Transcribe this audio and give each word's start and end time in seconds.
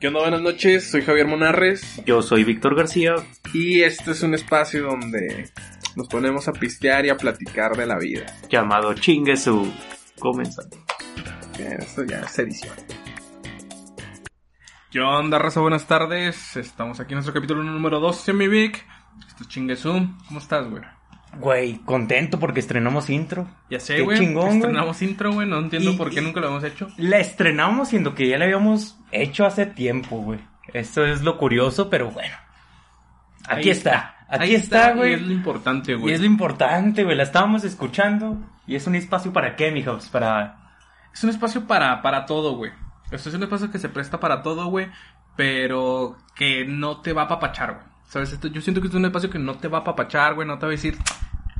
¿Qué 0.00 0.08
onda? 0.08 0.20
Buenas 0.20 0.42
noches, 0.42 0.90
soy 0.90 1.02
Javier 1.02 1.26
Monarres 1.26 2.02
Yo 2.04 2.20
soy 2.22 2.44
Víctor 2.44 2.74
García. 2.76 3.14
y 3.52 3.82
este 3.82 4.10
es 4.12 4.22
un 4.22 4.34
espacio 4.34 4.84
donde 4.86 5.50
nos 5.96 6.08
ponemos 6.08 6.48
a 6.48 6.52
pistear 6.52 7.06
y 7.06 7.10
a 7.10 7.16
platicar 7.16 7.76
de 7.76 7.86
la 7.86 7.98
vida. 7.98 8.26
llamado 8.50 8.94
Chingue 8.94 9.36
su. 9.36 9.72
Comenzando. 10.18 10.76
Bien, 11.56 11.80
Esto 11.80 12.04
ya 12.04 12.20
es 12.20 12.38
edición. 12.38 12.74
¿Qué 14.90 15.00
onda, 15.00 15.38
raza? 15.38 15.60
Buenas 15.60 15.86
tardes. 15.86 16.56
Estamos 16.56 17.00
aquí 17.00 17.12
en 17.12 17.16
nuestro 17.16 17.34
capítulo 17.34 17.62
número 17.62 18.00
12, 18.00 18.32
mi 18.32 18.48
Vic. 18.48 18.84
Esto 19.28 19.42
es 19.44 19.48
Chinguesú. 19.48 19.92
¿Cómo 20.28 20.38
estás, 20.40 20.68
güey? 20.68 20.82
Güey, 21.38 21.78
contento 21.84 22.38
porque 22.38 22.60
estrenamos 22.60 23.10
intro. 23.10 23.46
Ya 23.70 23.80
sé, 23.80 24.00
güey. 24.02 24.22
Estrenamos 24.24 25.02
intro, 25.02 25.32
güey. 25.32 25.48
No 25.48 25.58
entiendo 25.58 25.92
Y- 25.92 25.96
por 25.96 26.10
qué 26.10 26.20
y- 26.20 26.24
nunca 26.24 26.40
lo 26.40 26.48
hemos 26.48 26.64
hecho. 26.64 26.88
La 26.96 27.18
estrenamos 27.18 27.88
siendo 27.88 28.14
que 28.14 28.28
ya 28.28 28.38
la 28.38 28.44
habíamos 28.44 28.98
hecho 29.10 29.44
hace 29.46 29.66
tiempo, 29.66 30.18
güey. 30.18 30.40
Esto 30.72 31.04
es 31.04 31.22
lo 31.22 31.36
curioso, 31.38 31.90
pero 31.90 32.10
bueno. 32.10 32.34
Aquí 33.46 33.64
Ahí 33.64 33.70
está. 33.70 34.16
Aquí 34.28 34.44
Ahí 34.44 34.54
está, 34.54 34.92
Y 34.92 34.96
güey. 34.96 35.12
es 35.14 35.22
lo 35.22 35.32
importante, 35.32 35.92
Y 35.92 35.94
güey. 35.96 36.14
es 36.14 36.20
lo 36.20 36.26
importante, 36.26 37.04
güey. 37.04 37.16
La 37.16 37.22
estábamos 37.24 37.62
escuchando. 37.64 38.38
Y 38.66 38.74
es 38.76 38.86
un 38.86 38.94
espacio 38.94 39.32
para 39.32 39.54
qué, 39.56 39.70
mijos? 39.70 40.08
Para. 40.08 40.56
Es 41.12 41.22
un 41.22 41.30
espacio 41.30 41.66
para, 41.66 42.00
para 42.02 42.24
todo, 42.26 42.56
güey. 42.56 42.72
Esto 43.10 43.28
es 43.28 43.34
un 43.34 43.42
espacio 43.42 43.70
que 43.70 43.78
se 43.78 43.88
presta 43.90 44.18
para 44.18 44.42
todo, 44.42 44.66
güey. 44.66 44.88
Pero 45.36 46.16
que 46.34 46.64
no 46.66 47.00
te 47.02 47.12
va 47.12 47.22
a 47.22 47.24
apapachar, 47.26 47.74
güey. 47.74 47.86
¿Sabes? 48.08 48.32
Esto, 48.32 48.48
yo 48.48 48.60
siento 48.60 48.80
que 48.80 48.88
es 48.88 48.94
un 48.94 49.04
espacio 49.04 49.30
que 49.30 49.38
no 49.38 49.54
te 49.56 49.68
va 49.68 49.78
a 49.78 49.80
apapachar, 49.82 50.34
güey. 50.34 50.46
No 50.46 50.58
te 50.58 50.66
va 50.66 50.68
a 50.68 50.76
decir, 50.76 50.96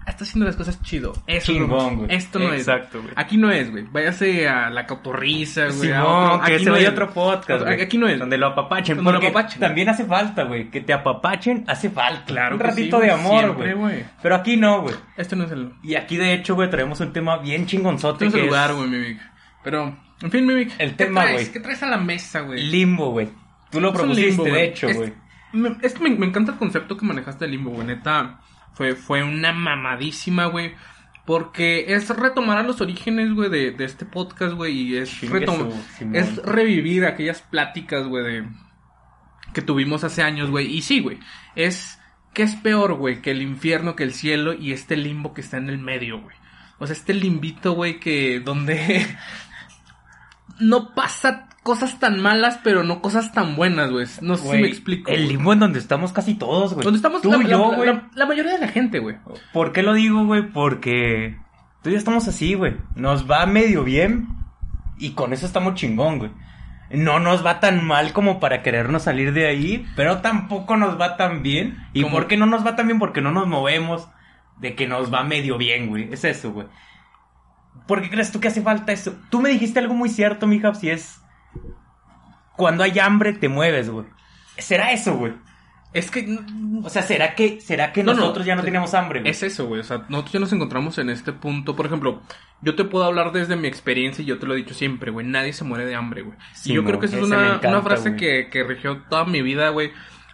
"Ah, 0.06 0.10
está 0.10 0.22
haciendo 0.24 0.46
las 0.46 0.54
cosas 0.54 0.80
chido. 0.82 1.12
Eso 1.26 1.52
Chingón, 1.52 1.96
güey. 1.96 2.14
Esto 2.14 2.38
no 2.38 2.52
Exacto, 2.52 2.98
es. 2.98 3.04
güey. 3.04 3.14
Aquí 3.16 3.36
no 3.36 3.50
es, 3.50 3.70
güey. 3.72 3.84
Váyase 3.90 4.48
a 4.48 4.70
la 4.70 4.86
cotorriza, 4.86 5.66
güey. 5.68 5.90
a 5.90 6.00
Simón, 6.00 6.24
otro- 6.30 6.46
que 6.46 6.52
aquí 6.54 6.64
se 6.64 6.70
no 6.70 6.76
vaya 6.76 6.90
otro 6.90 7.10
podcast, 7.10 7.50
Aquí- 7.62 7.64
güey. 7.74 7.82
Aquí 7.82 7.98
no 7.98 8.08
es. 8.08 8.18
Donde 8.20 8.38
lo 8.38 8.46
apapachen. 8.48 8.96
Donde 8.96 9.10
lo 9.12 9.18
porque 9.18 9.28
apapachen. 9.36 9.60
También 9.60 9.88
hace 9.88 10.04
falta, 10.04 10.44
güey. 10.44 10.70
Que 10.70 10.80
te 10.82 10.92
apapachen 10.92 11.64
hace 11.66 11.90
falta. 11.90 12.24
Claro 12.26 12.54
Un 12.56 12.60
que 12.62 12.66
sí, 12.66 12.70
ratito 12.70 12.96
güey, 12.98 13.08
de 13.08 13.14
amor, 13.14 13.40
siempre, 13.40 13.74
güey. 13.74 14.04
Pero 14.22 14.34
aquí 14.36 14.56
no, 14.56 14.82
güey. 14.82 14.94
Este 15.16 15.34
no 15.34 15.44
es 15.44 15.50
el, 15.50 15.72
Y 15.82 15.96
aquí, 15.96 16.16
de 16.16 16.34
hecho, 16.34 16.54
güey, 16.54 16.70
traemos 16.70 17.00
un 17.00 17.12
tema 17.12 17.38
bien 17.38 17.66
chingonzote. 17.66 18.26
este 18.26 18.36
no 18.38 18.42
es 18.44 18.44
el 18.44 18.48
lugar, 18.50 18.70
es 18.70 18.76
güey. 18.76 19.18
Pero, 19.64 19.96
en 20.22 20.30
fin, 20.30 20.46
mi 20.46 20.54
Vic. 20.54 20.72
El 20.78 20.90
¿qué 20.90 21.06
tema, 21.06 21.22
traes? 21.22 21.34
güey. 21.40 21.52
¿Qué 21.52 21.60
traes 21.60 21.82
a 21.82 21.86
la 21.86 21.96
mesa, 21.96 22.40
güey? 22.42 22.62
Limbo, 22.62 23.10
güey. 23.10 23.28
Tú 23.70 23.80
lo 23.80 23.92
propusiste, 23.92 24.28
limbo, 24.28 24.44
de 24.44 24.64
hecho, 24.66 24.86
Es- 24.88 24.96
güey. 24.96 25.12
Me, 25.54 25.76
es 25.82 25.94
que 25.94 26.02
me, 26.04 26.10
me 26.16 26.26
encanta 26.26 26.52
el 26.52 26.58
concepto 26.58 26.96
que 26.96 27.06
manejaste 27.06 27.44
del 27.44 27.52
limbo, 27.52 27.70
güey. 27.70 27.86
Neta, 27.86 28.40
fue, 28.74 28.94
fue 28.94 29.22
una 29.22 29.52
mamadísima, 29.52 30.46
güey. 30.46 30.74
Porque 31.26 31.94
es 31.94 32.10
retomar 32.10 32.58
a 32.58 32.62
los 32.62 32.82
orígenes, 32.82 33.32
güey, 33.32 33.48
de, 33.48 33.70
de 33.70 33.84
este 33.86 34.04
podcast, 34.04 34.54
güey. 34.54 34.74
Y 34.78 34.96
es, 34.98 35.10
retom- 35.46 35.72
es 36.14 36.36
revivir 36.36 37.06
aquellas 37.06 37.40
pláticas, 37.40 38.06
güey, 38.06 38.24
de, 38.24 38.48
que 39.54 39.62
tuvimos 39.62 40.04
hace 40.04 40.22
años, 40.22 40.50
güey. 40.50 40.66
Y 40.70 40.82
sí, 40.82 41.00
güey. 41.00 41.18
Es, 41.54 41.98
¿qué 42.34 42.42
es 42.42 42.56
peor, 42.56 42.94
güey? 42.94 43.22
Que 43.22 43.30
el 43.30 43.40
infierno, 43.40 43.96
que 43.96 44.02
el 44.04 44.12
cielo 44.12 44.52
y 44.52 44.72
este 44.72 44.96
limbo 44.98 45.32
que 45.32 45.40
está 45.40 45.56
en 45.56 45.70
el 45.70 45.78
medio, 45.78 46.20
güey. 46.20 46.36
O 46.78 46.86
sea, 46.86 46.94
este 46.94 47.14
limbito, 47.14 47.72
güey, 47.72 48.00
que 48.00 48.40
donde 48.40 49.06
no 50.60 50.94
pasa 50.94 51.48
cosas 51.64 51.98
tan 51.98 52.20
malas, 52.20 52.60
pero 52.62 52.84
no 52.84 53.00
cosas 53.02 53.32
tan 53.32 53.56
buenas, 53.56 53.90
güey. 53.90 54.06
No 54.20 54.36
sé 54.36 54.48
si 54.50 54.58
me 54.62 54.68
explico. 54.68 55.10
El 55.10 55.26
limbo 55.26 55.52
en 55.52 55.58
donde 55.58 55.80
estamos 55.80 56.12
casi 56.12 56.34
todos, 56.34 56.74
güey. 56.74 56.84
Donde 56.84 56.98
estamos 56.98 57.22
Tú 57.22 57.32
la, 57.32 57.38
y 57.42 57.48
yo, 57.48 57.72
güey. 57.74 57.86
la- 57.88 58.08
la 58.14 58.26
mayoría 58.26 58.52
de 58.52 58.58
la 58.60 58.68
gente, 58.68 59.00
güey. 59.00 59.16
¿Por 59.52 59.72
qué 59.72 59.82
lo 59.82 59.94
digo, 59.94 60.24
güey? 60.24 60.42
Porque 60.52 61.36
tú 61.82 61.88
y 61.88 61.92
yo 61.94 61.98
estamos 61.98 62.28
así, 62.28 62.54
güey. 62.54 62.76
Nos 62.94 63.28
va 63.28 63.44
medio 63.46 63.82
bien 63.82 64.28
y 64.98 65.10
con 65.14 65.32
eso 65.32 65.44
estamos 65.46 65.74
chingón, 65.74 66.18
güey. 66.18 66.30
No 66.90 67.18
nos 67.18 67.44
va 67.44 67.58
tan 67.60 67.84
mal 67.84 68.12
como 68.12 68.38
para 68.38 68.62
querernos 68.62 69.02
salir 69.04 69.32
de 69.32 69.46
ahí, 69.48 69.84
pero 69.96 70.18
tampoco 70.18 70.76
nos 70.76 71.00
va 71.00 71.16
tan 71.16 71.42
bien. 71.42 71.78
¿Y 71.94 72.02
Como- 72.02 72.14
por 72.14 72.28
qué 72.28 72.36
no 72.36 72.46
nos 72.46 72.64
va 72.64 72.76
tan 72.76 72.86
bien? 72.86 72.98
Porque 73.00 73.20
no 73.22 73.32
nos 73.32 73.48
movemos 73.48 74.06
de 74.60 74.76
que 74.76 74.86
nos 74.86 75.12
va 75.12 75.24
medio 75.24 75.58
bien, 75.58 75.88
güey. 75.88 76.12
Es 76.12 76.24
eso, 76.24 76.52
güey. 76.52 76.66
¿Por 77.88 78.00
qué 78.02 78.10
crees 78.10 78.30
tú 78.32 78.38
que 78.40 78.48
hace 78.48 78.62
falta 78.62 78.92
eso? 78.92 79.14
Tú 79.30 79.40
me 79.40 79.48
dijiste 79.48 79.78
algo 79.78 79.94
muy 79.94 80.08
cierto, 80.08 80.46
mija, 80.46 80.74
si 80.74 80.90
es... 80.90 81.20
Cuando 82.56 82.84
hay 82.84 82.98
hambre 82.98 83.32
te 83.32 83.48
mueves, 83.48 83.90
güey. 83.90 84.06
¿Será 84.58 84.92
eso, 84.92 85.14
güey? 85.16 85.32
Es 85.92 86.10
que 86.10 86.38
O 86.82 86.88
sea, 86.90 87.02
¿será 87.02 87.34
que, 87.36 87.60
será 87.60 87.92
que 87.92 88.02
No, 88.02 88.14
no, 88.14 88.20
nosotros 88.20 88.44
ya 88.46 88.54
no 88.56 88.62
te- 88.62 88.66
tenemos 88.66 88.94
hambre, 88.94 89.20
güey? 89.20 89.30
es 89.30 89.42
eso, 89.44 89.66
güey. 89.66 89.80
O 89.80 89.84
sea, 89.84 90.04
nosotros 90.08 90.32
ya 90.32 90.40
nos 90.40 90.52
encontramos 90.52 90.98
en 90.98 91.08
este 91.10 91.32
punto. 91.32 91.76
Por 91.76 91.86
ejemplo, 91.86 92.20
yo 92.62 92.74
te 92.74 92.84
puedo 92.84 93.04
hablar 93.04 93.30
desde 93.32 93.54
mi 93.56 93.68
experiencia 93.68 94.22
y 94.22 94.26
yo 94.26 94.38
te 94.38 94.46
lo 94.46 94.54
he 94.54 94.56
dicho 94.56 94.74
siempre, 94.74 95.10
güey. 95.12 95.24
Nadie 95.26 95.52
se 95.52 95.62
muere 95.64 95.86
de 95.86 95.94
hambre, 95.94 96.22
güey. 96.22 96.36
Sí, 96.52 96.72
y 96.72 96.74
yo 96.74 96.82
no, 96.82 96.88
creo 96.88 97.00
que 97.00 97.06
esa 97.06 97.16
es 97.18 97.22
una, 97.22 97.46
encanta, 97.46 97.68
una 97.68 97.82
frase 97.82 98.10
güey. 98.10 98.20
que, 98.20 98.48
que 98.50 98.64
rigió 98.64 99.02
toda 99.08 99.24
mi 99.24 99.40
vida, 99.42 99.68
güey. 99.70 99.92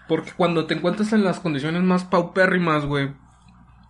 Porque 0.08 0.32
cuando 0.36 0.66
te 0.66 0.74
encuentras 0.74 1.12
en 1.12 1.24
las 1.24 1.40
condiciones 1.40 1.82
más 1.82 2.04
paupérrimas, 2.04 2.86
güey, 2.86 3.10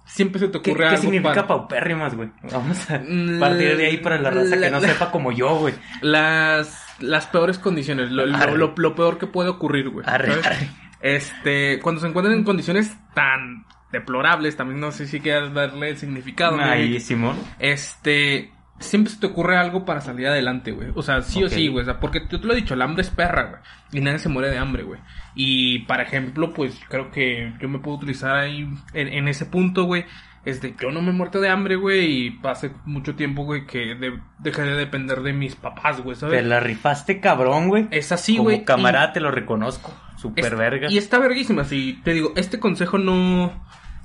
siempre 0.07 0.41
se 0.41 0.49
te 0.49 0.61
¿Qué, 0.61 0.71
ocurre 0.73 0.85
qué 0.85 0.91
algo 0.91 1.03
significa 1.03 1.33
para- 1.35 1.47
paupérrimas, 1.47 2.15
güey? 2.17 2.31
Vamos 2.51 2.91
a 2.91 2.99
Mm, 2.99 3.39
partir 3.39 3.77
de 3.77 3.87
ahí 3.87 3.97
para 3.99 4.19
la 4.19 4.31
raza 4.31 4.59
que 4.59 4.71
no 4.71 4.81
la- 4.81 4.89
sepa 4.89 5.11
como 5.13 5.31
yo, 5.33 5.57
güey. 5.57 5.75
las, 6.03 6.85
las 7.01 7.27
peores 7.27 7.59
condiciones, 7.59 8.11
lo, 8.11 8.27
lo- 8.27 8.37
Arre. 8.37 8.57
lo- 8.59 8.75
lo 8.77 8.95
peor 8.95 9.19
que 9.19 9.27
puede 9.27 9.49
ocurrir, 9.49 9.89
güey. 9.91 10.05
Arre, 10.09 10.29
¿sabes? 10.33 10.47
arre. 10.47 10.69
Este, 11.01 11.79
cuando 11.81 12.01
se 12.01 12.09
encuentran 12.09 12.37
en 12.37 12.45
condiciones 12.45 12.95
tan 13.15 13.65
deplorables, 13.93 14.57
también 14.57 14.81
no 14.81 14.93
sé 14.93 15.07
si 15.07 15.21
quieras 15.21 15.53
darle 15.53 15.91
el 15.91 15.97
significado. 15.97 16.59
Ahí, 16.61 16.91
Vic. 16.91 17.01
Simón. 17.01 17.37
Este, 17.59 18.53
siempre 18.79 19.13
se 19.13 19.19
te 19.21 19.27
ocurre 19.27 19.57
algo 19.57 19.85
para 19.85 20.01
salir 20.01 20.27
adelante, 20.29 20.73
güey. 20.73 20.89
O 20.95 21.03
sea, 21.03 21.23
sí 21.23 21.43
o 21.43 21.49
sí, 21.49 21.69
güey. 21.69 21.83
O 21.83 21.85
sea, 21.87 21.99
porque 22.01 22.23
yo 22.31 22.41
te 22.41 22.47
lo 22.47 22.53
he 22.53 22.57
dicho, 22.57 22.75
el 22.75 22.83
hambre 22.83 23.03
es 23.03 23.11
perra, 23.11 23.45
güey. 23.45 23.61
Y 23.93 24.01
nadie 24.01 24.19
se 24.19 24.29
muere 24.29 24.51
de 24.51 24.59
hambre, 24.59 24.83
güey. 24.83 25.01
Y, 25.35 25.81
por 25.81 26.01
ejemplo, 26.01 26.53
pues 26.53 26.79
creo 26.89 27.11
que 27.11 27.53
yo 27.61 27.69
me 27.69 27.79
puedo 27.79 27.97
utilizar 27.97 28.37
ahí 28.37 28.69
en, 28.93 29.09
en 29.09 29.27
ese 29.29 29.47
punto, 29.47 29.85
güey. 29.85 30.05
Es 30.45 30.63
de 30.63 30.75
yo 30.81 30.91
no 30.91 31.03
me 31.03 31.11
he 31.11 31.13
muerto 31.13 31.41
de 31.41 31.49
hambre, 31.51 31.77
güey. 31.77 32.11
Y 32.29 32.41
hace 32.45 32.71
mucho 32.87 33.15
tiempo, 33.15 33.45
güey, 33.45 33.67
que 33.67 33.95
de- 33.95 34.19
dejé 34.39 34.63
de 34.63 34.75
depender 34.75 35.21
de 35.21 35.33
mis 35.35 35.55
papás, 35.55 36.01
güey, 36.01 36.17
¿sabes? 36.17 36.41
Te 36.41 36.47
la 36.49 36.61
rifaste 36.61 37.21
cabrón, 37.21 37.69
güey. 37.69 37.89
Es 37.91 38.11
así, 38.13 38.33
Como 38.37 38.45
güey. 38.45 38.65
camarada 38.65 39.13
te 39.13 39.21
lo 39.21 39.31
reconozco. 39.31 39.93
Super 40.17 40.45
Es- 40.47 40.57
verga. 40.59 40.89
Y 40.91 40.97
está 40.99 41.19
verguísima, 41.19 41.65
sí. 41.65 42.01
Te 42.05 42.13
digo, 42.15 42.33
este 42.37 42.59
consejo 42.59 42.99
no... 42.99 43.53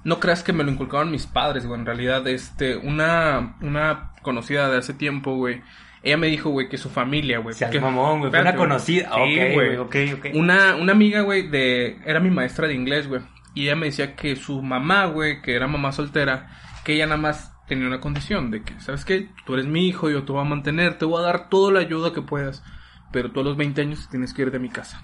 No 0.04 0.20
creas 0.20 0.44
que 0.44 0.54
me 0.54 0.64
lo 0.64 0.70
inculcaban 0.72 1.10
mis 1.10 1.26
padres, 1.26 1.66
güey. 1.66 1.80
En 1.80 1.86
realidad, 1.86 2.28
este... 2.28 2.76
Una... 2.78 3.56
Una 3.62 4.12
conocida 4.22 4.70
de 4.70 4.78
hace 4.78 4.94
tiempo, 4.94 5.36
güey. 5.36 5.62
Ella 6.04 6.18
me 6.18 6.28
dijo, 6.28 6.52
güey, 6.52 6.70
que 6.70 6.78
su 6.78 6.90
familia, 6.92 7.40
güey. 7.40 7.56
Porque- 7.60 7.80
mamón, 7.80 8.20
güey. 8.20 8.30
Fue 8.32 8.42
una 8.42 8.56
conocida. 8.56 9.06
Sí, 9.06 9.10
ok, 9.10 9.54
güey. 9.54 9.54
güey. 9.54 9.78
Ok, 9.78 9.96
ok. 10.20 10.26
Una, 10.36 10.76
una 10.76 10.92
amiga, 10.92 11.22
güey, 11.22 11.48
de... 11.48 11.98
Era 12.06 12.20
mi 12.20 12.30
maestra 12.30 12.68
de 12.68 12.76
inglés, 12.76 13.08
güey. 13.08 13.22
Y 13.56 13.64
ella 13.64 13.76
me 13.76 13.88
decía 13.88 14.16
que 14.16 14.36
su 14.36 14.62
mamá, 14.62 15.06
güey, 15.06 15.42
que 15.42 15.56
era 15.56 15.68
mamá 15.68 15.92
soltera, 15.92 16.50
que 16.84 16.94
ella 16.94 17.08
nada 17.08 17.20
más 17.20 17.54
tenía 17.68 17.88
una 17.88 18.02
condición 18.02 18.52
de 18.52 18.62
que, 18.64 18.80
¿sabes 18.80 19.06
qué? 19.06 19.30
Tú 19.46 19.54
eres 19.56 19.66
mi 19.66 19.88
hijo, 19.88 20.10
yo 20.10 20.24
te 20.24 20.32
voy 20.32 20.42
a 20.42 20.50
mantener, 20.50 20.98
te 20.98 21.06
voy 21.06 21.24
a 21.24 21.26
dar 21.26 21.50
toda 21.50 21.72
la 21.72 21.80
ayuda 21.80 22.14
que 22.14 22.22
puedas. 22.22 22.64
Pero 23.12 23.32
tú 23.32 23.40
a 23.40 23.44
los 23.44 23.58
20 23.58 23.82
años 23.82 24.08
tienes 24.10 24.34
que 24.34 24.44
ir 24.44 24.52
de 24.52 24.60
mi 24.60 24.70
casa. 24.70 25.04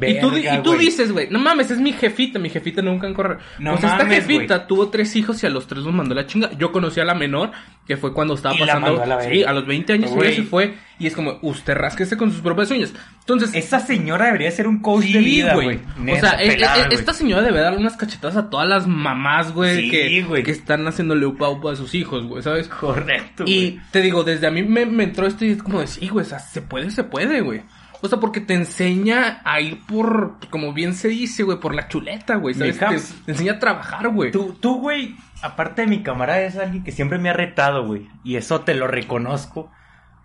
Y 0.00 0.20
tú, 0.20 0.36
y 0.36 0.42
tú 0.62 0.70
güey. 0.74 0.78
dices, 0.80 1.10
güey, 1.12 1.28
no 1.30 1.38
mames, 1.38 1.70
es 1.70 1.78
mi 1.78 1.92
jefita, 1.92 2.38
mi 2.38 2.50
jefita 2.50 2.82
nunca 2.82 3.06
en 3.06 3.14
correr. 3.14 3.38
No 3.58 3.72
pues 3.72 3.84
esta 3.84 3.98
mames, 4.04 4.26
jefita 4.26 4.66
tuvo 4.66 4.88
tres 4.90 5.14
hijos 5.16 5.42
y 5.42 5.46
a 5.46 5.50
los 5.50 5.66
tres 5.66 5.82
los 5.84 5.94
mandó 5.94 6.14
la 6.14 6.26
chinga. 6.26 6.50
Yo 6.58 6.70
conocí 6.72 7.00
a 7.00 7.04
la 7.04 7.14
menor, 7.14 7.50
que 7.86 7.96
fue 7.96 8.12
cuando 8.12 8.34
estaba 8.34 8.54
Y 8.54 8.58
pasando. 8.58 9.02
a 9.02 9.22
sí, 9.22 9.42
a 9.44 9.52
los 9.52 9.66
20 9.66 9.92
años 9.94 10.10
Güey. 10.10 10.28
ella 10.28 10.36
se 10.36 10.42
fue. 10.42 10.74
Y 10.98 11.06
es 11.06 11.14
como, 11.14 11.38
usted 11.42 11.74
rásquese 11.74 12.16
con 12.16 12.30
sus 12.32 12.40
propias 12.40 12.70
uñas. 12.70 12.92
Entonces, 13.20 13.50
Esa 13.54 13.80
señora 13.80 14.26
debería 14.26 14.50
ser 14.50 14.66
un 14.66 14.80
coach 14.80 15.04
de 15.04 15.12
Sí, 15.12 15.18
vida, 15.18 15.54
güey. 15.54 15.78
güey. 15.98 16.16
O 16.16 16.20
sea, 16.20 16.36
pelada, 16.38 16.76
eh, 16.78 16.84
güey. 16.86 16.94
esta 16.98 17.12
señora 17.12 17.42
debe 17.42 17.60
darle 17.60 17.78
unas 17.78 17.96
cachetadas 17.96 18.36
a 18.36 18.48
todas 18.50 18.66
las 18.68 18.86
mamás, 18.86 19.52
güey, 19.52 19.82
Sí, 19.82 19.90
que, 19.90 20.22
güey. 20.22 20.42
que 20.42 20.50
están 20.52 20.86
haciéndole 20.86 21.26
upa 21.26 21.48
upa 21.50 21.72
a 21.72 21.76
sus 21.76 21.94
hijos, 21.94 22.24
güey, 22.26 22.42
¿sabes? 22.42 22.68
Correcto, 22.68 23.44
Y 23.46 23.72
güey. 23.72 23.80
te 23.90 24.00
digo, 24.00 24.24
desde 24.24 24.46
a 24.46 24.50
mí 24.50 24.62
me, 24.62 24.86
me 24.86 25.04
entró 25.04 25.26
esto 25.26 25.44
y 25.44 25.50
es 25.50 25.62
como 25.62 25.80
decir, 25.80 26.10
güey, 26.10 26.24
o 26.24 26.28
sea, 26.28 26.38
se 26.38 26.62
puede, 26.62 26.90
se 26.90 27.04
puede, 27.04 27.40
güey. 27.42 27.62
O 28.02 28.08
sea, 28.08 28.18
porque 28.18 28.40
te 28.40 28.54
enseña 28.54 29.40
a 29.44 29.60
ir 29.60 29.84
por, 29.86 30.38
como 30.50 30.72
bien 30.72 30.94
se 30.94 31.08
dice, 31.08 31.42
güey, 31.42 31.58
por 31.58 31.74
la 31.74 31.88
chuleta, 31.88 32.36
güey, 32.36 32.54
Te, 32.54 32.72
te 32.72 32.96
enseña 33.26 33.52
a 33.52 33.58
trabajar, 33.58 34.08
güey. 34.08 34.30
Tú, 34.30 34.56
tú, 34.60 34.80
güey, 34.80 35.16
aparte 35.42 35.82
de 35.82 35.88
mi 35.88 36.02
camarada, 36.02 36.42
es 36.42 36.56
alguien 36.56 36.84
que 36.84 36.92
siempre 36.92 37.18
me 37.18 37.30
ha 37.30 37.32
retado, 37.32 37.86
güey. 37.86 38.08
Y 38.24 38.36
eso 38.36 38.60
te 38.60 38.74
lo 38.74 38.86
reconozco. 38.86 39.70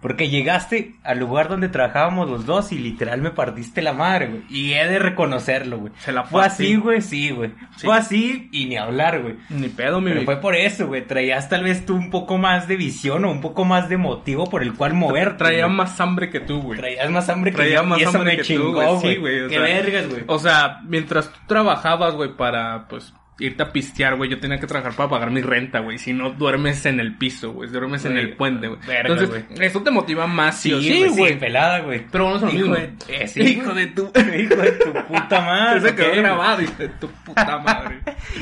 Porque 0.02 0.30
llegaste 0.30 0.96
al 1.04 1.20
lugar 1.20 1.48
donde 1.48 1.70
trabajábamos 1.70 2.28
los 2.30 2.46
dos 2.46 2.72
y 2.72 2.80
literal 2.80 3.22
me 3.22 3.30
partiste 3.32 3.82
la 3.82 3.94
madre, 3.94 4.28
güey. 4.28 4.42
Y 4.50 4.74
he 4.74 4.88
de 4.88 4.98
reconocerlo, 4.98 5.78
güey. 5.78 5.94
Se 6.00 6.12
la 6.12 6.24
Fue 6.24 6.42
partí. 6.42 6.64
así, 6.64 6.76
güey, 6.76 7.02
sí, 7.02 7.30
güey. 7.30 7.52
Sí. 7.78 7.86
Fue 7.86 7.96
así 7.96 8.50
y 8.52 8.66
ni 8.66 8.78
hablar, 8.78 9.22
güey. 9.22 9.36
Ni 9.50 9.70
pedo, 9.70 10.02
mi 10.02 10.12
Pero 10.12 10.24
fue 10.24 10.38
por 10.38 10.56
eso, 10.56 10.88
güey. 10.88 11.06
Traías 11.06 11.50
tal 11.50 11.64
vez 11.64 11.86
tú 11.86 11.96
un 11.96 12.10
poco 12.10 12.38
más 12.40 12.68
de 12.68 12.78
visión 12.78 13.26
o 13.26 13.32
un 13.32 13.42
poco 13.42 13.64
más 13.64 13.90
de 13.90 13.98
motivo 13.98 14.50
por 14.50 14.64
el 14.64 14.74
cual 14.74 14.94
moverte. 14.96 15.38
Traía 15.38 15.66
güey. 15.66 15.78
más 15.78 16.00
hambre 16.02 16.30
que 16.30 16.40
tú, 16.40 16.62
güey. 16.62 16.80
Traías 16.80 17.10
más 17.12 17.30
hambre 17.30 17.52
que 17.52 17.82
más 17.84 18.00
y 18.00 18.04
eso 18.04 18.18
hambre 18.18 18.32
me 18.32 18.38
que 18.38 18.44
tú, 18.44 18.48
chingó, 18.48 18.72
güey. 18.72 19.00
Sí, 19.00 19.20
güey. 19.20 19.20
güey, 19.20 19.42
o 19.42 19.48
Qué 19.50 19.56
sea, 19.56 19.64
vergas, 19.64 20.10
güey. 20.10 20.24
O 20.28 20.40
sea, 20.40 20.80
mientras 20.84 21.32
tú 21.32 21.40
trabajabas, 21.48 22.16
güey, 22.16 22.36
para, 22.36 22.88
pues, 22.88 23.14
irte 23.42 23.64
a 23.64 23.72
pistear, 23.72 24.16
güey, 24.16 24.30
yo 24.30 24.40
tenía 24.40 24.60
que 24.60 24.68
trabajar 24.68 24.96
para 24.96 25.10
pagar 25.10 25.32
mi 25.32 25.42
renta, 25.42 25.80
güey. 25.80 25.98
Si 25.98 26.14
no, 26.14 26.30
duermes 26.32 26.86
en 26.86 27.00
el 27.00 27.18
piso, 27.18 27.52
güey. 27.52 27.70
Duermes 27.70 28.06
en 28.06 28.18
el 28.18 28.36
puente, 28.36 28.68
güey. 28.68 28.80
Entonces, 28.88 29.30
eso 29.60 29.82
te 29.82 29.92
motiva 29.92 30.28
más, 30.28 30.60
sí, 30.60 30.70
sí, 30.82 31.00
güey, 31.00 31.10
güey. 31.10 31.40
pelada, 31.40 31.80
güey. 31.80 32.06
Pero 32.12 32.26
vamos 32.26 32.44
a 32.44 32.46
lo 32.46 32.52
Hijo 32.54 32.68
mismo. 32.70 32.76
de- 32.76 33.28
sí, 33.28 33.42
hijo 33.42 33.74
de 33.74 33.88
tu... 33.88 34.04
Hijo 34.16 34.56
de 34.56 34.72
tu 34.74 34.94
puta 35.08 35.42
madre. 35.42 35.82
Se 35.82 35.96
quedó 35.96 36.16
grabado, 36.16 36.62
hijo 36.62 36.74
de 36.78 36.90
tu 36.90 37.08
puta 37.26 37.58
madre. 37.60 38.00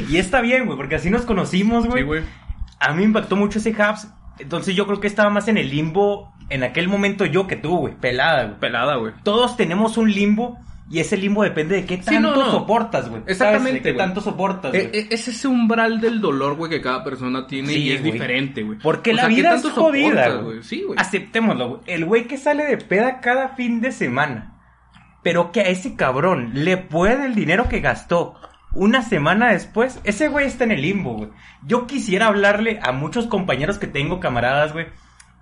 Y 0.10 0.18
está 0.18 0.42
bien, 0.42 0.66
güey, 0.66 0.78
porque 0.78 0.96
así 0.96 1.10
nos 1.10 1.24
conocimos, 1.24 1.86
güey. 1.88 2.02
Sí, 2.04 2.06
güey. 2.06 2.22
A 2.80 2.92
mí 2.92 2.98
me 3.00 3.04
impactó 3.06 3.36
mucho 3.36 3.60
ese 3.60 3.76
Habs. 3.82 4.08
Entonces 4.40 4.76
yo 4.76 4.86
creo 4.86 5.00
que 5.00 5.08
estaba 5.08 5.30
más 5.30 5.48
en 5.48 5.58
el 5.58 5.70
limbo 5.70 6.34
en 6.50 6.64
aquel 6.64 6.88
momento 6.88 7.26
yo 7.26 7.46
que 7.48 7.56
tú, 7.56 7.78
güey. 7.78 7.94
Pelada, 7.96 8.46
güey. 8.46 8.60
Pelada, 8.60 8.96
güey. 8.96 9.14
Todos 9.24 9.56
tenemos 9.58 9.98
un 9.98 10.12
limbo 10.12 10.58
y 10.90 11.00
ese 11.00 11.18
limbo 11.18 11.44
depende 11.44 11.76
de 11.76 11.86
qué 11.86 11.98
Sí, 11.98 12.04
tanto 12.06 12.32
no, 12.36 12.36
no. 12.46 12.52
soportas, 12.52 13.10
güey. 13.10 13.22
Exactamente, 13.28 13.94
tanto 13.94 14.22
soportas, 14.22 14.72
güey. 14.72 14.90
es 14.94 15.28
ese 15.28 15.48
umbral 15.48 16.02
del 16.02 16.20
dolor, 16.20 16.56
güey, 16.56 16.70
que 16.72 16.82
cada 16.82 17.04
persona 17.04 17.46
tiene 17.46 17.70
Sí, 17.70 17.80
y 17.84 17.92
es 17.92 18.02
güey. 18.02 18.12
diferente, 18.14 18.64
güey. 18.64 18.80
Porque 18.80 19.12
O 19.12 19.14
la 19.14 19.22
sea, 19.24 19.30
¿qué 19.30 19.36
vida 19.36 19.56
es 19.56 19.62
jodida, 19.70 20.24
soportas, 20.26 20.44
güey. 20.44 20.64
Sí, 20.64 20.84
güey. 20.86 21.00
Aceptémoslo, 21.00 21.70
güey. 21.70 21.82
El 21.88 22.06
güey 22.06 22.26
que 22.28 22.38
sale 22.38 22.64
de 22.66 22.78
peda 22.78 23.20
cada 23.22 23.50
fin 23.50 23.82
de 23.82 23.92
semana, 23.92 24.56
pero 25.22 25.52
que 25.52 25.62
a 25.62 25.68
ese 25.68 25.96
cabrón 25.96 26.52
le 26.54 26.78
puede 26.78 27.26
el 27.26 27.36
dinero 27.36 27.70
que 27.70 27.82
gastó 27.82 28.36
una 28.74 29.02
semana 29.02 29.52
después, 29.52 30.00
ese 30.04 30.28
güey 30.28 30.46
está 30.46 30.64
en 30.64 30.72
el 30.72 30.82
limbo, 30.82 31.14
güey. 31.16 31.30
Yo 31.66 31.88
quisiera 31.88 32.28
hablarle 32.28 32.80
a 32.84 32.92
muchos 32.92 33.26
compañeros 33.28 33.80
que 33.80 33.88
tengo, 33.88 34.20
camaradas, 34.20 34.74
güey, 34.74 34.88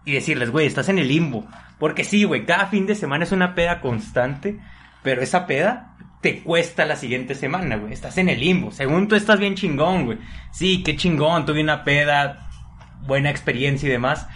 y 0.05 0.13
decirles, 0.13 0.49
güey, 0.49 0.65
estás 0.65 0.88
en 0.89 0.97
el 0.97 1.09
limbo. 1.09 1.45
Porque 1.77 2.03
sí, 2.05 2.23
güey, 2.23 2.45
cada 2.45 2.67
fin 2.67 2.85
de 2.88 2.95
semana 2.95 3.25
es 3.25 3.31
una 3.33 3.53
peda 3.53 3.81
constante, 3.81 4.59
pero 5.07 5.21
esa 5.21 5.48
peda 5.48 5.95
te 6.19 6.42
cuesta 6.42 6.83
la 6.83 6.98
siguiente 6.98 7.33
semana, 7.33 7.77
güey. 7.77 7.94
Estás 7.94 8.18
en 8.18 8.27
el 8.27 8.42
limbo. 8.42 8.74
Según 8.74 9.07
tú 9.07 9.15
estás 9.15 9.39
bien 9.39 9.56
chingón, 9.56 10.04
güey. 10.04 10.18
Sí, 10.51 10.83
qué 10.83 10.98
chingón, 10.98 11.45
tuve 11.45 11.62
una 11.62 11.86
peda, 11.86 12.50
buena 13.06 13.30
experiencia 13.30 13.88
y 13.88 13.92
demás. 13.94 14.27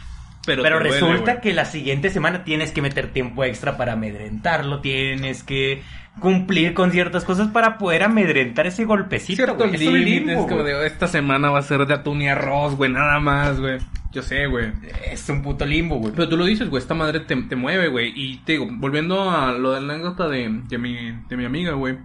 Pero, 0.45 0.61
duele, 0.61 0.79
resulta 0.79 1.41
que 1.41 1.53
la 1.53 1.65
siguiente 1.65 2.09
semana 2.09 2.45
tienes 2.45 2.71
que 2.71 2.81
meter 2.81 3.11
tiempo 3.11 3.43
extra 3.43 3.75
para 3.75 3.91
amedrentarlo, 3.91 4.79
tienes 4.79 5.43
que 5.43 5.83
cumplir 6.21 6.73
con 6.73 6.91
ciertas 6.91 7.25
cosas 7.25 7.49
para 7.49 7.77
poder 7.77 8.03
amedrentar 8.03 8.67
ese 8.67 8.85
golpecito. 8.85 9.43
Ciertos 9.43 9.57
güey. 9.57 10.29
Es 10.31 10.37
como 10.37 10.63
de, 10.63 10.87
esta 10.87 11.09
semana 11.09 11.49
va 11.49 11.59
a 11.59 11.63
ser 11.63 11.85
de 11.85 11.95
atún 11.95 12.21
y 12.21 12.29
arroz, 12.29 12.77
güey, 12.77 12.89
nada 12.89 13.19
más, 13.19 13.59
güey. 13.59 13.77
Yo 14.11 14.21
sé, 14.21 14.45
güey. 14.47 14.71
Es 15.09 15.27
un 15.29 15.41
puto 15.41 15.65
limbo, 15.65 15.97
güey. 15.97 16.13
Pero 16.13 16.27
tú 16.27 16.37
lo 16.37 16.45
dices, 16.45 16.69
güey, 16.69 16.81
esta 16.81 16.93
madre 16.93 17.21
te, 17.21 17.35
te 17.35 17.55
mueve, 17.55 17.87
güey. 17.87 18.11
Y 18.15 18.37
te 18.39 18.53
digo, 18.53 18.67
volviendo 18.69 19.29
a 19.29 19.53
lo 19.53 19.71
de 19.71 19.81
la 19.81 19.93
anécdota 19.93 20.27
de, 20.27 20.61
de, 20.67 20.77
mi, 20.77 21.11
de 21.29 21.37
mi 21.37 21.45
amiga, 21.45 21.73
güey. 21.73 21.97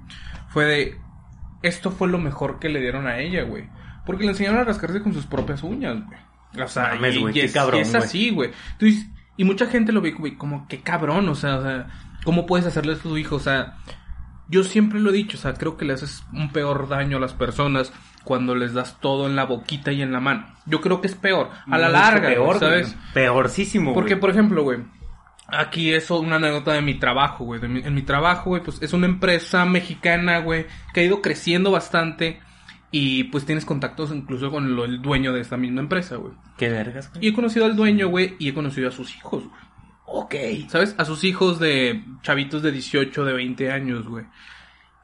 Fue 0.48 0.64
de, 0.64 0.98
esto 1.62 1.90
fue 1.90 2.08
lo 2.08 2.18
mejor 2.18 2.58
que 2.58 2.68
le 2.68 2.80
dieron 2.80 3.06
a 3.06 3.18
ella, 3.18 3.42
güey. 3.42 3.68
Porque 4.04 4.24
le 4.24 4.30
enseñaron 4.30 4.60
a 4.60 4.64
rascarse 4.64 5.02
con 5.02 5.12
sus 5.12 5.26
propias 5.26 5.62
uñas, 5.62 5.96
güey. 6.06 6.64
O 6.64 6.68
sea, 6.68 6.94
Mames, 6.94 7.16
y, 7.16 7.20
güey, 7.20 7.30
y 7.32 7.40
qué 7.40 7.46
es, 7.46 7.52
cabrón, 7.52 7.78
y 7.78 7.82
es 7.82 7.90
güey. 7.90 8.02
así, 8.02 8.30
güey. 8.30 8.50
Entonces, 8.72 9.06
y 9.36 9.44
mucha 9.44 9.66
gente 9.66 9.92
lo 9.92 10.00
ve, 10.00 10.12
güey, 10.12 10.36
como, 10.36 10.66
qué 10.68 10.80
cabrón, 10.80 11.28
o 11.28 11.34
sea, 11.34 11.56
o 11.56 11.62
sea, 11.62 11.86
¿cómo 12.24 12.46
puedes 12.46 12.66
hacerle 12.66 12.92
esto 12.92 13.08
a 13.08 13.12
tu 13.12 13.18
hijo? 13.18 13.36
O 13.36 13.40
sea, 13.40 13.76
yo 14.48 14.64
siempre 14.64 15.00
lo 15.00 15.10
he 15.10 15.12
dicho, 15.14 15.36
o 15.36 15.40
sea, 15.40 15.54
creo 15.54 15.76
que 15.76 15.84
le 15.84 15.92
haces 15.94 16.24
un 16.32 16.50
peor 16.52 16.88
daño 16.88 17.16
a 17.16 17.20
las 17.20 17.32
personas 17.34 17.92
cuando 18.24 18.54
les 18.54 18.74
das 18.74 18.98
todo 19.00 19.26
en 19.26 19.36
la 19.36 19.44
boquita 19.44 19.92
y 19.92 20.02
en 20.02 20.12
la 20.12 20.20
mano. 20.20 20.46
Yo 20.66 20.80
creo 20.80 21.00
que 21.00 21.06
es 21.06 21.14
peor, 21.14 21.50
a 21.66 21.78
la 21.78 21.86
Mucho 21.88 21.98
larga, 21.98 22.28
peor, 22.28 22.58
¿sabes? 22.58 22.92
güey. 22.94 23.12
Peorcísimo, 23.14 23.94
Porque, 23.94 24.14
güey. 24.14 24.20
por 24.20 24.30
ejemplo, 24.30 24.62
güey, 24.62 24.78
aquí 25.48 25.92
es 25.92 26.10
una 26.10 26.36
anécdota 26.36 26.72
de 26.72 26.82
mi 26.82 26.94
trabajo, 26.94 27.44
güey. 27.44 27.60
de 27.60 27.68
mi- 27.68 27.80
en 27.80 27.94
mi 27.94 28.02
trabajo, 28.02 28.50
güey, 28.50 28.62
pues 28.62 28.82
es 28.82 28.92
una 28.92 29.06
empresa 29.06 29.64
mexicana, 29.64 30.38
güey, 30.40 30.66
que 30.92 31.00
ha 31.00 31.04
ido 31.04 31.22
creciendo 31.22 31.70
bastante. 31.70 32.40
Y 32.92 33.24
pues 33.24 33.44
tienes 33.44 33.64
contactos 33.64 34.10
incluso 34.12 34.50
con 34.50 34.74
lo- 34.76 34.84
el 34.84 35.02
dueño 35.02 35.32
de 35.32 35.40
esta 35.40 35.56
misma 35.56 35.80
empresa, 35.80 36.16
güey. 36.16 36.32
Qué 36.56 36.68
vergas, 36.68 37.10
güey. 37.12 37.26
Y 37.26 37.28
he 37.28 37.32
conocido 37.32 37.66
al 37.66 37.74
dueño, 37.76 38.08
güey, 38.08 38.36
y 38.38 38.48
he 38.48 38.54
conocido 38.54 38.88
a 38.88 38.92
sus 38.92 39.14
hijos, 39.16 39.42
güey. 39.44 39.60
Ok. 40.06 40.34
¿Sabes? 40.68 40.94
A 40.98 41.04
sus 41.04 41.24
hijos 41.24 41.58
de 41.58 42.04
chavitos 42.22 42.62
de 42.62 42.72
18, 42.72 43.24
de 43.24 43.32
20 43.32 43.70
años, 43.70 44.06
güey. 44.06 44.24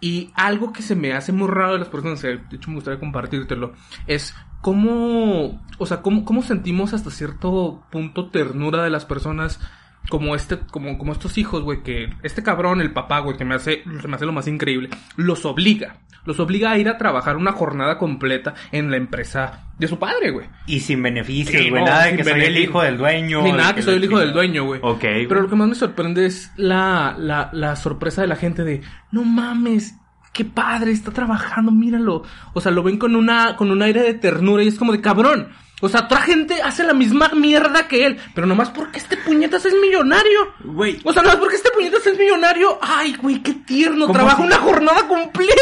Y 0.00 0.31
algo 0.34 0.72
que 0.72 0.82
se 0.82 0.96
me 0.96 1.12
hace 1.12 1.32
muy 1.32 1.49
raro 1.49 1.75
de 1.75 1.78
las 1.78 1.88
personas, 1.88 2.20
de 2.22 2.40
hecho 2.50 2.70
me 2.70 2.75
gustaría 2.75 2.99
compartírtelo, 2.99 3.75
es 4.08 4.34
cómo, 4.60 5.64
o 5.78 5.87
sea, 5.87 6.02
cómo, 6.02 6.25
cómo 6.25 6.43
sentimos 6.43 6.93
hasta 6.93 7.10
cierto 7.12 7.84
punto 7.88 8.28
ternura 8.31 8.82
de 8.82 8.90
las 8.90 9.04
personas 9.04 9.60
como 10.08 10.34
este, 10.34 10.58
como, 10.58 10.99
como 10.99 11.12
estos 11.12 11.38
hijos, 11.38 11.62
güey, 11.62 11.82
que 11.82 12.10
este 12.22 12.43
cabrón, 12.43 12.81
el 12.81 12.93
papá, 12.93 13.20
güey, 13.20 13.37
que 13.37 13.44
me 13.44 13.54
hace, 13.54 13.82
se 14.00 14.08
me 14.08 14.16
hace 14.16 14.26
lo 14.26 14.32
más 14.32 14.46
increíble, 14.49 14.90
los 15.16 15.44
obliga, 15.46 15.96
los 16.25 16.38
obliga 16.40 16.70
a 16.72 16.78
ir 16.78 16.88
a 16.88 16.99
trabajar 16.99 17.37
una 17.37 17.52
jornada 17.52 17.99
completa 17.99 18.54
en 18.72 18.90
la 18.90 18.96
empresa 18.96 19.64
de 19.78 19.88
su 19.88 19.99
padre, 19.99 20.31
güey. 20.31 20.46
Y 20.66 20.81
sin 20.81 21.02
beneficios, 21.02 21.62
Sí, 21.62 21.70
güey. 21.70 21.82
no, 21.82 21.88
nada 21.88 22.04
de 22.04 22.16
que 22.16 22.25
soy 22.25 22.40
el 22.43 22.58
hijo 22.58 22.82
del 22.82 22.99
dueño. 22.99 23.43
Ni 23.43 23.52
nada 23.52 23.75
que 23.75 23.82
soy 23.82 23.94
el 23.96 24.04
hijo 24.04 24.19
del 24.19 24.32
dueño, 24.32 24.64
güey. 24.64 24.81
Ok, 24.82 25.00
Pero 25.00 25.40
lo 25.43 25.49
que 25.49 25.56
más 25.56 25.69
me 25.69 25.75
sorprende 25.75 26.26
es 26.26 26.52
la, 26.56 27.16
la, 27.19 27.50
la 27.52 27.75
sorpresa 27.76 28.20
de 28.22 28.28
la 28.28 28.37
gente 28.37 28.62
de, 28.64 28.82
no 29.10 29.25
mames, 29.25 29.96
qué 30.32 30.44
padre, 30.44 30.93
está 30.93 31.10
trabajando, 31.10 31.72
míralo. 31.72 32.22
O 32.54 32.60
sea, 32.60 32.70
lo 32.70 32.82
ven 32.82 32.99
con 32.99 33.16
una, 33.16 33.56
con 33.56 33.70
un 33.70 33.82
aire 33.82 34.02
de 34.02 34.14
ternura 34.14 34.62
y 34.62 34.69
es 34.69 34.78
como 34.78 34.93
de 34.93 35.00
cabrón. 35.00 35.49
O 35.84 35.88
sea, 35.88 36.02
otra 36.02 36.19
gente 36.23 36.62
hace 36.62 36.84
la 36.84 36.94
misma 36.94 37.29
mierda 37.34 37.88
que 37.88 38.06
él, 38.06 38.17
pero 38.37 38.46
nomás 38.46 38.70
porque 38.70 38.99
este 38.99 39.17
puñetas 39.17 39.64
es 39.67 39.75
millonario. 39.75 40.55
Güey. 40.62 41.00
O 41.02 41.12
sea, 41.12 41.23
nomás 41.23 41.38
porque 41.38 41.56
este 41.56 41.70
puñetas 41.73 42.06
es 42.06 42.17
millonario. 42.17 42.79
Ay, 42.81 43.17
güey, 43.20 43.43
qué 43.43 43.52
tierno, 43.52 44.11
trabaja 44.12 44.37
si- 44.37 44.43
una 44.44 44.56
jornada 44.58 45.08
completa. 45.08 45.55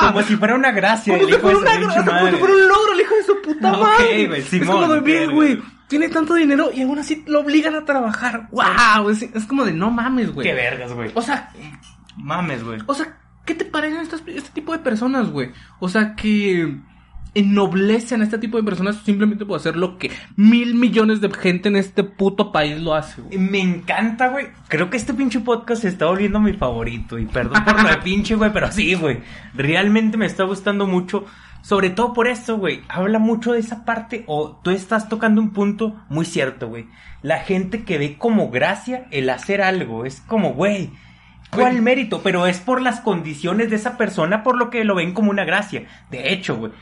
Como 0.00 0.22
si 0.22 0.36
fuera 0.36 0.54
una 0.56 0.72
gracia. 0.72 1.16
Como 1.16 1.28
si 1.28 1.34
fuera 1.38 1.58
una 1.58 1.70
pinche 1.70 1.86
gra- 2.00 2.04
como 2.18 2.30
si 2.30 2.36
fuera 2.36 2.54
un 2.54 2.68
logro, 2.68 2.92
el 2.92 3.00
hijo 3.00 3.14
de 3.14 3.22
su 3.22 3.40
puta 3.42 3.72
Ok, 3.72 3.78
madre. 3.82 4.26
güey, 4.26 4.40
es 4.40 4.46
Simón, 4.48 4.80
como 4.82 4.94
de 4.94 5.00
verga. 5.00 5.32
güey. 5.32 5.62
Tiene 5.88 6.08
tanto 6.10 6.34
dinero 6.34 6.70
y 6.74 6.82
aún 6.82 6.98
así 6.98 7.24
lo 7.26 7.40
obligan 7.40 7.74
a 7.74 7.84
trabajar. 7.84 8.48
¡Wow! 8.50 9.08
Es, 9.10 9.22
es 9.22 9.44
como 9.46 9.64
de 9.64 9.72
no 9.72 9.90
mames, 9.90 10.34
güey. 10.34 10.46
Qué 10.46 10.54
vergas, 10.54 10.92
güey. 10.92 11.10
O 11.14 11.22
sea, 11.22 11.50
Mames, 12.16 12.64
güey. 12.64 12.80
o 12.86 12.94
sea, 12.94 13.16
¿qué 13.46 13.54
te 13.54 13.64
parecen 13.64 14.00
estas, 14.00 14.22
este 14.26 14.50
tipo 14.50 14.72
de 14.72 14.80
personas, 14.80 15.30
güey? 15.30 15.52
O 15.80 15.88
sea, 15.88 16.14
que 16.16 16.76
ennoblecen 17.38 18.20
a 18.20 18.24
este 18.24 18.38
tipo 18.38 18.56
de 18.56 18.62
personas 18.62 18.96
simplemente 19.04 19.44
por 19.44 19.58
hacer 19.58 19.76
lo 19.76 19.98
que 19.98 20.10
mil 20.36 20.74
millones 20.74 21.20
de 21.20 21.30
gente 21.30 21.68
en 21.68 21.76
este 21.76 22.04
puto 22.04 22.52
país 22.52 22.80
lo 22.80 22.94
hace, 22.94 23.22
güey. 23.22 23.38
Me 23.38 23.60
encanta, 23.60 24.28
güey. 24.28 24.48
Creo 24.68 24.90
que 24.90 24.96
este 24.96 25.14
pinche 25.14 25.40
podcast 25.40 25.82
se 25.82 25.88
está 25.88 26.06
volviendo 26.06 26.40
mi 26.40 26.52
favorito. 26.52 27.18
Y 27.18 27.26
perdón 27.26 27.64
por 27.64 27.88
de 27.88 27.96
pinche, 27.98 28.34
güey, 28.34 28.52
pero 28.52 28.70
sí, 28.72 28.94
güey. 28.94 29.18
Realmente 29.54 30.16
me 30.16 30.26
está 30.26 30.44
gustando 30.44 30.86
mucho. 30.86 31.24
Sobre 31.62 31.90
todo 31.90 32.12
por 32.12 32.28
eso, 32.28 32.58
güey. 32.58 32.82
Habla 32.88 33.18
mucho 33.18 33.52
de 33.52 33.60
esa 33.60 33.84
parte. 33.84 34.24
O 34.26 34.60
tú 34.62 34.70
estás 34.70 35.08
tocando 35.08 35.40
un 35.40 35.50
punto 35.50 35.96
muy 36.08 36.24
cierto, 36.24 36.68
güey. 36.68 36.86
La 37.22 37.38
gente 37.38 37.84
que 37.84 37.98
ve 37.98 38.16
como 38.16 38.50
gracia 38.50 39.06
el 39.10 39.30
hacer 39.30 39.62
algo. 39.62 40.04
Es 40.04 40.20
como, 40.22 40.54
güey. 40.54 40.90
¿Cuál 41.50 41.80
mérito? 41.80 42.20
Pero 42.22 42.46
es 42.46 42.60
por 42.60 42.82
las 42.82 43.00
condiciones 43.00 43.70
de 43.70 43.76
esa 43.76 43.96
persona 43.96 44.42
por 44.42 44.56
lo 44.56 44.70
que 44.70 44.84
lo 44.84 44.94
ven 44.94 45.14
como 45.14 45.30
una 45.30 45.44
gracia. 45.44 45.86
De 46.10 46.32
hecho, 46.32 46.56
güey. 46.56 46.72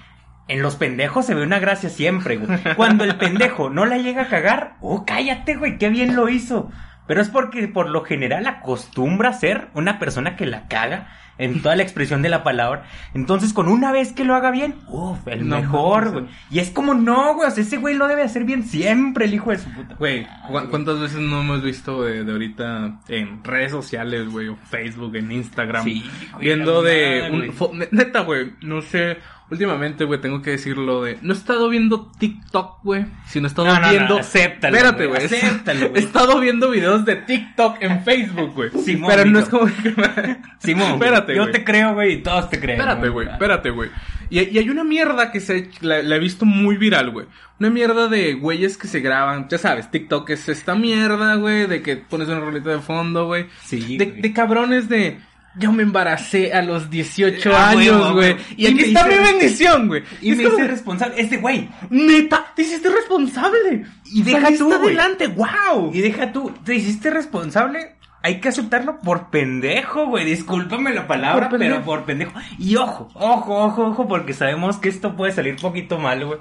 En 0.48 0.62
los 0.62 0.76
pendejos 0.76 1.26
se 1.26 1.34
ve 1.34 1.42
una 1.42 1.58
gracia 1.58 1.88
siempre, 1.90 2.36
güey. 2.36 2.58
Cuando 2.76 3.04
el 3.04 3.16
pendejo 3.16 3.68
no 3.70 3.84
la 3.84 3.98
llega 3.98 4.22
a 4.22 4.28
cagar, 4.28 4.74
oh, 4.80 5.04
cállate, 5.04 5.56
güey, 5.56 5.76
qué 5.78 5.88
bien 5.88 6.14
lo 6.14 6.28
hizo. 6.28 6.70
Pero 7.08 7.20
es 7.20 7.28
porque 7.28 7.68
por 7.68 7.88
lo 7.88 8.02
general 8.02 8.46
acostumbra 8.46 9.32
ser 9.32 9.68
una 9.74 9.98
persona 9.98 10.36
que 10.36 10.46
la 10.46 10.66
caga 10.68 11.08
en 11.38 11.60
toda 11.62 11.76
la 11.76 11.82
expresión 11.82 12.22
de 12.22 12.28
la 12.30 12.42
palabra. 12.42 12.84
Entonces, 13.12 13.52
con 13.52 13.68
una 13.68 13.92
vez 13.92 14.12
que 14.12 14.24
lo 14.24 14.34
haga 14.34 14.50
bien, 14.50 14.74
uff, 14.88 15.18
el 15.28 15.46
No 15.46 15.56
mejor, 15.60 16.10
güey. 16.12 16.24
Y 16.50 16.60
es 16.60 16.70
como, 16.70 16.94
no, 16.94 17.34
güey, 17.34 17.48
o 17.48 17.50
sea, 17.50 17.62
ese 17.62 17.76
güey 17.76 17.94
lo 17.94 18.08
debe 18.08 18.22
hacer 18.22 18.44
bien 18.44 18.64
siempre, 18.64 19.26
el 19.26 19.34
hijo 19.34 19.50
de 19.50 19.58
su 19.58 19.70
puta. 19.70 19.94
Güey, 19.96 20.26
¿cu- 20.48 20.68
¿cuántas 20.70 20.98
veces 20.98 21.18
no 21.20 21.42
hemos 21.42 21.62
visto 21.62 22.02
de, 22.02 22.24
de 22.24 22.32
ahorita 22.32 23.00
en 23.08 23.44
redes 23.44 23.70
sociales, 23.70 24.28
güey, 24.30 24.48
o 24.48 24.56
Facebook, 24.56 25.14
en 25.16 25.30
Instagram? 25.30 25.84
Sí, 25.84 26.04
viendo 26.40 26.82
de... 26.82 27.52
un 27.60 27.86
neta, 27.90 28.20
güey, 28.22 28.52
no 28.62 28.80
sé, 28.80 29.18
últimamente, 29.50 30.04
güey, 30.04 30.20
tengo 30.20 30.42
que 30.42 30.50
decirlo 30.50 31.02
de... 31.02 31.18
No 31.22 31.32
he 31.32 31.36
estado 31.36 31.68
viendo 31.68 32.10
TikTok, 32.18 32.82
güey, 32.82 33.06
sino 33.26 33.46
he 33.46 33.48
estado 33.48 33.68
No, 33.68 33.74
no, 33.74 33.80
no, 33.80 33.90
viendo... 33.90 34.18
acéptalo, 34.18 34.76
Espérate, 34.76 35.06
güey, 35.06 35.24
acéptalo, 35.24 35.88
güey. 35.90 35.92
He 36.02 36.04
estado 36.04 36.40
viendo 36.40 36.70
videos 36.70 37.04
de 37.04 37.16
TikTok 37.16 37.76
en 37.80 38.02
Facebook, 38.04 38.52
güey. 38.54 38.70
Simón, 38.84 39.10
Pero 39.14 39.24
no 39.30 39.38
es 39.38 39.48
como 39.48 39.66
que... 39.66 39.94
Simón, 40.58 40.98
güey, 40.98 41.08
espérate, 41.08 41.34
yo 41.36 41.42
güey. 41.42 41.52
te 41.52 41.64
creo, 41.64 41.94
güey, 41.94 42.12
y 42.14 42.22
todos 42.22 42.50
te 42.50 42.58
creen. 42.60 42.80
Espérate, 42.80 43.08
güey, 43.08 43.28
espérate, 43.28 43.70
güey. 43.70 43.90
Y, 44.28 44.40
y 44.40 44.58
hay 44.58 44.68
una 44.70 44.82
mierda 44.82 45.30
que 45.30 45.38
se 45.40 45.70
la, 45.82 46.02
la 46.02 46.16
he 46.16 46.18
visto 46.18 46.44
muy 46.44 46.76
viral, 46.76 47.10
güey. 47.10 47.26
Una 47.60 47.70
mierda 47.70 48.08
de 48.08 48.34
güeyes 48.34 48.76
que 48.76 48.88
se 48.88 49.00
graban. 49.00 49.48
Ya 49.48 49.56
sabes, 49.56 49.90
TikTok 49.90 50.28
es 50.30 50.48
esta 50.48 50.74
mierda, 50.74 51.36
güey, 51.36 51.66
de 51.66 51.80
que 51.80 51.96
pones 51.96 52.28
una 52.28 52.40
rolita 52.40 52.70
de 52.70 52.80
fondo, 52.80 53.26
güey. 53.26 53.46
Sí, 53.62 53.96
de, 53.96 54.06
de 54.06 54.32
cabrones 54.32 54.88
de. 54.88 55.20
Yo 55.58 55.72
me 55.72 55.82
embaracé 55.82 56.52
a 56.52 56.60
los 56.62 56.90
18 56.90 57.50
Ah, 57.56 57.70
años, 57.70 58.12
güey. 58.12 58.36
Y 58.56 58.64
Y 58.64 58.66
aquí 58.66 58.80
está 58.84 59.08
hice- 59.08 59.18
mi 59.18 59.24
bendición, 59.24 59.88
güey. 59.88 60.02
Y 60.20 60.32
Es 60.32 60.36
me 60.38 60.44
como, 60.44 60.58
hice 60.58 60.68
responsable. 60.68 61.14
Este 61.20 61.36
güey. 61.38 61.68
Neta, 61.90 62.46
te 62.54 62.62
hiciste 62.62 62.90
responsable. 62.90 63.86
Y 64.04 64.22
deja 64.22 64.48
tú, 64.58 64.72
adelante, 64.72 65.28
wow. 65.28 65.90
Y 65.94 66.00
deja 66.00 66.32
tú, 66.32 66.52
te 66.64 66.74
hiciste 66.74 67.10
responsable 67.10 67.94
hay 68.22 68.40
que 68.40 68.48
aceptarlo 68.48 68.98
por 68.98 69.30
pendejo, 69.30 70.06
güey. 70.06 70.24
Discúlpame 70.24 70.92
la 70.92 71.06
palabra, 71.06 71.48
Por 71.48 71.58
pero 71.60 71.82
por 71.82 72.02
pendejo. 72.04 72.32
Y 72.58 72.74
ojo, 72.74 73.08
ojo, 73.14 73.64
ojo, 73.64 73.86
ojo, 73.86 74.08
porque 74.08 74.32
sabemos 74.34 74.78
que 74.78 74.88
esto 74.88 75.14
puede 75.14 75.30
salir 75.30 75.54
poquito 75.56 75.98
mal, 75.98 76.24
güey. 76.26 76.38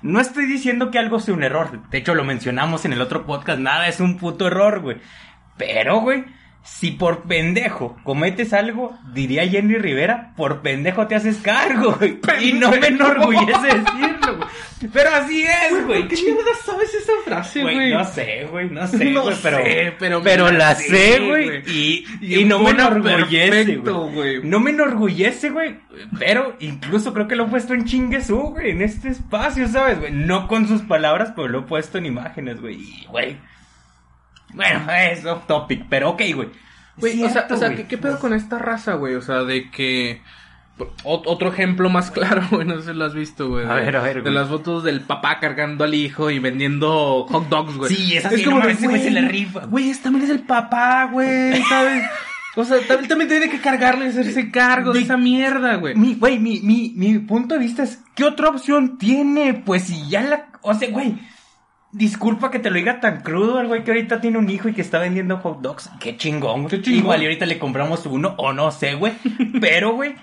No 0.00 0.20
estoy 0.20 0.46
diciendo 0.46 0.90
que 0.90 0.98
algo 0.98 1.20
sea 1.20 1.34
un 1.34 1.42
error. 1.42 1.82
De 1.90 1.98
hecho, 1.98 2.14
lo 2.14 2.24
mencionamos 2.24 2.86
en 2.86 2.94
el 2.94 3.02
otro 3.02 3.26
podcast. 3.26 3.58
Nada 3.60 3.88
es 3.88 4.00
un 4.00 4.16
puto 4.16 4.46
error, 4.46 4.80
güey. 4.80 4.96
Pero, 5.58 6.00
güey, 6.00 6.24
si 6.78 6.92
por 6.92 7.22
pendejo 7.22 7.96
cometes 8.04 8.52
algo, 8.52 8.96
diría 9.12 9.48
Jenny 9.48 9.76
Rivera, 9.78 10.32
por 10.36 10.60
pendejo 10.60 11.08
te 11.08 11.16
haces 11.16 11.38
cargo, 11.38 11.96
güey. 11.98 12.18
Y 12.40 12.52
no 12.52 12.70
me 12.70 12.86
enorgullece 12.86 13.66
decirlo, 13.66 14.36
güey. 14.36 14.48
Pero 14.92 15.10
así 15.10 15.42
es, 15.42 15.86
güey. 15.86 16.06
¿Qué 16.06 16.14
mierda 16.22 16.54
sabes 16.64 16.94
esa 16.94 17.12
frase, 17.24 17.62
Güey, 17.62 17.92
no 17.92 18.04
sé, 18.04 18.46
güey, 18.48 18.70
no 18.70 18.86
sé, 18.86 19.04
No 19.06 19.22
güey, 19.22 19.36
pero, 19.42 19.56
sé, 19.56 19.92
pero 19.98 20.22
pero, 20.22 20.44
me 20.44 20.52
la 20.52 20.74
sé, 20.76 21.18
güey. 21.18 21.62
y, 21.66 22.04
Y 22.20 22.40
y 22.40 22.44
no 22.44 22.60
me 22.60 22.70
enorgullece, 22.70 23.76
güey. 23.76 24.42
No 24.44 24.60
me 24.60 24.70
enorgullece, 24.70 25.50
güey, 25.50 25.80
pero 26.18 26.54
incluso 26.60 27.12
creo 27.12 27.26
que 27.26 27.34
lo 27.34 27.46
he 27.46 27.48
puesto 27.48 27.74
en 27.74 27.86
chinguesú, 27.86 28.38
güey, 28.38 28.70
en 28.70 28.82
este 28.82 29.08
espacio, 29.08 29.66
¿sabes, 29.66 29.98
güey? 29.98 30.12
No 30.12 30.46
con 30.46 30.68
sus 30.68 30.82
palabras, 30.82 31.32
pero 31.34 31.48
lo 31.48 31.60
he 31.60 31.62
puesto 31.62 31.98
en 31.98 32.06
imágenes, 32.06 32.60
güey, 32.60 32.76
y, 32.76 33.06
güey. 33.08 33.36
Bueno, 34.54 34.80
es 34.92 35.24
off 35.24 35.46
topic, 35.46 35.84
pero 35.88 36.10
ok, 36.10 36.22
güey. 36.34 36.48
Güey, 36.96 37.22
o 37.22 37.28
sea, 37.30 37.46
o 37.50 37.56
sea. 37.56 37.74
¿qué, 37.76 37.86
qué 37.86 37.98
pedo 37.98 38.18
con 38.18 38.32
esta 38.34 38.58
raza, 38.58 38.94
güey? 38.94 39.14
O 39.14 39.22
sea, 39.22 39.44
de 39.44 39.70
que... 39.70 40.20
Ot- 41.04 41.22
Otro 41.26 41.48
ejemplo 41.52 41.90
más 41.90 42.10
claro, 42.12 42.42
güey, 42.50 42.64
no 42.66 42.80
sé 42.80 42.90
si 42.92 42.96
lo 42.96 43.04
has 43.04 43.14
visto, 43.14 43.48
güey. 43.48 43.66
A 43.66 43.74
de- 43.74 43.80
ver, 43.84 43.96
a 43.96 44.02
ver, 44.02 44.14
De 44.16 44.20
güey. 44.22 44.34
las 44.34 44.48
fotos 44.48 44.84
del 44.84 45.00
papá 45.00 45.38
cargando 45.40 45.84
al 45.84 45.94
hijo 45.94 46.30
y 46.30 46.38
vendiendo 46.38 47.26
hot 47.28 47.48
dogs, 47.48 47.76
güey. 47.76 47.94
Sí, 47.94 48.16
esa 48.16 48.30
sí, 48.30 48.44
no 48.44 48.52
mames, 48.52 48.78
ese 48.78 48.86
güey 48.88 49.02
se 49.02 49.10
la 49.10 49.22
rifa. 49.28 49.66
Güey, 49.66 49.90
ese 49.90 50.02
también 50.04 50.24
es 50.24 50.30
el 50.30 50.40
papá, 50.40 51.08
güey, 51.12 51.60
¿sabes? 51.68 52.04
O 52.56 52.64
sea, 52.64 52.78
también, 52.86 53.08
también 53.08 53.28
tiene 53.28 53.48
que 53.48 53.60
cargarle 53.60 54.06
y 54.06 54.08
hacerse 54.08 54.50
cargo 54.50 54.92
de 54.92 55.00
esa 55.00 55.16
mierda, 55.16 55.76
güey. 55.76 55.94
Mi, 55.94 56.14
güey, 56.14 56.38
mi, 56.38 56.60
mi, 56.60 56.92
mi 56.96 57.18
punto 57.20 57.54
de 57.54 57.60
vista 57.60 57.82
es, 57.84 58.00
¿qué 58.16 58.24
otra 58.24 58.48
opción 58.48 58.98
tiene? 58.98 59.54
Pues 59.54 59.84
si 59.84 60.08
ya 60.08 60.22
la, 60.22 60.46
o 60.62 60.74
sea, 60.74 60.90
güey, 60.90 61.16
disculpa 61.92 62.50
que 62.50 62.58
te 62.58 62.70
lo 62.70 62.76
diga 62.76 63.00
tan 63.00 63.22
crudo 63.22 63.58
al 63.58 63.66
güey 63.66 63.84
que 63.84 63.90
ahorita 63.90 64.20
tiene 64.20 64.38
un 64.38 64.50
hijo 64.50 64.68
y 64.68 64.74
que 64.74 64.82
está 64.82 64.98
vendiendo 64.98 65.38
hot 65.38 65.60
dogs. 65.60 65.90
Qué 66.00 66.16
chingón, 66.16 66.62
güey. 66.62 66.70
Qué 66.70 66.82
chingón. 66.82 67.00
Igual 67.00 67.22
y 67.22 67.24
ahorita 67.26 67.46
le 67.46 67.58
compramos 67.58 68.06
uno, 68.06 68.34
o 68.38 68.52
no 68.52 68.70
sé, 68.70 68.94
güey. 68.94 69.14
Pero, 69.60 69.94
güey, 69.94 70.14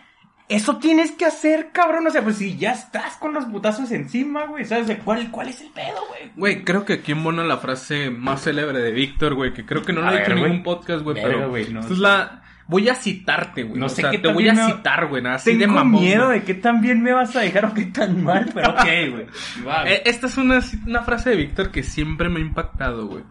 eso 0.47 0.77
tienes 0.77 1.11
que 1.11 1.25
hacer, 1.25 1.71
cabrón. 1.71 2.05
O 2.07 2.11
sea, 2.11 2.23
pues 2.23 2.37
si 2.37 2.57
ya 2.57 2.71
estás 2.71 3.17
con 3.17 3.33
los 3.33 3.45
putazos 3.45 3.91
encima, 3.91 4.45
güey, 4.45 4.65
¿sabes? 4.65 4.87
de 4.87 4.97
¿Cuál, 4.97 5.31
cuál 5.31 5.49
es 5.49 5.61
el 5.61 5.69
pedo, 5.69 6.05
güey? 6.07 6.31
Güey, 6.35 6.63
creo 6.63 6.85
que 6.85 6.93
aquí 6.93 7.13
embona 7.13 7.43
la 7.43 7.57
frase 7.57 8.11
más 8.11 8.43
célebre 8.43 8.79
de 8.79 8.91
Víctor, 8.91 9.33
güey, 9.33 9.53
que 9.53 9.65
creo 9.65 9.81
que 9.81 9.93
no 9.93 10.01
lo 10.01 10.11
he 10.11 10.19
dicho 10.19 10.31
en 10.31 10.43
ningún 10.43 10.63
podcast, 10.63 11.03
güey, 11.03 11.21
pero 11.21 11.49
güey, 11.49 11.71
no. 11.73 11.81
es 11.81 11.97
la... 11.97 12.43
Voy 12.67 12.89
a 12.89 12.95
citarte, 12.95 13.61
güey. 13.63 13.79
No 13.79 13.85
o 13.85 13.89
sé 13.89 14.01
sea, 14.01 14.09
qué 14.11 14.17
te 14.17 14.27
voy 14.33 14.49
a 14.49 14.53
me- 14.53 14.65
citar, 14.65 15.07
güey, 15.07 15.21
nada 15.21 15.35
así 15.35 15.51
Tengo 15.51 15.61
de 15.61 15.67
mamón. 15.67 16.01
miedo 16.01 16.25
güey. 16.27 16.39
de 16.39 16.45
que 16.45 16.53
tan 16.55 16.81
bien 16.81 17.01
me 17.03 17.13
vas 17.13 17.35
a 17.35 17.41
dejar 17.41 17.65
o 17.65 17.73
que 17.75 17.85
tan 17.85 18.23
mal, 18.23 18.49
pero 18.53 18.71
ok, 18.71 18.83
güey. 19.11 19.25
Va, 19.67 19.87
Eh, 19.87 20.01
esta 20.05 20.25
es 20.27 20.37
una, 20.37 20.59
una 20.87 21.03
frase 21.03 21.29
de 21.29 21.35
Víctor 21.35 21.69
que 21.71 21.83
siempre 21.83 22.27
me 22.27 22.39
ha 22.39 22.41
impactado, 22.41 23.05
güey. 23.07 23.23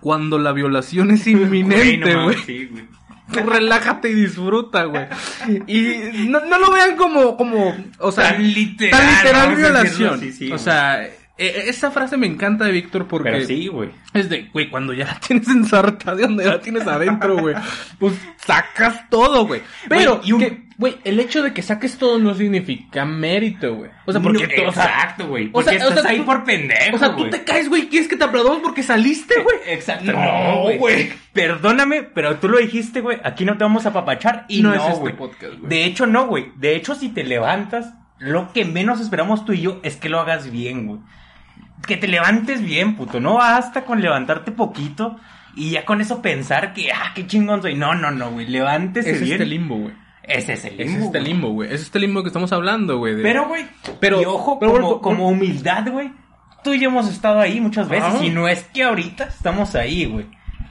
Cuando 0.00 0.38
la 0.38 0.52
violación 0.52 1.10
es 1.10 1.26
inminente, 1.26 1.96
no 1.98 2.24
güey. 2.24 2.36
mames, 2.36 2.40
sí, 2.46 2.68
güey. 2.70 2.84
Tú 3.32 3.40
relájate 3.40 4.08
y 4.10 4.14
disfruta, 4.14 4.84
güey. 4.84 5.06
Y 5.66 6.28
no, 6.28 6.40
no 6.46 6.58
lo 6.58 6.72
vean 6.72 6.96
como, 6.96 7.36
como, 7.36 7.76
o 7.98 8.10
sea, 8.12 8.30
Tan 8.32 8.42
literal, 8.54 9.00
tan 9.00 9.16
literal 9.16 9.56
violación. 9.56 10.14
así, 10.14 10.32
sí, 10.32 10.50
o 10.52 10.56
sea, 10.58 11.06
eh, 11.38 11.46
eh, 11.56 11.62
esa 11.68 11.90
frase 11.90 12.16
me 12.16 12.26
encanta 12.26 12.64
de 12.64 12.72
Víctor 12.72 13.06
porque 13.06 13.30
Pero 13.30 13.44
sí, 13.46 13.68
güey. 13.68 13.90
es 14.14 14.28
de, 14.28 14.48
güey, 14.52 14.68
cuando 14.70 14.92
ya 14.92 15.06
la 15.06 15.20
tienes 15.20 15.48
ensartada 15.48 16.16
de 16.16 16.22
donde 16.24 16.44
la 16.44 16.60
tienes 16.60 16.86
adentro, 16.86 17.38
güey, 17.38 17.54
pues 17.98 18.14
sacas 18.44 19.08
todo, 19.08 19.46
güey. 19.46 19.62
Pero, 19.88 20.20
Güey, 20.20 20.32
un- 20.94 21.00
el 21.04 21.18
hecho 21.20 21.42
de 21.42 21.52
que 21.52 21.60
saques 21.62 21.98
todo 21.98 22.18
no 22.18 22.34
significa 22.34 23.04
mérito, 23.04 23.74
güey. 23.74 23.90
O 24.06 24.12
sea, 24.12 24.20
porque 24.20 24.46
No, 24.46 24.68
o 24.68 24.72
sea, 24.72 24.84
exacto, 24.84 25.26
güey. 25.26 25.50
o 25.52 25.62
sea, 25.62 25.72
o 25.72 25.76
estás 25.88 26.02
sea, 26.02 26.10
ahí 26.12 26.18
tú- 26.18 26.24
por 26.26 26.44
pendejo, 26.44 26.96
o 26.96 26.98
sea, 26.98 27.16
tú 27.16 27.28
te 27.30 27.42
caes, 27.42 27.68
güey, 27.68 27.88
quieres 27.88 28.08
que 28.08 28.16
te 28.16 28.24
aplaudamos 28.24 28.60
porque 28.62 28.82
saliste, 28.82 29.42
güey. 29.42 29.56
Exacto. 29.66 30.12
No, 30.12 30.76
güey. 30.78 31.12
Perdóname, 31.32 32.02
pero 32.04 32.36
tú 32.38 32.48
lo 32.48 32.58
dijiste, 32.58 33.00
güey. 33.00 33.18
Aquí 33.24 33.44
no 33.44 33.56
te 33.56 33.64
vamos 33.64 33.86
a 33.86 33.92
papachar 33.92 34.44
y 34.48 34.62
No 34.62 34.74
no, 34.74 34.74
es 34.76 34.94
este 34.96 35.10
podcast, 35.14 35.54
güey. 35.58 35.68
De 35.68 35.84
hecho, 35.84 36.06
no, 36.06 36.26
güey. 36.26 36.52
De 36.56 36.74
hecho, 36.76 36.94
si 36.94 37.08
te 37.08 37.24
levantas, 37.24 37.92
lo 38.18 38.52
que 38.52 38.64
menos 38.64 39.00
esperamos 39.00 39.44
tú 39.44 39.52
y 39.52 39.60
yo 39.62 39.80
es 39.82 39.96
que 39.96 40.08
lo 40.08 40.20
hagas 40.20 40.50
bien, 40.50 40.86
güey. 40.86 41.00
Que 41.86 41.96
te 41.96 42.08
levantes 42.08 42.62
bien, 42.62 42.96
puto. 42.96 43.20
No 43.20 43.34
basta 43.34 43.84
con 43.84 44.00
levantarte 44.00 44.52
poquito 44.52 45.16
y 45.54 45.70
ya 45.70 45.84
con 45.84 46.00
eso 46.00 46.20
pensar 46.20 46.74
que, 46.74 46.92
ah, 46.92 47.12
qué 47.14 47.26
chingón 47.26 47.62
soy. 47.62 47.74
No, 47.74 47.94
no, 47.94 48.10
no, 48.10 48.30
güey. 48.30 48.46
Levántese 48.46 49.10
Es 49.12 49.20
bien. 49.20 49.32
este 49.32 49.46
limbo, 49.46 49.76
güey. 49.76 49.94
Ese 50.22 50.52
es 50.52 50.64
el 50.66 50.76
limbo. 50.76 50.98
Es 50.98 51.04
este 51.06 51.20
limbo, 51.20 51.48
güey. 51.50 51.72
Es 51.72 51.80
este 51.82 51.98
limbo 51.98 52.22
que 52.22 52.28
estamos 52.28 52.52
hablando, 52.52 52.98
güey. 52.98 53.14
de- 53.14 53.22
Pero, 53.22 53.46
güey, 53.48 53.66
Pero- 54.00 54.20
y 54.20 54.24
ojo, 54.26 54.58
pero, 54.58 55.00
como, 55.00 55.28
humildad, 55.28 55.88
güey. 55.90 56.12
Tú 56.62 56.74
y 56.74 56.80
yo 56.80 56.88
hemos 56.90 57.08
estado 57.08 57.40
ahí 57.40 57.60
muchas 57.60 57.88
veces. 57.88 58.22
Y 58.22 58.30
no 58.30 58.46
es 58.48 58.64
que 58.64 58.82
ahorita 58.82 59.24
estamos 59.24 59.74
ahí, 59.74 60.04
güey. 60.04 60.26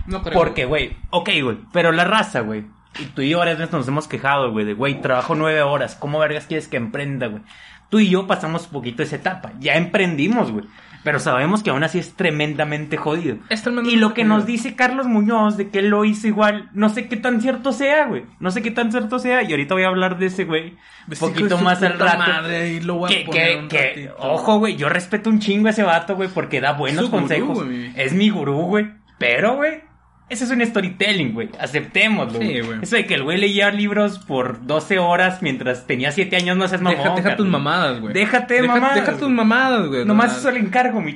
no 0.06 0.22
creo. 0.22 0.36
Porque, 0.38 0.66
güey, 0.66 0.96
ok, 1.10 1.30
güey, 1.44 1.58
pero 1.74 1.92
la 1.92 2.04
raza, 2.04 2.42
güey. 2.42 2.66
Y 3.00 3.06
tú 3.08 3.22
y 3.22 3.30
yo 3.30 3.40
varias 3.40 3.58
veces 3.58 3.74
nos 3.74 3.88
hemos 3.88 4.08
quejado, 4.08 4.52
güey, 4.52 4.66
de, 4.66 4.74
güey, 4.74 5.02
trabajo 5.02 5.36
nueve 5.36 5.62
horas. 5.64 5.96
¿Cómo 5.96 6.18
vergas 6.20 6.46
quieres 6.46 6.68
que 6.68 6.78
emprenda, 6.78 7.28
güey? 7.28 7.42
Tú 7.90 8.00
y 8.00 8.10
yo 8.10 8.28
pasamos 8.28 8.68
poquito 8.68 9.04
esa 9.04 9.16
etapa. 9.16 9.54
Ya 9.60 9.76
emprendimos, 9.76 10.52
güey. 10.52 10.66
Pero 11.04 11.20
sabemos 11.20 11.64
que 11.64 11.70
aún 11.70 11.84
así 11.86 12.00
es 12.00 12.16
tremendamente 12.16 12.98
jodido. 12.98 13.38
Y 13.86 13.96
lo 13.96 14.14
que 14.14 14.26
nos 14.26 14.46
dice 14.46 14.76
Carlos 14.76 15.06
Muñoz 15.08 15.56
de 15.56 15.70
que 15.70 15.80
él 15.80 15.88
lo 15.88 16.04
hizo 16.04 16.28
igual, 16.28 16.70
no 16.74 16.90
sé 16.90 17.08
qué 17.08 17.16
tan 17.16 17.40
cierto 17.40 17.72
sea, 17.72 18.08
güey. 18.08 18.24
No 18.42 18.52
sé 18.52 18.62
qué 18.62 18.72
tan 18.72 18.92
cierto 18.92 19.18
sea. 19.20 19.42
Y 19.44 19.52
ahorita 19.52 19.74
voy 19.76 19.84
a 19.84 19.88
hablar 19.88 20.18
de 20.18 20.26
ese, 20.26 20.44
güey. 20.44 20.76
Un 21.10 21.18
poquito 21.18 21.58
más 21.60 21.82
al 21.82 21.98
rato. 21.98 22.18
madre, 22.18 22.74
y 22.74 22.82
lo 22.82 22.96
voy 22.96 23.14
a 23.14 23.18
Que, 23.20 23.24
poner 23.26 23.48
que, 23.54 23.58
un 23.58 23.68
que, 23.70 24.12
ojo, 24.18 24.58
güey, 24.60 24.76
yo 24.76 24.90
respeto 24.90 25.30
un 25.30 25.40
chingo 25.40 25.68
a 25.68 25.72
ese 25.72 25.84
vato, 25.84 26.18
güey, 26.18 26.28
porque 26.28 26.60
da 26.60 26.74
buenos 26.74 27.06
Su 27.06 27.12
gurú, 27.12 27.22
consejos. 27.22 27.56
güey, 27.64 27.70
mi- 27.70 27.92
es 27.96 28.12
mi 28.12 28.30
gurú, 28.30 28.64
güey. 28.64 28.88
Pero, 29.18 29.56
güey, 29.56 29.80
ese 30.30 30.44
es 30.44 30.50
un 30.52 30.66
storytelling, 30.66 31.34
güey. 31.34 31.50
Aceptémoslo, 31.60 32.40
Sí, 32.40 32.60
güey. 32.62 32.80
Eso 32.82 32.96
de 32.96 33.06
que 33.06 33.14
el 33.16 33.24
güey 33.24 33.38
leía 33.38 33.72
libros 33.72 34.20
por 34.20 34.66
12 34.66 35.00
horas 35.00 35.42
mientras 35.42 35.88
tenía 35.88 36.12
7 36.12 36.36
años, 36.36 36.58
no 36.58 36.68
seas 36.68 36.82
mamón. 36.82 37.00
Deja, 37.00 37.16
deja 37.16 37.36
tus 37.36 37.48
mamadas, 37.48 38.00
güey. 38.02 38.14
Déjate 38.14 38.56
de 38.56 38.62
Deja- 38.64 38.74
mamadas, 38.74 38.96
Deja 38.96 39.18
tus 39.18 39.30
mamadas, 39.30 39.88
güey. 39.88 40.06
Nomás 40.06 40.38
eso 40.38 40.52
le 40.52 40.60
encargo, 40.60 41.02
mi 41.02 41.16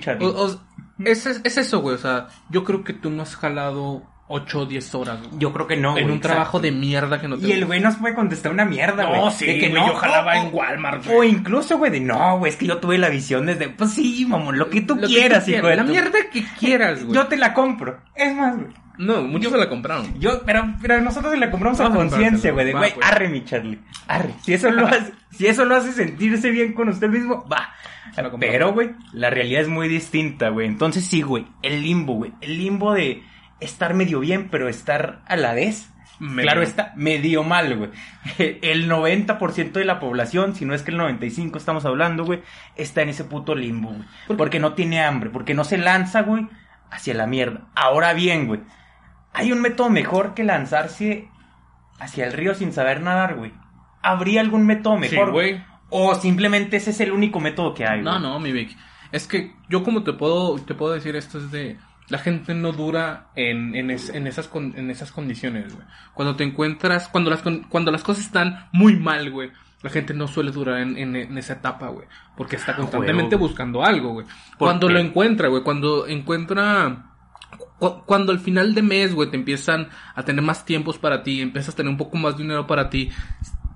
es, 1.05 1.25
es- 1.25 1.41
es 1.43 1.57
eso, 1.57 1.79
güey. 1.81 1.95
O 1.95 1.99
sea, 1.99 2.27
yo 2.49 2.63
creo 2.63 2.83
que 2.83 2.93
tú 2.93 3.09
no 3.09 3.23
has 3.23 3.35
jalado 3.35 4.03
8 4.31 4.59
o 4.59 4.65
10 4.65 4.95
horas, 4.95 5.19
güey. 5.19 5.31
yo 5.39 5.51
creo 5.53 5.67
que 5.67 5.77
no, 5.77 5.97
en 5.97 6.03
güey, 6.05 6.15
un 6.15 6.21
trabajo 6.21 6.59
de 6.59 6.71
mierda 6.71 7.19
que 7.21 7.27
no 7.27 7.37
te 7.37 7.47
Y 7.47 7.51
el 7.51 7.65
güey 7.65 7.79
nos 7.79 7.97
puede 7.97 8.15
contestar 8.15 8.51
una 8.51 8.65
mierda, 8.65 9.05
güey. 9.05 9.19
No, 9.21 9.31
sí, 9.31 9.45
de 9.45 9.59
que 9.59 9.69
güey, 9.69 9.81
no, 9.81 9.87
yo 9.87 9.95
jalaba 9.95 10.33
o- 10.33 10.47
en 10.47 10.53
Walmart, 10.53 11.05
O 11.07 11.13
güey. 11.15 11.29
incluso, 11.29 11.77
güey, 11.77 11.91
de 11.91 11.99
no, 11.99 12.37
güey, 12.39 12.51
es 12.51 12.57
que 12.57 12.65
yo 12.67 12.77
tuve 12.77 12.97
la 12.97 13.09
visión 13.09 13.45
desde. 13.45 13.69
Pues 13.69 13.91
sí, 13.91 14.25
mamón, 14.27 14.57
lo 14.57 14.69
que 14.69 14.81
tú 14.81 14.95
Lo 14.95 15.01
que 15.01 15.07
quieras, 15.07 15.45
tú 15.45 15.51
hijo 15.51 15.61
quieras, 15.61 15.77
de 15.77 15.83
La 15.83 15.89
mierda 16.01 16.17
que 16.31 16.43
quieras, 16.59 17.01
güey. 17.03 17.15
Yo 17.15 17.27
te 17.27 17.37
la 17.37 17.53
compro. 17.53 17.99
Es 18.15 18.33
más, 18.35 18.55
güey. 18.55 18.67
No, 18.97 19.21
muchos 19.23 19.51
se 19.51 19.57
la 19.57 19.67
compraron. 19.67 20.19
Yo, 20.19 20.41
pero, 20.45 20.75
pero 20.81 21.01
nosotros 21.01 21.35
le 21.37 21.49
compramos 21.49 21.79
a 21.79 21.83
Vamos 21.83 21.97
a 21.97 22.09
conciencia, 22.09 22.51
güey, 22.51 22.65
de 22.67 22.71
güey, 22.73 22.93
pues. 22.93 23.05
arre 23.09 23.29
mi 23.29 23.43
Charlie, 23.43 23.79
arre. 24.07 24.29
Si 24.43 24.53
eso 24.53 24.69
lo 24.69 24.85
hace, 24.87 25.11
si 25.31 25.47
eso 25.47 25.65
lo 25.65 25.75
hace 25.75 25.91
sentirse 25.91 26.51
bien 26.51 26.73
con 26.73 26.89
usted 26.89 27.09
mismo, 27.09 27.43
va. 27.51 27.73
Se 28.13 28.21
compramos. 28.21 28.39
Pero, 28.41 28.73
güey, 28.73 28.91
la 29.13 29.29
realidad 29.29 29.61
es 29.61 29.69
muy 29.69 29.87
distinta, 29.87 30.49
güey. 30.49 30.67
Entonces 30.67 31.05
sí, 31.05 31.21
güey, 31.21 31.47
el 31.63 31.81
limbo, 31.81 32.15
güey, 32.15 32.33
el 32.41 32.57
limbo 32.57 32.93
de 32.93 33.23
estar 33.61 33.93
medio 33.93 34.19
bien, 34.19 34.49
pero 34.49 34.67
estar 34.67 35.21
a 35.27 35.35
la 35.37 35.53
vez. 35.53 35.87
Medio. 36.19 36.43
Claro 36.43 36.61
está, 36.61 36.93
medio 36.95 37.43
mal, 37.43 37.75
güey. 37.77 37.89
El 38.61 38.87
90% 38.89 39.71
de 39.71 39.85
la 39.85 39.99
población, 39.99 40.53
si 40.55 40.65
no 40.65 40.75
es 40.75 40.83
que 40.83 40.91
el 40.91 40.99
95% 40.99 41.57
estamos 41.57 41.83
hablando, 41.85 42.25
güey, 42.25 42.41
está 42.75 43.01
en 43.01 43.09
ese 43.09 43.23
puto 43.23 43.55
limbo, 43.55 43.89
güey. 43.89 44.37
Porque 44.37 44.59
no 44.59 44.73
tiene 44.73 45.01
hambre, 45.01 45.31
porque 45.31 45.55
no 45.55 45.63
se 45.63 45.79
lanza, 45.79 46.21
güey, 46.21 46.47
hacia 46.91 47.15
la 47.15 47.25
mierda. 47.25 47.61
Ahora 47.75 48.13
bien, 48.13 48.45
güey, 48.45 48.59
hay 49.33 49.51
un 49.51 49.61
método 49.61 49.89
mejor 49.89 50.35
que 50.35 50.43
lanzarse 50.43 51.27
hacia 51.99 52.25
el 52.27 52.33
río 52.33 52.53
sin 52.53 52.71
saber 52.71 53.01
nadar, 53.01 53.35
güey. 53.35 53.51
¿Habría 54.03 54.41
algún 54.41 54.65
método 54.67 54.95
Sí, 54.95 55.09
mejor? 55.15 55.31
güey. 55.31 55.63
O 55.89 56.13
simplemente 56.15 56.77
ese 56.77 56.91
es 56.91 56.99
el 57.01 57.11
único 57.11 57.39
método 57.39 57.73
que 57.73 57.85
hay, 57.87 58.01
No, 58.01 58.11
güey? 58.11 58.21
no, 58.21 58.39
mi 58.39 58.51
Vic. 58.51 58.77
Es 59.11 59.25
que 59.27 59.53
yo 59.69 59.83
como 59.83 60.03
te 60.03 60.13
puedo, 60.13 60.55
te 60.59 60.73
puedo 60.75 60.93
decir 60.93 61.15
esto 61.15 61.37
es 61.39 61.49
de... 61.51 61.77
La 62.09 62.17
gente 62.17 62.53
no 62.53 62.71
dura 62.73 63.27
en, 63.35 63.73
en, 63.75 63.89
es- 63.91 64.09
en 64.09 64.27
esas, 64.27 64.47
con- 64.47 64.73
en 64.77 64.89
esas 64.91 65.11
condiciones, 65.11 65.73
güey. 65.73 65.85
Cuando 66.13 66.35
te 66.35 66.43
encuentras, 66.43 67.07
cuando 67.07 67.29
las, 67.29 67.41
con- 67.41 67.63
cuando 67.63 67.91
las 67.91 68.03
cosas 68.03 68.25
están 68.25 68.67
muy 68.73 68.95
mal, 68.97 69.31
güey. 69.31 69.51
La 69.81 69.89
gente 69.89 70.13
no 70.13 70.27
suele 70.27 70.51
durar 70.51 70.79
en, 70.81 70.97
en- 70.97 71.15
en 71.15 71.37
esa 71.37 71.53
etapa, 71.53 71.87
güey. 71.87 72.07
Porque 72.37 72.55
está 72.57 72.75
constantemente 72.75 73.35
huevo. 73.35 73.47
buscando 73.47 73.83
algo, 73.83 74.13
güey. 74.13 74.25
¿Por 74.57 74.67
Cuando 74.67 74.87
qué? 74.87 74.93
lo 74.93 74.99
encuentra, 74.99 75.47
güey. 75.47 75.63
Cuando 75.63 76.05
encuentra... 76.07 77.05
cu- 77.79 78.03
Cuando 78.05 78.31
al 78.31 78.39
final 78.39 78.75
de 78.75 78.81
mes, 78.83 79.15
güey, 79.15 79.29
te 79.31 79.37
empiezan 79.37 79.87
a 80.13 80.23
tener 80.23 80.43
más 80.43 80.65
tiempos 80.65 80.97
para 80.99 81.23
ti, 81.23 81.41
empiezas 81.41 81.73
a 81.73 81.77
tener 81.77 81.89
un 81.89 81.97
poco 81.97 82.17
más 82.17 82.35
de 82.37 82.43
dinero 82.43 82.67
para 82.67 82.89
ti, 82.89 83.09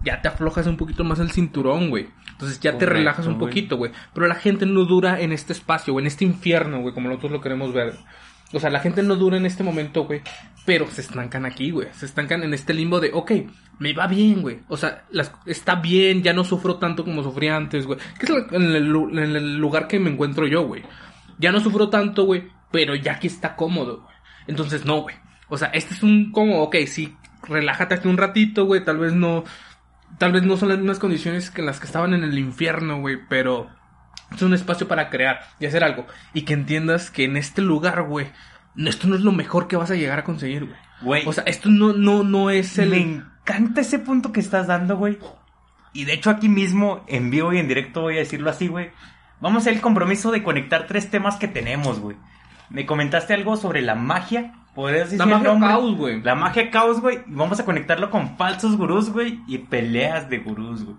ya 0.06 0.22
te 0.22 0.28
aflojas 0.28 0.68
un 0.68 0.78
poquito 0.78 1.04
más 1.04 1.20
el 1.20 1.32
cinturón, 1.32 1.90
güey. 1.90 2.08
Entonces 2.32 2.60
ya 2.60 2.78
te 2.78 2.86
relajas 2.86 3.28
un 3.28 3.40
poquito, 3.40 3.78
güey. 3.78 3.92
Pero 4.14 4.28
la 4.28 4.36
gente 4.36 4.66
no 4.66 4.86
dura 4.86 5.20
en 5.20 5.32
este 5.32 5.52
espacio, 5.52 5.94
güey, 5.94 6.04
en 6.04 6.08
este 6.08 6.26
infierno, 6.26 6.82
güey, 6.82 6.94
como 6.94 7.10
nosotros 7.10 7.32
lo 7.32 7.42
queremos 7.42 7.74
ver. 7.74 7.96
O 8.54 8.60
sea, 8.60 8.70
la 8.70 8.80
gente 8.80 9.04
no 9.04 9.16
dura 9.16 9.38
en 9.38 9.46
este 9.46 9.64
momento, 9.64 10.06
güey. 10.06 10.22
Pero 10.66 10.88
se 10.88 11.02
estancan 11.02 11.46
aquí, 11.46 11.72
güey. 11.72 11.88
Se 11.94 12.06
estancan 12.06 12.44
en 12.44 12.54
este 12.54 12.74
limbo 12.74 13.00
de, 13.00 13.12
ok, 13.14 13.32
me 13.80 13.94
va 13.94 14.08
bien, 14.08 14.42
güey. 14.42 14.60
O 14.68 14.78
sea, 14.78 15.06
las, 15.12 15.34
está 15.46 15.76
bien, 15.76 16.24
ya 16.24 16.34
no 16.34 16.44
sufro 16.44 16.78
tanto 16.78 17.04
como 17.04 17.24
sufría 17.24 17.56
antes, 17.56 17.86
güey. 17.86 18.00
Que 18.20 18.26
es 18.26 18.32
en 18.52 18.64
el, 18.64 18.96
en 18.96 19.36
el 19.36 19.58
lugar 19.58 19.88
que 19.88 20.00
me 20.00 20.12
encuentro 20.12 20.48
yo, 20.48 20.66
güey. 20.66 20.84
Ya 21.38 21.52
no 21.52 21.60
sufro 21.60 21.90
tanto, 21.90 22.26
güey. 22.26 22.48
Pero 22.72 22.96
ya 22.96 23.14
aquí 23.14 23.28
está 23.28 23.56
cómodo, 23.56 24.02
güey. 24.04 24.16
Entonces, 24.48 24.86
no, 24.86 25.02
güey. 25.02 25.16
O 25.50 25.58
sea, 25.58 25.70
este 25.70 25.94
es 25.94 26.04
un 26.04 26.32
como, 26.32 26.62
ok, 26.64 26.76
sí, 26.88 27.16
relájate 27.44 27.96
aquí 27.96 28.08
un 28.08 28.18
ratito, 28.18 28.66
güey. 28.66 28.84
Tal 28.84 28.98
vez 28.98 29.14
no. 29.14 29.44
Tal 30.18 30.32
vez 30.32 30.44
no 30.44 30.58
son 30.58 30.70
las 30.70 30.78
mismas 30.78 31.00
condiciones 31.00 31.50
que 31.50 31.62
las 31.62 31.80
que 31.80 31.86
estaban 31.86 32.14
en 32.14 32.24
el 32.24 32.38
infierno, 32.38 33.00
güey. 33.00 33.18
Pero 33.28 33.70
es 34.34 34.42
un 34.42 34.54
espacio 34.54 34.88
para 34.88 35.10
crear 35.10 35.42
y 35.60 35.66
hacer 35.66 35.84
algo. 35.84 36.06
Y 36.34 36.44
que 36.44 36.54
entiendas 36.54 37.12
que 37.12 37.26
en 37.26 37.38
este 37.38 37.62
lugar, 37.62 38.04
güey, 38.04 38.28
esto 38.78 39.08
no 39.08 39.16
es 39.16 39.22
lo 39.22 39.32
mejor 39.32 39.68
que 39.68 39.78
vas 39.78 39.92
a 39.92 39.96
llegar 39.96 40.20
a 40.20 40.24
conseguir, 40.24 40.66
güey. 40.66 40.78
Güey, 41.02 41.28
O 41.28 41.34
sea, 41.34 41.44
esto 41.46 41.70
no, 41.70 41.94
no, 41.94 42.24
no 42.24 42.50
es 42.50 42.78
el. 42.78 42.90
me 42.90 43.02
encanta 43.02 43.82
ese 43.82 44.00
punto 44.00 44.32
que 44.32 44.40
estás 44.40 44.68
dando, 44.68 44.98
güey. 44.98 45.20
Y 45.94 46.06
de 46.06 46.14
hecho 46.14 46.30
aquí 46.30 46.50
mismo, 46.50 47.04
en 47.08 47.30
vivo 47.30 47.54
y 47.54 47.58
en 47.58 47.68
directo, 47.68 48.02
voy 48.02 48.16
a 48.16 48.20
decirlo 48.20 48.50
así, 48.50 48.68
güey. 48.68 48.92
Vamos 49.40 49.58
a 49.58 49.62
hacer 49.64 49.74
el 49.74 49.82
compromiso 49.82 50.32
de 50.32 50.44
conectar 50.44 50.88
tres 50.88 51.10
temas 51.10 51.36
que 51.36 51.48
tenemos, 51.48 52.00
güey. 52.00 52.18
Me 52.70 52.86
comentaste 52.86 53.34
algo 53.34 53.58
sobre 53.58 53.82
la 53.82 53.96
magia. 53.96 54.54
¿Podrías 54.76 55.06
decir 55.06 55.20
La 55.20 55.26
magia 55.26 55.50
nombre? 55.50 55.70
caos, 55.70 55.96
güey. 55.96 56.22
La 56.22 56.36
magia 56.36 56.70
caos, 56.70 57.00
güey. 57.02 57.20
Vamos 57.28 57.60
a 57.60 57.66
conectarlo 57.66 58.12
con 58.12 58.38
falsos 58.38 58.76
gurús, 58.78 59.10
güey. 59.10 59.40
Y 59.48 59.60
peleas 59.60 60.30
de 60.30 60.40
gurús, 60.40 60.84
güey. 60.84 60.98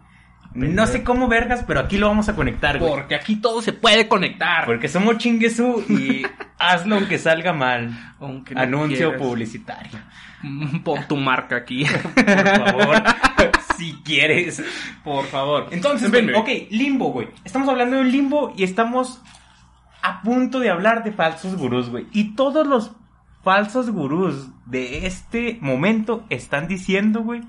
No 0.55 0.87
sé 0.87 1.05
cómo 1.05 1.29
vergas, 1.29 1.63
pero 1.67 1.81
aquí 1.81 1.99
lo 1.99 2.09
vamos 2.09 2.31
a 2.31 2.35
conectar, 2.35 2.79
güey. 2.79 2.91
Porque 2.91 3.15
aquí 3.15 3.37
todo 3.37 3.61
se 3.61 3.75
puede 3.75 4.09
conectar. 4.09 4.65
Porque 4.65 4.89
somos 4.89 5.19
chinguesú 5.19 5.85
y 5.87 6.23
hazlo 6.59 6.97
aunque 6.97 7.19
salga 7.19 7.53
mal. 7.53 8.15
Aunque 8.19 8.55
no 8.55 8.63
Anuncio 8.63 9.11
quieras. 9.11 9.21
publicitario. 9.21 9.99
Pon 10.83 11.01
tu 11.07 11.17
marca 11.19 11.57
aquí. 11.57 11.85
Por 12.15 12.25
favor. 12.59 13.03
si 13.77 13.93
quieres. 14.03 14.63
Por 15.05 15.27
favor. 15.27 15.67
Entonces, 15.71 16.11
Ven, 16.11 16.33
güey, 16.33 16.65
ok, 16.67 16.71
limbo, 16.73 17.13
güey. 17.13 17.29
Estamos 17.45 17.69
hablando 17.69 17.97
de 17.97 18.03
un 18.03 18.11
limbo 18.11 18.55
y 18.57 18.63
estamos 18.65 19.21
a 20.03 20.23
punto 20.23 20.61
de 20.61 20.71
hablar 20.71 21.05
de 21.05 21.13
falsos 21.13 21.55
gurús, 21.57 21.91
güey. 21.91 22.07
Y 22.13 22.35
todos 22.35 22.67
los 22.67 22.93
falsos 23.47 23.91
gurús 23.91 24.49
de 24.67 25.07
este 25.07 25.57
momento 25.61 26.25
están 26.31 26.67
diciendo, 26.67 27.21
güey, 27.23 27.43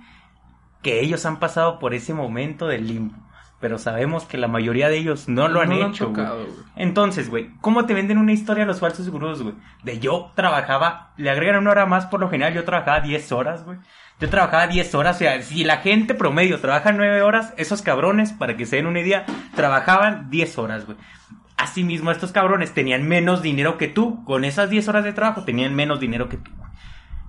que 0.84 1.00
ellos 1.02 1.26
han 1.26 1.40
pasado 1.40 1.80
por 1.80 1.96
ese 1.96 2.14
momento 2.14 2.68
del 2.68 2.86
limbo. 2.88 3.16
Pero 3.60 3.80
sabemos 3.80 4.26
que 4.26 4.38
la 4.38 4.48
mayoría 4.48 4.90
de 4.90 5.00
ellos 5.00 5.28
no 5.28 5.48
lo 5.48 5.60
han 5.60 5.70
No 5.70 5.88
hecho, 5.88 6.10
güey. 6.12 6.18
tocado, 6.18 6.44
güey. 6.46 6.56
Entonces, 6.76 7.32
güey, 7.32 7.50
¿cómo 7.62 7.88
te 7.88 7.96
venden 7.96 8.20
una 8.20 8.32
historia 8.32 8.64
los 8.68 8.80
falsos 8.80 9.10
gurús, 9.10 9.42
güey? 9.42 9.56
De 9.82 9.98
yo 9.98 10.32
trabajaba, 10.36 11.14
le 11.18 11.32
agregan 11.32 11.58
una 11.58 11.72
hora 11.72 11.88
más, 11.88 12.06
por 12.06 12.20
lo 12.20 12.30
general 12.30 12.54
yo 12.54 12.64
trabajaba 12.64 13.00
10 13.00 13.32
horas, 13.32 13.66
güey. 13.66 13.80
Yo 14.20 14.30
trabajaba 14.30 14.68
10 14.68 14.94
horas, 14.94 15.16
o 15.16 15.20
sea, 15.20 15.42
si 15.42 15.64
la 15.64 15.78
gente 15.78 16.14
promedio 16.14 16.60
trabaja 16.60 16.92
9 16.92 17.24
horas, 17.24 17.56
esos 17.58 17.82
cabrones, 17.82 18.34
para 18.34 18.56
que 18.56 18.68
se 18.68 18.76
den 18.76 18.86
una 18.86 19.00
idea, 19.00 19.26
trabajaban 19.56 20.30
10 20.30 20.58
horas, 20.60 20.86
güey. 20.86 20.98
Asimismo, 21.58 22.12
estos 22.12 22.32
cabrones 22.32 22.74
tenían 22.74 23.08
menos 23.08 23.42
dinero 23.42 23.78
que 23.78 23.88
tú. 23.88 24.24
Con 24.26 24.46
esas 24.46 24.70
10 24.70 24.88
horas 24.88 25.04
de 25.04 25.14
trabajo 25.14 25.44
tenían 25.44 25.76
menos 25.76 26.00
dinero 26.00 26.30
que 26.30 26.38
tú. 26.38 26.52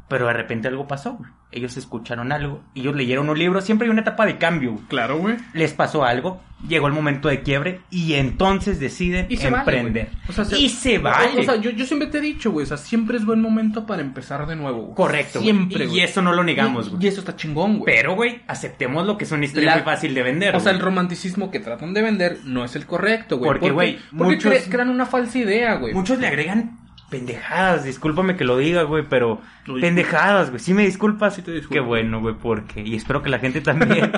Pero 0.09 0.27
de 0.27 0.33
repente 0.33 0.69
algo 0.69 0.87
pasó, 0.89 1.15
güey. 1.15 1.31
Ellos 1.51 1.77
escucharon 1.79 2.31
algo, 2.33 2.63
ellos 2.75 2.95
leyeron 2.95 3.29
un 3.31 3.39
libro, 3.39 3.61
siempre 3.63 3.87
hay 3.87 3.91
una 3.91 4.03
etapa 4.03 4.27
de 4.27 4.37
cambio, 4.37 4.73
güey 4.73 4.85
Claro, 4.89 5.17
güey. 5.19 5.37
les 5.55 5.73
pasó 5.73 6.05
algo, 6.05 6.43
llegó 6.67 6.87
el 6.89 6.93
momento 6.93 7.29
de 7.29 7.41
quiebre 7.43 7.81
y 7.91 8.15
entonces 8.15 8.79
deciden 8.81 9.27
Y 9.31 9.39
se 9.39 9.49
vale, 9.49 9.61
emprender. 9.63 10.09
güey. 10.13 10.23
O 10.29 10.33
sea, 10.33 10.45
se- 10.45 10.59
y 10.59 10.69
se 10.69 10.99
vale. 10.99 11.41
O 11.41 11.43
sea, 11.45 11.57
yo, 11.57 11.71
yo 11.71 11.87
siempre 11.87 12.09
te 12.09 12.19
he 12.19 12.21
dicho, 12.21 12.53
güey. 12.53 12.65
O 12.65 12.67
sea, 12.67 12.77
siempre 12.77 13.17
es 13.17 13.25
buen 13.25 13.41
momento 13.41 13.87
para 13.87 14.03
empezar 14.03 14.47
de 14.47 14.57
nuevo, 14.57 14.83
güey. 14.83 14.95
Correcto. 14.95 15.41
güey. 15.41 15.45
Siempre, 15.53 15.87
Y 15.87 16.01
eso 16.01 16.21
no 16.21 16.33
lo 16.33 16.45
negamos, 16.45 16.87
Y- 16.87 16.91
güey. 16.91 17.05
Y 17.05 17.09
eso 17.09 17.21
está 17.21 17.35
chingón, 17.37 17.79
güey. 17.79 17.95
Pero, 17.97 18.15
güey, 18.15 18.43
aceptemos 18.47 19.07
lo 19.07 19.17
que 19.17 19.25
es 19.25 19.33
una 19.33 19.45
historia 19.47 19.71
La- 19.71 19.75
muy 19.77 19.85
fácil 19.85 20.13
de 20.15 20.23
vender. 20.23 20.55
O 20.55 20.61
sea, 20.61 20.73
el 20.73 20.81
romanticismo 20.81 21.51
que 21.51 21.61
tratan 21.61 21.95
de 21.95 22.03
vender 22.03 22.39
no 22.45 22.65
es 22.65 22.77
el 22.77 22.85
correcto, 22.85 23.39
güey. 23.39 23.51
Porque, 23.51 23.71
güey, 23.71 23.99
porque 24.17 24.35
muchos- 24.35 24.53
cre- 24.53 24.69
crean 24.71 24.91
una 24.91 25.07
falsa 25.07 25.39
idea, 25.39 25.77
güey. 25.77 25.95
Muchos 25.95 26.19
le 26.19 26.27
agregan 26.27 26.79
pendejadas, 27.11 27.85
discúlpame 27.85 28.37
que 28.37 28.45
lo 28.45 28.59
diga, 28.59 28.83
güey, 28.83 29.05
pero 29.09 29.41
pendejadas, 29.81 30.51
güey. 30.51 30.61
¿Sí 30.61 30.75
me 30.75 30.85
disculpas? 30.85 31.35
Sí 31.35 31.43
te 31.43 31.53
disculpo. 31.53 31.75
Qué 31.75 31.81
bueno, 31.81 32.21
güey, 32.21 32.35
porque 32.35 32.83
y 32.83 32.95
espero 32.95 33.23
que 33.23 33.31
la 33.31 33.39
gente 33.39 33.61
también. 33.61 34.13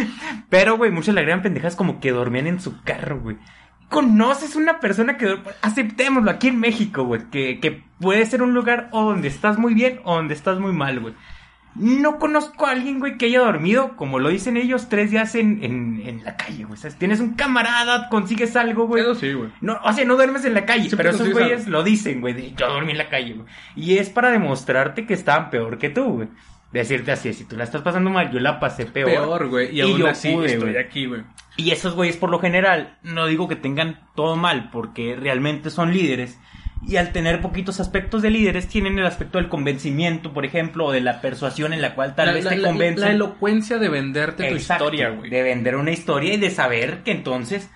pero, 0.48 0.76
güey, 0.76 0.90
muchos 0.90 1.14
le 1.14 1.20
agregan 1.20 1.42
pendejadas 1.42 1.76
como 1.76 2.00
que 2.00 2.12
dormían 2.12 2.46
en 2.46 2.60
su 2.60 2.82
carro, 2.82 3.20
güey. 3.20 3.36
Conoces 3.88 4.56
una 4.56 4.80
persona 4.80 5.16
que 5.16 5.38
aceptémoslo 5.62 6.30
aquí 6.30 6.48
en 6.48 6.58
México, 6.58 7.04
güey, 7.04 7.30
que, 7.30 7.60
que 7.60 7.84
puede 8.00 8.26
ser 8.26 8.42
un 8.42 8.52
lugar 8.52 8.88
o 8.92 9.04
donde 9.04 9.28
estás 9.28 9.58
muy 9.58 9.74
bien 9.74 10.00
o 10.04 10.16
donde 10.16 10.34
estás 10.34 10.58
muy 10.58 10.72
mal, 10.72 11.00
güey. 11.00 11.14
No 11.78 12.18
conozco 12.18 12.66
a 12.66 12.70
alguien, 12.70 13.00
güey, 13.00 13.18
que 13.18 13.26
haya 13.26 13.40
dormido, 13.40 13.96
como 13.96 14.18
lo 14.18 14.30
dicen 14.30 14.56
ellos, 14.56 14.88
tres 14.88 15.10
días 15.10 15.34
en, 15.34 15.62
en, 15.62 16.00
en 16.04 16.24
la 16.24 16.36
calle, 16.36 16.64
güey. 16.64 16.74
O 16.74 16.76
sea, 16.76 16.90
tienes 16.90 17.20
un 17.20 17.34
camarada, 17.34 18.08
consigues 18.08 18.56
algo, 18.56 18.86
güey. 18.86 19.02
Eso 19.02 19.14
sí, 19.14 19.32
güey. 19.32 19.50
No, 19.60 19.78
o 19.84 19.92
sea, 19.92 20.04
no 20.04 20.16
duermes 20.16 20.44
en 20.44 20.54
la 20.54 20.64
calle, 20.64 20.88
Sí, 20.88 20.96
pero 20.96 21.10
esos 21.10 21.30
güeyes 21.30 21.66
lo 21.66 21.82
dicen, 21.82 22.20
güey, 22.20 22.54
yo 22.54 22.68
dormí 22.68 22.92
en 22.92 22.98
la 22.98 23.08
calle, 23.08 23.34
güey. 23.34 23.46
Y 23.74 23.98
es 23.98 24.08
para 24.08 24.30
demostrarte 24.30 25.06
que 25.06 25.14
estaban 25.14 25.50
peor 25.50 25.78
que 25.78 25.90
tú, 25.90 26.04
güey. 26.04 26.28
Decirte 26.72 27.12
así, 27.12 27.32
si 27.32 27.44
tú 27.44 27.56
la 27.56 27.64
estás 27.64 27.82
pasando 27.82 28.10
mal, 28.10 28.30
yo 28.32 28.40
la 28.40 28.58
pasé 28.58 28.86
peor. 28.86 29.10
Peor, 29.10 29.48
güey. 29.48 29.74
Y, 29.74 29.80
aún 29.82 29.98
yo 29.98 30.08
así 30.08 30.32
pude, 30.32 30.54
estoy 30.54 30.76
aquí, 30.76 31.06
güey. 31.06 31.22
Y 31.56 31.70
esos 31.70 31.94
güeyes, 31.94 32.16
por 32.16 32.30
lo 32.30 32.38
general, 32.38 32.98
no 33.02 33.26
digo 33.26 33.48
que 33.48 33.56
tengan 33.56 34.00
todo 34.14 34.36
mal, 34.36 34.70
porque 34.70 35.16
realmente 35.16 35.70
son 35.70 35.92
líderes. 35.92 36.38
Y 36.82 36.96
al 36.96 37.10
tener 37.12 37.40
poquitos 37.40 37.80
aspectos 37.80 38.22
de 38.22 38.30
líderes, 38.30 38.68
tienen 38.68 38.98
el 38.98 39.06
aspecto 39.06 39.38
del 39.38 39.48
convencimiento, 39.48 40.32
por 40.32 40.44
ejemplo, 40.44 40.86
o 40.86 40.92
de 40.92 41.00
la 41.00 41.20
persuasión 41.20 41.72
en 41.72 41.82
la 41.82 41.94
cual 41.94 42.14
tal 42.14 42.26
la, 42.26 42.32
vez 42.32 42.44
la- 42.44 42.50
te 42.50 42.56
la- 42.58 42.68
convencen. 42.68 43.04
la 43.04 43.10
elocuencia 43.14 43.78
de 43.78 43.88
venderte 43.88 44.48
tu 44.48 44.54
Exacto, 44.54 44.84
historia, 44.84 45.08
güey. 45.10 45.30
De 45.30 45.42
vender 45.42 45.76
una 45.76 45.90
historia 45.90 46.34
y 46.34 46.36
de 46.36 46.50
saber 46.50 47.02
que 47.02 47.10
entonces 47.12 47.70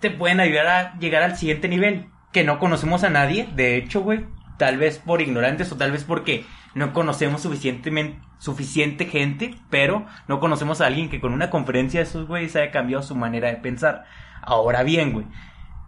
te 0.00 0.10
pueden 0.10 0.40
ayudar 0.40 0.66
a 0.66 0.98
llegar 0.98 1.22
al 1.22 1.36
siguiente 1.36 1.68
nivel. 1.68 2.06
Que 2.32 2.44
no 2.44 2.58
conocemos 2.58 3.04
a 3.04 3.10
nadie, 3.10 3.48
de 3.54 3.76
hecho, 3.76 4.00
güey. 4.02 4.24
Tal 4.58 4.76
vez 4.76 4.98
por 4.98 5.22
ignorantes 5.22 5.70
o 5.72 5.76
tal 5.76 5.92
vez 5.92 6.04
porque 6.04 6.44
no 6.74 6.92
conocemos 6.92 7.42
suficientemente, 7.42 8.18
suficiente 8.38 9.06
gente, 9.06 9.54
pero 9.70 10.04
no 10.28 10.40
conocemos 10.40 10.80
a 10.82 10.86
alguien 10.86 11.08
que 11.08 11.20
con 11.20 11.32
una 11.32 11.48
conferencia 11.48 12.00
de 12.00 12.04
esos 12.06 12.26
güeyes 12.26 12.54
haya 12.56 12.70
cambiado 12.70 13.02
su 13.02 13.14
manera 13.14 13.48
de 13.48 13.56
pensar. 13.56 14.04
Ahora 14.42 14.82
bien, 14.82 15.12
güey. 15.12 15.26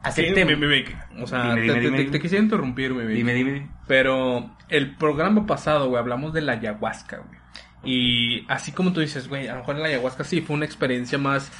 Aceptemos. 0.02 0.58
mi- 0.58 0.66
mi- 0.66 0.82
mi- 0.84 1.22
O 1.22 1.26
sea, 1.26 1.54
Dime, 1.54 1.54
te, 1.54 1.60
dime, 1.62 1.74
te- 1.74 1.80
dime, 1.80 1.90
te- 1.96 2.02
dime. 2.02 2.12
te 2.12 2.20
quisiera 2.20 2.42
interrumpir, 2.44 2.94
mi 2.94 3.12
Dime, 3.12 3.34
dime. 3.34 3.68
Pero 3.86 4.50
el 4.68 4.94
programa 4.96 5.46
pasado, 5.46 5.88
güey, 5.88 5.98
hablamos 6.00 6.32
de 6.32 6.40
la 6.42 6.52
ayahuasca, 6.52 7.18
güey. 7.18 7.38
Y 7.84 8.44
así 8.48 8.72
como 8.72 8.92
tú 8.92 9.00
dices, 9.00 9.28
güey, 9.28 9.48
a 9.48 9.52
lo 9.54 9.60
mejor 9.60 9.76
la 9.76 9.86
ayahuasca 9.88 10.24
sí 10.24 10.40
fue 10.40 10.56
una 10.56 10.64
experiencia 10.64 11.18
más 11.18 11.50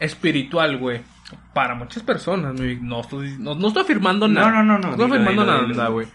espiritual, 0.00 0.78
güey. 0.78 1.00
Para 1.52 1.74
muchas 1.74 2.02
personas, 2.02 2.56
güey. 2.56 2.76
No 2.80 3.00
estoy, 3.00 3.36
no, 3.38 3.54
no 3.54 3.68
estoy 3.68 3.82
afirmando 3.82 4.28
No, 4.28 4.34
nada. 4.40 4.50
no, 4.50 4.64
no, 4.64 4.78
no, 4.78 4.90
estoy 4.90 5.06
afirmando 5.10 5.44
nada, 5.44 5.88
güey. 5.88 6.06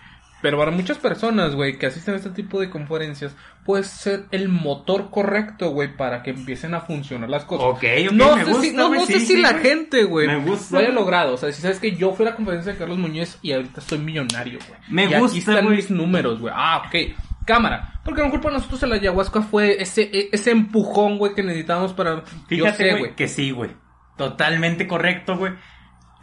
Pero 0.44 0.58
para 0.58 0.72
muchas 0.72 0.98
personas, 0.98 1.56
güey, 1.56 1.78
que 1.80 1.86
asisten 1.86 2.16
a 2.16 2.18
este 2.18 2.30
tipo 2.32 2.60
de 2.60 2.70
conferencias, 2.70 3.34
puede 3.64 3.84
ser 3.84 4.26
el 4.32 4.50
motor 4.50 5.10
correcto, 5.10 5.70
güey, 5.70 5.96
para 5.96 6.22
que 6.22 6.32
empiecen 6.32 6.74
a 6.74 6.82
funcionar 6.82 7.30
las 7.30 7.46
cosas. 7.46 7.66
Ok, 7.66 7.84
ok, 8.08 8.12
no 8.12 8.36
me 8.36 8.44
sé 8.44 8.50
gusta, 8.52 8.62
si, 8.64 8.72
no, 8.74 8.88
güey, 8.90 9.00
no 9.00 9.06
sé 9.06 9.14
sí, 9.14 9.20
si 9.22 9.36
sí, 9.36 9.42
la 9.42 9.54
gente, 9.54 10.04
güey, 10.04 10.28
lo 10.28 10.78
haya 10.78 10.90
logrado. 10.90 11.36
O 11.36 11.38
sea, 11.38 11.50
si 11.54 11.62
sabes 11.62 11.80
que 11.80 11.96
yo 11.96 12.12
fui 12.12 12.28
a 12.28 12.32
la 12.32 12.36
conferencia 12.36 12.74
de 12.74 12.78
Carlos 12.78 12.98
Muñoz 12.98 13.40
y 13.42 13.54
ahorita 13.54 13.80
soy 13.80 14.00
millonario, 14.00 14.60
güey. 14.68 14.80
Me 14.90 15.06
y 15.06 15.18
gusta, 15.18 15.28
aquí 15.28 15.40
están 15.40 15.70
mis 15.70 15.90
números, 15.90 16.42
güey. 16.42 16.54
Ah, 16.54 16.84
ok. 16.88 17.16
Cámara. 17.46 18.02
Porque 18.04 18.20
a 18.20 18.26
lo 18.26 18.28
mejor 18.28 18.42
para 18.42 18.56
nosotros 18.58 18.84
el 18.84 18.92
ayahuasca 18.92 19.44
fue 19.44 19.82
ese, 19.82 20.02
e- 20.12 20.28
ese 20.34 20.52
empujón, 20.52 21.18
güey, 21.20 21.34
que 21.34 21.44
necesitábamos 21.44 21.94
para... 21.94 22.16
yo 22.16 22.24
Fíjate, 22.48 22.90
sé, 22.92 22.98
güey, 23.00 23.16
que 23.16 23.30
sí, 23.30 23.52
güey. 23.52 23.72
Totalmente 24.18 24.88
correcto, 24.88 25.38
güey. 25.38 25.54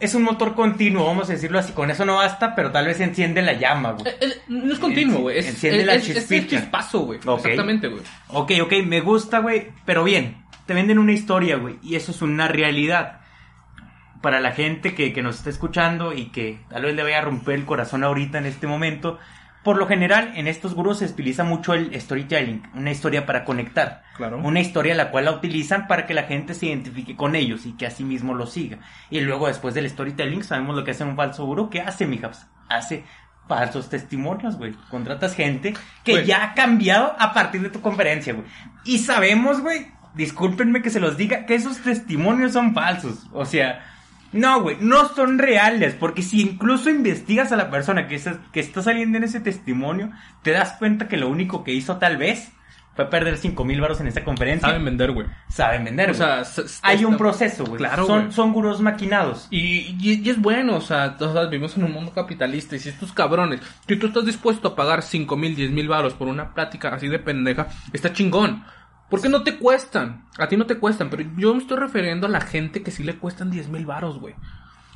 Es 0.01 0.15
un 0.15 0.23
motor 0.23 0.55
continuo, 0.55 1.05
vamos 1.05 1.29
a 1.29 1.33
decirlo 1.33 1.59
así. 1.59 1.73
Con 1.73 1.91
eso 1.91 2.03
no 2.05 2.15
basta, 2.15 2.55
pero 2.55 2.71
tal 2.71 2.87
vez 2.87 2.99
enciende 2.99 3.41
la 3.41 3.53
llama, 3.53 3.91
güey. 3.91 4.07
Eh, 4.11 4.17
eh, 4.21 4.33
No 4.47 4.73
es 4.73 4.79
continuo, 4.79 5.19
güey. 5.21 5.37
Es, 5.37 5.47
Enciende 5.47 5.79
es- 5.81 5.85
la 5.85 5.93
es- 5.95 6.03
es 6.03 6.09
el 6.09 6.15
chispita. 6.41 6.47
chispazo, 6.61 6.99
güey. 7.01 7.19
Ok. 7.25 7.39
Exactamente, 7.39 7.87
güey. 7.87 8.01
Ok, 8.29 8.51
ok, 8.63 8.73
me 8.85 8.99
gusta, 9.01 9.39
güey. 9.39 9.69
Pero 9.85 10.03
bien, 10.03 10.43
te 10.65 10.73
venden 10.73 10.97
una 10.99 11.11
historia, 11.13 11.55
güey. 11.57 11.77
Y 11.83 11.95
eso 11.95 12.11
es 12.11 12.21
una 12.21 12.47
realidad. 12.47 13.19
Para 14.21 14.39
la 14.39 14.51
gente 14.51 14.93
que, 14.93 15.13
que 15.13 15.21
nos 15.23 15.37
está 15.37 15.49
escuchando 15.49 16.13
y 16.13 16.25
que 16.25 16.59
tal 16.69 16.83
vez 16.83 16.95
le 16.95 17.01
vaya 17.03 17.19
a 17.19 17.21
romper 17.21 17.55
el 17.55 17.65
corazón 17.65 18.03
ahorita 18.03 18.37
en 18.37 18.45
este 18.45 18.67
momento. 18.67 19.17
Por 19.63 19.77
lo 19.77 19.85
general, 19.87 20.33
en 20.35 20.47
estos 20.47 20.73
gurús 20.73 20.99
se 20.99 21.05
utiliza 21.05 21.43
mucho 21.43 21.73
el 21.73 21.99
storytelling, 21.99 22.63
una 22.73 22.89
historia 22.89 23.27
para 23.27 23.45
conectar. 23.45 24.03
Claro. 24.15 24.39
Una 24.39 24.59
historia 24.59 24.95
la 24.95 25.11
cual 25.11 25.25
la 25.25 25.31
utilizan 25.31 25.87
para 25.87 26.07
que 26.07 26.15
la 26.15 26.23
gente 26.23 26.55
se 26.55 26.65
identifique 26.65 27.15
con 27.15 27.35
ellos 27.35 27.67
y 27.67 27.73
que 27.73 27.85
así 27.85 28.03
mismo 28.03 28.33
lo 28.33 28.47
siga. 28.47 28.79
Y 29.11 29.19
luego, 29.19 29.47
después 29.47 29.75
del 29.75 29.87
storytelling, 29.87 30.43
sabemos 30.43 30.75
lo 30.75 30.83
que 30.83 30.91
hace 30.91 31.03
un 31.03 31.15
falso 31.15 31.45
gurú. 31.45 31.69
¿Qué 31.69 31.81
hace, 31.81 32.07
mijas? 32.07 32.47
Hace 32.69 33.03
falsos 33.47 33.89
testimonios, 33.89 34.57
güey. 34.57 34.73
Contratas 34.89 35.35
gente 35.35 35.73
que 36.03 36.25
ya 36.25 36.43
ha 36.43 36.53
cambiado 36.55 37.15
a 37.19 37.33
partir 37.33 37.61
de 37.61 37.69
tu 37.69 37.81
conferencia, 37.81 38.33
güey. 38.33 38.47
Y 38.83 38.97
sabemos, 38.97 39.61
güey, 39.61 39.91
discúlpenme 40.15 40.81
que 40.81 40.89
se 40.89 40.99
los 40.99 41.17
diga, 41.17 41.45
que 41.45 41.55
esos 41.55 41.77
testimonios 41.81 42.53
son 42.53 42.73
falsos. 42.73 43.27
O 43.31 43.45
sea, 43.45 43.85
No, 44.33 44.61
güey, 44.61 44.77
no 44.79 45.09
son 45.09 45.37
reales, 45.39 45.93
porque 45.99 46.21
si 46.21 46.41
incluso 46.41 46.89
investigas 46.89 47.51
a 47.51 47.55
la 47.57 47.69
persona 47.69 48.07
que 48.07 48.15
está, 48.15 48.39
que 48.53 48.59
está 48.61 48.81
saliendo 48.81 49.17
en 49.17 49.25
ese 49.25 49.39
testimonio, 49.41 50.11
te 50.41 50.51
das 50.51 50.73
cuenta 50.79 51.07
que 51.07 51.17
lo 51.17 51.27
único 51.29 51.63
que 51.63 51.73
hizo 51.73 51.97
tal 51.97 52.17
vez 52.17 52.51
fue 52.95 53.09
perder 53.09 53.37
5 53.37 53.63
mil 53.63 53.79
baros 53.79 54.01
en 54.01 54.07
esta 54.07 54.23
conferencia. 54.23 54.67
Saben 54.67 54.83
vender, 54.83 55.11
güey. 55.13 55.25
Saben 55.49 55.85
vender, 55.85 56.09
O 56.09 56.13
güey. 56.13 56.17
sea, 56.17 56.41
s- 56.41 56.61
s- 56.61 56.79
Hay 56.83 57.05
un 57.05 57.15
proceso, 57.17 57.63
güey. 57.65 57.77
Claro, 57.77 58.05
son, 58.05 58.31
son 58.33 58.51
gurús 58.51 58.81
maquinados. 58.81 59.47
Y, 59.49 59.59
y- 59.99 60.21
y 60.23 60.29
es 60.29 60.41
bueno, 60.41 60.75
o 60.75 60.81
sea, 60.81 61.15
o 61.19 61.31
sea, 61.33 61.43
vivimos 61.45 61.75
en 61.77 61.85
un 61.85 61.93
mundo 61.93 62.11
capitalista 62.11 62.75
y 62.75 62.79
si 62.79 62.89
estos 62.89 63.13
cabrones, 63.13 63.61
si 63.87 63.95
tú 63.95 64.07
estás 64.07 64.25
dispuesto 64.25 64.69
a 64.69 64.75
pagar 64.75 65.03
5 65.03 65.37
mil, 65.37 65.55
10 65.55 65.71
mil 65.71 65.87
varos 65.87 66.13
por 66.15 66.27
una 66.27 66.53
plática 66.53 66.89
así 66.89 67.07
de 67.07 67.19
pendeja, 67.19 67.67
está 67.93 68.11
chingón. 68.11 68.65
Porque 69.11 69.27
no 69.27 69.43
te 69.43 69.57
cuestan, 69.57 70.23
a 70.37 70.47
ti 70.47 70.55
no 70.55 70.65
te 70.65 70.77
cuestan, 70.77 71.09
pero 71.09 71.23
yo 71.37 71.53
me 71.53 71.59
estoy 71.59 71.77
refiriendo 71.77 72.27
a 72.27 72.29
la 72.29 72.39
gente 72.39 72.81
que 72.81 72.91
sí 72.91 73.03
le 73.03 73.17
cuestan 73.17 73.51
10 73.51 73.67
mil 73.67 73.85
varos, 73.85 74.17
güey. 74.19 74.35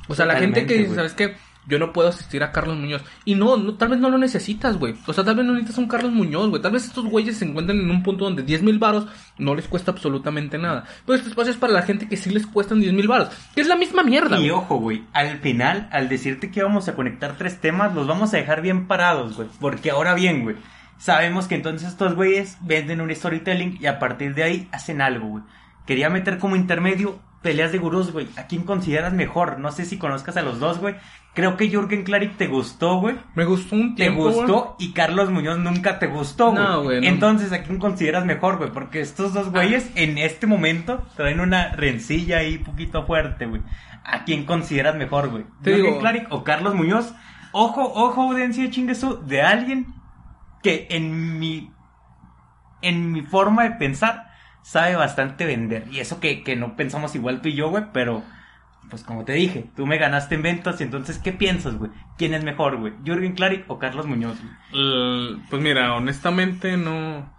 O 0.08 0.14
sea, 0.14 0.24
la 0.24 0.36
gente 0.36 0.66
que 0.66 0.78
dice. 0.78 0.94
¿sabes 0.94 1.12
qué? 1.12 1.36
Yo 1.68 1.78
no 1.80 1.92
puedo 1.92 2.08
asistir 2.08 2.42
a 2.42 2.52
Carlos 2.52 2.78
Muñoz. 2.78 3.02
Y 3.24 3.34
no, 3.34 3.56
no, 3.56 3.74
tal 3.74 3.88
vez 3.88 3.98
no 3.98 4.08
lo 4.08 4.16
necesitas, 4.16 4.78
güey. 4.78 4.94
O 5.06 5.12
sea, 5.12 5.22
tal 5.24 5.34
vez 5.34 5.44
no 5.44 5.52
necesitas 5.52 5.78
un 5.78 5.88
Carlos 5.88 6.12
Muñoz, 6.12 6.48
güey. 6.48 6.62
Tal 6.62 6.72
vez 6.72 6.86
estos 6.86 7.04
güeyes 7.04 7.36
se 7.36 7.44
encuentran 7.44 7.78
en 7.78 7.90
un 7.90 8.02
punto 8.02 8.24
donde 8.24 8.42
10 8.42 8.62
mil 8.62 8.78
varos 8.78 9.06
no 9.36 9.54
les 9.54 9.68
cuesta 9.68 9.90
absolutamente 9.90 10.56
nada. 10.56 10.84
Pero 11.04 11.16
este 11.16 11.28
espacio 11.28 11.52
es 11.52 11.58
para 11.58 11.72
la 11.72 11.82
gente 11.82 12.08
que 12.08 12.16
sí 12.16 12.30
les 12.30 12.46
cuestan 12.46 12.80
10 12.80 12.94
mil 12.94 13.08
varos. 13.08 13.28
Que 13.54 13.60
es 13.60 13.66
la 13.66 13.76
misma 13.76 14.02
mierda, 14.02 14.40
Y 14.40 14.48
ojo, 14.48 14.78
güey, 14.78 15.02
al 15.12 15.40
final, 15.40 15.88
al 15.92 16.08
decirte 16.08 16.50
que 16.50 16.62
vamos 16.62 16.88
a 16.88 16.94
conectar 16.94 17.36
tres 17.36 17.60
temas, 17.60 17.94
los 17.94 18.06
vamos 18.06 18.32
a 18.32 18.38
dejar 18.38 18.62
bien 18.62 18.86
parados, 18.86 19.36
güey. 19.36 19.48
Porque 19.60 19.90
ahora 19.90 20.14
bien, 20.14 20.44
güey, 20.44 20.56
sabemos 20.98 21.46
que 21.48 21.54
entonces 21.54 21.88
estos 21.88 22.14
güeyes 22.14 22.58
venden 22.60 23.00
un 23.00 23.14
storytelling 23.14 23.78
y 23.80 23.86
a 23.86 23.98
partir 23.98 24.34
de 24.34 24.42
ahí 24.42 24.68
hacen 24.72 25.00
algo, 25.00 25.26
güey. 25.28 25.44
Quería 25.86 26.10
meter 26.10 26.38
como 26.38 26.56
intermedio 26.56 27.18
peleas 27.42 27.70
de 27.70 27.78
gurús, 27.78 28.12
güey. 28.12 28.26
¿A 28.36 28.46
quién 28.48 28.62
consideras 28.64 29.12
mejor? 29.12 29.60
No 29.60 29.70
sé 29.70 29.84
si 29.84 29.98
conozcas 29.98 30.36
a 30.36 30.42
los 30.42 30.58
dos, 30.58 30.78
güey. 30.78 30.96
Creo 31.32 31.56
que 31.56 31.68
Jürgen 31.68 32.02
Klarik 32.02 32.36
te 32.36 32.48
gustó, 32.48 32.98
güey. 32.98 33.16
Me 33.34 33.44
gustó 33.44 33.76
un 33.76 33.94
Te 33.94 34.04
tiempo. 34.04 34.24
gustó 34.32 34.74
y 34.80 34.92
Carlos 34.94 35.30
Muñoz 35.30 35.58
nunca 35.58 35.98
te 36.00 36.06
gustó, 36.06 36.50
güey. 36.50 36.62
No, 36.64 36.82
güey, 36.82 37.00
no. 37.02 37.06
Entonces, 37.06 37.52
¿a 37.52 37.62
quién 37.62 37.78
consideras 37.78 38.24
mejor, 38.24 38.56
güey? 38.56 38.70
Porque 38.72 39.00
estos 39.00 39.32
dos 39.34 39.50
güeyes 39.52 39.90
en 39.94 40.18
este 40.18 40.46
momento 40.48 41.06
traen 41.14 41.38
una 41.40 41.68
rencilla 41.72 42.38
ahí 42.38 42.58
poquito 42.58 43.04
fuerte, 43.06 43.46
güey. 43.46 43.60
¿A 44.02 44.24
quién 44.24 44.44
consideras 44.44 44.96
mejor, 44.96 45.28
güey? 45.28 45.44
Te 45.62 45.70
¿Jürgen 45.72 45.86
digo- 45.92 46.00
Klarik 46.00 46.26
o 46.32 46.42
Carlos 46.42 46.74
Muñoz? 46.74 47.14
Ojo, 47.52 47.82
ojo, 47.94 48.22
audiencia 48.22 48.68
chingueso, 48.70 49.14
de 49.16 49.42
alguien 49.42 49.86
que 50.66 50.88
en 50.90 51.38
mi 51.38 51.70
en 52.82 53.12
mi 53.12 53.22
forma 53.22 53.62
de 53.62 53.70
pensar 53.72 54.32
sabe 54.62 54.96
bastante 54.96 55.46
vender. 55.46 55.86
Y 55.92 56.00
eso 56.00 56.18
que, 56.18 56.42
que 56.42 56.56
no 56.56 56.74
pensamos 56.74 57.14
igual 57.14 57.40
tú 57.40 57.48
y 57.48 57.54
yo, 57.54 57.70
güey, 57.70 57.84
pero 57.92 58.24
pues 58.90 59.04
como 59.04 59.24
te 59.24 59.32
dije, 59.32 59.70
tú 59.76 59.86
me 59.86 59.96
ganaste 59.96 60.34
en 60.34 60.42
ventas 60.42 60.80
y 60.80 60.84
entonces, 60.84 61.18
¿qué 61.18 61.32
piensas, 61.32 61.76
güey? 61.76 61.92
¿Quién 62.18 62.34
es 62.34 62.42
mejor, 62.42 62.78
güey? 62.78 62.94
¿Jürgen 63.04 63.34
Klarik 63.34 63.64
o 63.68 63.78
Carlos 63.78 64.06
Muñoz, 64.06 64.38
Pues 65.50 65.62
mira, 65.62 65.94
honestamente 65.94 66.76
no. 66.76 67.32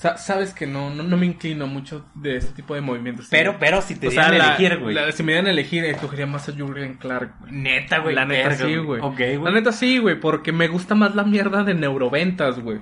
Sa- 0.00 0.16
Sabes 0.16 0.54
que 0.54 0.66
no, 0.66 0.90
no, 0.90 1.02
no 1.02 1.16
me 1.16 1.26
inclino 1.26 1.66
mucho 1.66 2.06
de 2.14 2.36
este 2.36 2.52
tipo 2.54 2.74
de 2.74 2.80
movimientos. 2.80 3.28
Pero, 3.30 3.56
pero 3.60 3.82
si 3.82 3.96
te 3.96 4.08
o 4.08 4.10
sea, 4.10 4.30
dieran 4.30 4.50
a 4.50 4.56
elegir, 4.56 4.78
güey. 4.78 5.12
si 5.12 5.22
me 5.22 5.32
dieran 5.32 5.46
a 5.46 5.50
elegir, 5.50 5.84
escogería 5.84 6.26
más 6.26 6.48
a 6.48 6.52
Jürgen 6.52 6.94
Clark, 6.94 7.34
güey. 7.40 7.52
Neta, 7.52 7.98
güey. 7.98 8.14
La 8.14 8.24
neta 8.24 8.54
sí, 8.54 8.76
güey. 8.76 9.00
La 9.42 9.50
neta 9.50 9.72
sí, 9.72 9.98
güey, 9.98 10.18
porque 10.18 10.52
me 10.52 10.68
gusta 10.68 10.94
más 10.94 11.14
la 11.14 11.24
mierda 11.24 11.64
de 11.64 11.74
neuroventas, 11.74 12.58
güey. 12.60 12.80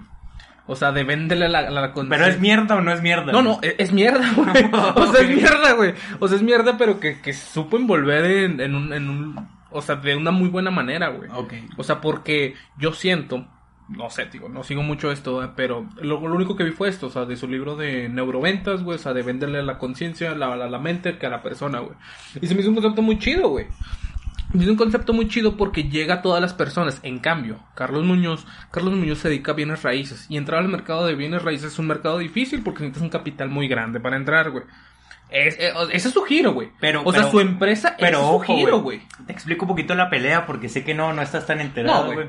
O 0.70 0.76
sea, 0.76 0.92
de 0.92 1.02
venderle 1.02 1.48
la, 1.48 1.62
la, 1.62 1.80
la 1.80 1.94
Pero 1.94 2.26
es 2.26 2.38
mierda 2.38 2.76
o 2.76 2.82
no 2.82 2.92
es 2.92 3.00
mierda. 3.00 3.32
No, 3.32 3.40
no, 3.40 3.56
güey? 3.56 3.70
es, 3.70 3.74
es 3.78 3.92
mierda, 3.92 4.30
güey. 4.36 4.48
O 4.94 5.06
sea, 5.12 5.22
es 5.22 5.28
mierda, 5.34 5.72
güey. 5.72 5.94
O 6.20 6.28
sea, 6.28 6.36
es 6.36 6.42
mierda, 6.42 6.76
pero 6.76 7.00
que, 7.00 7.20
que 7.22 7.32
supo 7.32 7.76
envolver 7.78 8.24
en, 8.26 8.60
en 8.60 8.74
un, 8.74 8.92
en 8.92 9.08
un... 9.08 9.48
O 9.70 9.80
sea, 9.82 9.96
de 9.96 10.14
una 10.14 10.30
muy 10.30 10.48
buena 10.48 10.70
manera, 10.70 11.08
güey. 11.08 11.30
Ok. 11.32 11.54
O 11.78 11.82
sea, 11.84 12.00
porque 12.02 12.54
yo 12.78 12.92
siento, 12.92 13.46
no 13.88 14.10
sé, 14.10 14.26
digo, 14.26 14.48
no 14.48 14.62
sigo 14.64 14.82
mucho 14.82 15.10
esto, 15.10 15.42
eh, 15.42 15.48
pero 15.56 15.86
lo, 16.00 16.20
lo 16.20 16.34
único 16.34 16.56
que 16.56 16.64
vi 16.64 16.72
fue 16.72 16.88
esto, 16.88 17.06
o 17.06 17.10
sea, 17.10 17.24
de 17.24 17.36
su 17.36 17.48
libro 17.48 17.74
de 17.76 18.08
neuroventas, 18.08 18.82
güey, 18.82 18.96
o 18.96 18.98
sea, 19.00 19.14
de 19.14 19.22
venderle 19.22 19.62
la 19.62 19.78
conciencia, 19.78 20.34
la, 20.34 20.54
la, 20.56 20.68
la 20.68 20.78
mente 20.78 21.16
que 21.18 21.26
a 21.26 21.30
la 21.30 21.42
persona, 21.42 21.80
güey. 21.80 21.94
Y 22.40 22.46
se 22.46 22.54
me 22.54 22.60
hizo 22.60 22.68
un 22.70 22.76
concepto 22.76 23.02
muy 23.02 23.18
chido, 23.18 23.48
güey. 23.48 23.66
Me 24.52 24.62
hizo 24.62 24.72
un 24.72 24.78
concepto 24.78 25.12
muy 25.12 25.28
chido 25.28 25.56
porque 25.58 25.84
llega 25.84 26.14
a 26.14 26.22
todas 26.22 26.40
las 26.40 26.54
personas. 26.54 27.00
En 27.02 27.18
cambio, 27.18 27.58
Carlos 27.74 28.04
Muñoz, 28.04 28.46
Carlos 28.70 28.94
Muñoz 28.94 29.18
se 29.18 29.28
dedica 29.28 29.52
a 29.52 29.54
bienes 29.54 29.82
raíces. 29.82 30.24
Y 30.30 30.38
entrar 30.38 30.60
al 30.60 30.68
mercado 30.68 31.06
de 31.06 31.14
bienes 31.14 31.42
raíces 31.42 31.72
es 31.74 31.78
un 31.78 31.86
mercado 31.86 32.16
difícil 32.18 32.62
porque 32.62 32.80
necesitas 32.80 33.02
un 33.02 33.10
capital 33.10 33.50
muy 33.50 33.68
grande 33.68 34.00
para 34.00 34.16
entrar, 34.16 34.50
güey. 34.50 34.64
Es- 35.28 35.58
eh, 35.58 35.72
ese 35.92 36.08
es 36.08 36.14
su 36.14 36.22
giro, 36.22 36.54
güey. 36.54 36.70
Pero- 36.80 37.02
o 37.04 37.12
sea, 37.12 37.30
su 37.30 37.40
empresa 37.40 37.94
Pero 37.98 38.18
es 38.18 38.24
ojo, 38.24 38.38
su 38.46 38.52
giro, 38.54 38.80
güey. 38.80 39.02
Te 39.26 39.32
explico 39.34 39.66
un 39.66 39.68
poquito 39.68 39.94
la 39.94 40.08
pelea 40.08 40.46
porque 40.46 40.70
sé 40.70 40.82
que 40.82 40.94
no, 40.94 41.12
no 41.12 41.20
estás 41.20 41.44
tan 41.44 41.60
enterado, 41.60 42.12
güey. 42.14 42.28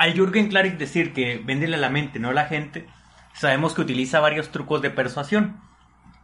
Al 0.00 0.14
Jürgen 0.14 0.48
Klarik 0.48 0.78
decir 0.78 1.12
que 1.12 1.42
véndele 1.44 1.76
a 1.76 1.78
la 1.78 1.90
mente, 1.90 2.18
no 2.18 2.30
a 2.30 2.32
la 2.32 2.46
gente, 2.46 2.86
sabemos 3.34 3.74
que 3.74 3.82
utiliza 3.82 4.18
varios 4.18 4.50
trucos 4.50 4.80
de 4.80 4.88
persuasión 4.88 5.60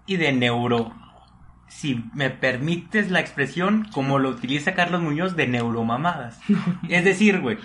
y 0.06 0.16
de 0.16 0.32
neuro. 0.32 0.94
Si 1.68 2.02
me 2.14 2.30
permites 2.30 3.10
la 3.10 3.20
expresión, 3.20 3.86
como 3.92 4.18
lo 4.18 4.30
utiliza 4.30 4.72
Carlos 4.72 5.02
Muñoz, 5.02 5.36
de 5.36 5.46
neuromamadas. 5.46 6.40
es 6.88 7.04
decir, 7.04 7.40
güey, 7.40 7.58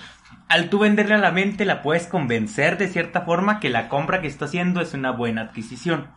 al 0.49 0.69
tú 0.69 0.79
venderle 0.79 1.15
a 1.15 1.17
la 1.17 1.31
mente, 1.31 1.63
la 1.63 1.81
puedes 1.81 2.07
convencer 2.07 2.77
de 2.77 2.89
cierta 2.89 3.21
forma 3.21 3.61
que 3.61 3.69
la 3.69 3.87
compra 3.87 4.19
que 4.19 4.27
está 4.27 4.43
haciendo 4.43 4.81
es 4.81 4.93
una 4.93 5.11
buena 5.11 5.43
adquisición 5.43 6.09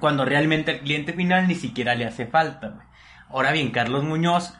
cuando 0.00 0.24
realmente 0.24 0.70
al 0.70 0.80
cliente 0.80 1.12
final 1.12 1.46
ni 1.46 1.56
siquiera 1.56 1.94
le 1.94 2.06
hace 2.06 2.24
falta. 2.24 2.68
güey. 2.68 2.86
Ahora 3.28 3.52
bien, 3.52 3.70
Carlos 3.70 4.02
Muñoz 4.02 4.54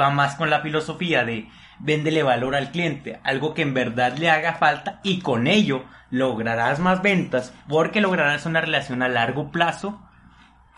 va 0.00 0.10
más 0.10 0.36
con 0.36 0.48
la 0.48 0.60
filosofía 0.60 1.24
de 1.24 1.48
véndele 1.80 2.22
valor 2.22 2.54
al 2.54 2.70
cliente, 2.70 3.20
algo 3.24 3.54
que 3.54 3.62
en 3.62 3.74
verdad 3.74 4.16
le 4.16 4.30
haga 4.30 4.54
falta 4.54 5.00
y 5.02 5.20
con 5.20 5.46
ello 5.46 5.84
lograrás 6.10 6.78
más 6.78 7.02
ventas 7.02 7.52
porque 7.68 8.00
lograrás 8.00 8.46
una 8.46 8.60
relación 8.60 9.02
a 9.02 9.08
largo 9.08 9.50
plazo 9.50 10.00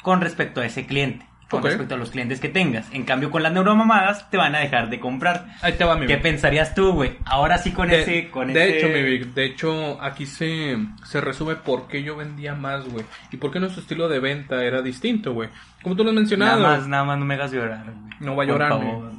con 0.03 0.21
respecto 0.21 0.61
a 0.61 0.67
ese 0.67 0.87
cliente, 0.87 1.27
con 1.53 1.61
Ok. 1.61 1.67
respecto 1.67 1.95
a 1.95 1.99
los 1.99 2.11
clientes 2.11 2.41
que 2.41 2.49
tengas. 2.49 2.89
En 2.93 3.05
cambio, 3.05 3.31
con 3.31 3.43
las 3.43 3.53
neuromamadas 3.53 4.31
te 4.31 4.39
van 4.39 4.55
a 4.55 4.61
dejar 4.61 4.89
de 4.89 4.99
comprar. 4.99 5.49
Ahí 5.61 5.75
te 5.75 5.85
va, 5.85 5.97
mi 5.97 6.07
¿Qué 6.07 6.17
pensarías 6.17 6.75
tú, 6.75 6.93
güey? 6.93 7.19
Ahora 7.27 7.59
sí 7.59 7.73
con 7.73 7.89
de, 7.91 8.01
ese... 8.01 8.31
Con 8.31 8.53
de 8.53 8.65
ese... 8.65 8.79
hecho, 8.79 8.89
mi 8.89 9.03
Vic, 9.03 9.35
de 9.35 9.45
hecho, 9.45 10.01
aquí 10.03 10.25
se, 10.25 10.79
se 11.05 11.21
resume 11.21 11.57
por 11.57 11.89
qué 11.89 12.03
yo 12.03 12.17
vendía 12.17 12.55
más, 12.55 12.89
güey. 12.89 13.05
Y 13.31 13.37
por 13.37 13.51
qué 13.53 13.61
nuestro 13.61 13.83
estilo 13.83 14.09
de 14.09 14.19
venta 14.19 14.65
era 14.65 14.81
distinto, 14.81 15.35
güey. 15.35 15.51
Como 15.83 15.95
tú 15.95 16.05
lo 16.05 16.11
has 16.11 16.17
mencionado. 16.17 16.63
Nada 16.63 16.77
más, 16.79 16.89
nada 16.89 17.05
más 17.05 17.19
no 17.19 17.25
me 17.27 17.35
hagas 17.35 17.53
llorar. 17.53 17.85
güey. 17.85 17.97
No 18.21 18.35
va 18.35 18.45
a 18.45 18.47
llorar. 18.47 18.73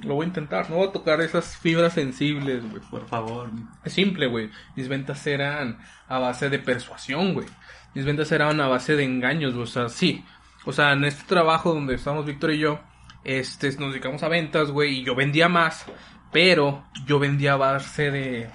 Lo 0.04 0.16
voy 0.16 0.24
a 0.26 0.28
intentar. 0.28 0.70
No 0.72 0.78
voy 0.78 0.88
a 0.88 0.92
tocar 0.92 1.22
esas 1.22 1.56
fibras 1.58 1.94
sensibles, 1.94 2.68
güey. 2.68 2.82
Por 2.90 3.06
favor. 3.08 3.50
Es 3.84 3.94
simple, 3.94 4.26
güey. 4.28 4.50
Mis 4.76 4.88
ventas 4.88 5.28
eran 5.28 5.78
a 6.08 6.18
base 6.18 6.50
de 6.50 6.58
persuasión, 6.58 7.34
güey. 7.36 7.46
Mis 7.94 8.06
ventas 8.06 8.32
eran 8.32 8.60
a 8.60 8.68
base 8.68 8.96
de 8.96 9.04
engaños, 9.04 9.54
güey. 9.54 9.64
O 9.66 9.68
sea, 9.68 9.88
sí. 9.90 10.24
O 10.66 10.72
sea, 10.74 10.94
en 10.94 11.04
este 11.04 11.24
trabajo 11.28 11.74
donde 11.74 11.96
estamos 11.96 12.26
Víctor 12.26 12.52
y 12.54 12.60
yo, 12.60 12.80
este, 13.24 13.68
nos 13.78 13.92
dedicamos 13.92 14.24
a 14.24 14.30
ventas, 14.30 14.72
güey. 14.72 15.00
Y 15.00 15.04
yo 15.04 15.16
vendía 15.16 15.50
más, 15.50 15.86
pero 16.32 16.84
yo 17.06 17.20
vendía 17.20 17.54
a 17.54 17.58
base 17.58 18.12
de, 18.12 18.50